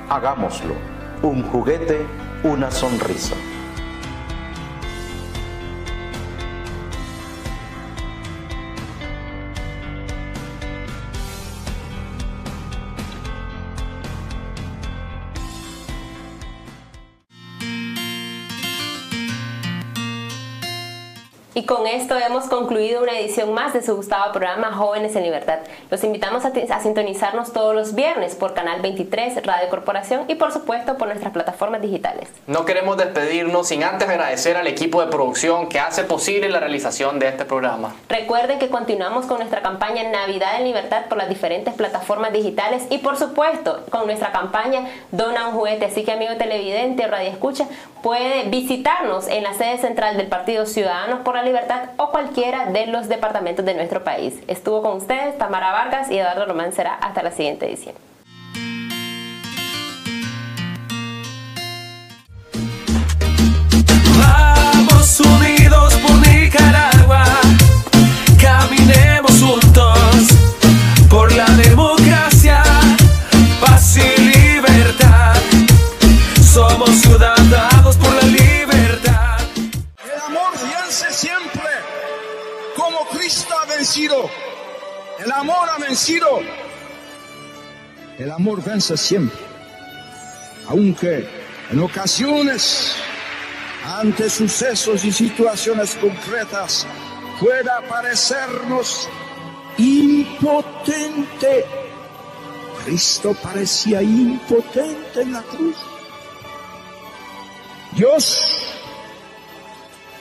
Hagámoslo. 0.10 0.74
Un 1.22 1.44
juguete, 1.44 2.08
una 2.44 2.72
sonrisa. 2.72 3.36
Con 21.68 21.86
esto 21.86 22.18
hemos 22.18 22.46
concluido 22.46 23.04
una 23.04 23.20
edición 23.20 23.54
más 23.54 23.74
de 23.74 23.84
su 23.84 23.94
gustado 23.96 24.32
programa 24.32 24.72
Jóvenes 24.72 25.16
en 25.18 25.24
Libertad. 25.24 25.60
Los 25.92 26.02
invitamos 26.06 26.46
a, 26.46 26.54
a, 26.70 26.80
sintonizarnos 26.80 27.52
todos 27.52 27.76
los 27.76 27.94
viernes 27.94 28.36
por 28.36 28.54
Canal 28.54 28.82
23, 28.82 29.46
Radio 29.46 29.70
Corporación 29.70 30.24
y 30.30 30.36
por 30.36 30.54
supuesto 30.54 30.98
por 30.98 31.10
nuestras 31.10 31.34
plataformas 31.34 31.82
digitales. 31.82 32.30
No 32.48 32.64
queremos 32.64 32.96
despedirnos 32.96 33.68
sin 33.68 33.84
antes 33.84 34.08
agradecer 34.08 34.56
al 34.56 34.66
equipo 34.66 35.02
de 35.02 35.08
producción 35.08 35.68
que 35.68 35.80
hace 35.80 36.06
posible 36.06 36.48
la 36.48 36.62
realización 36.62 37.20
de 37.20 37.28
este 37.28 37.44
programa. 37.44 37.94
Recuerden 38.08 38.60
que 38.60 38.70
continuamos 38.70 39.26
con 39.26 39.40
nuestra 39.40 39.62
campaña 39.62 40.10
Navidad 40.10 40.60
en 40.60 40.64
Libertad 40.64 41.08
por 41.10 41.18
las 41.18 41.28
diferentes 41.28 41.74
plataformas 41.74 42.32
digitales 42.32 42.88
y 42.90 43.00
por 43.00 43.18
supuesto 43.18 43.84
con 43.90 44.06
nuestra 44.06 44.32
campaña 44.32 44.86
Dona 45.12 45.50
un 45.50 45.56
juguete. 45.56 45.86
Así 45.86 46.06
que 46.06 46.14
amigo 46.14 46.38
televidente 46.38 47.06
o 47.06 47.10
radio 47.10 47.30
escucha 47.30 47.68
puede 48.02 48.44
visitarnos 48.44 49.28
en 49.28 49.44
la 49.44 49.54
sede 49.54 49.80
central 49.80 50.16
del 50.16 50.28
Partido 50.28 50.66
Ciudadanos 50.66 51.20
por 51.26 51.36
la 51.36 51.42
Libertad 51.42 51.57
o 51.98 52.12
cualquiera 52.12 52.68
de 52.68 52.88
los 52.88 53.08
departamentos 53.08 53.66
de 53.66 53.74
nuestro 53.74 54.04
país. 54.04 54.36
Estuvo 54.48 54.82
con 54.82 54.98
ustedes 54.98 55.38
Tamara 55.38 55.72
Vargas 55.72 56.10
y 56.12 56.18
Eduardo 56.18 56.46
Román 56.46 56.74
será 56.74 56.94
hasta 56.94 57.24
la 57.24 57.32
siguiente 57.32 57.68
edición. 57.68 57.96
Caminemos 68.40 69.42
juntos 69.42 70.28
por 71.10 71.32
la 71.32 71.47
El 84.06 85.32
amor 85.32 85.70
ha 85.70 85.80
vencido. 85.80 86.40
El 88.20 88.32
amor 88.32 88.64
vence 88.64 88.96
siempre. 88.96 89.40
Aunque 90.68 91.28
en 91.72 91.80
ocasiones, 91.80 92.96
ante 93.86 94.30
sucesos 94.30 95.04
y 95.04 95.12
situaciones 95.12 95.96
concretas, 95.96 96.86
pueda 97.40 97.82
parecernos 97.88 99.10
impotente. 99.78 101.66
Cristo 102.86 103.36
parecía 103.42 104.02
impotente 104.02 105.22
en 105.22 105.34
la 105.34 105.42
cruz 105.42 105.76
Dios 107.98 108.38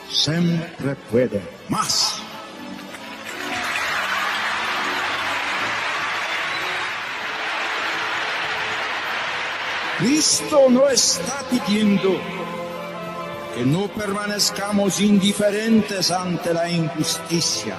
siempre 0.08 0.94
puede 1.10 1.42
más. 1.68 2.25
Cristo 9.98 10.68
no 10.68 10.90
está 10.90 11.42
pidiendo 11.50 12.20
que 13.54 13.64
no 13.64 13.88
permanezcamos 13.88 15.00
indiferentes 15.00 16.10
ante 16.10 16.52
la 16.52 16.70
injusticia 16.70 17.76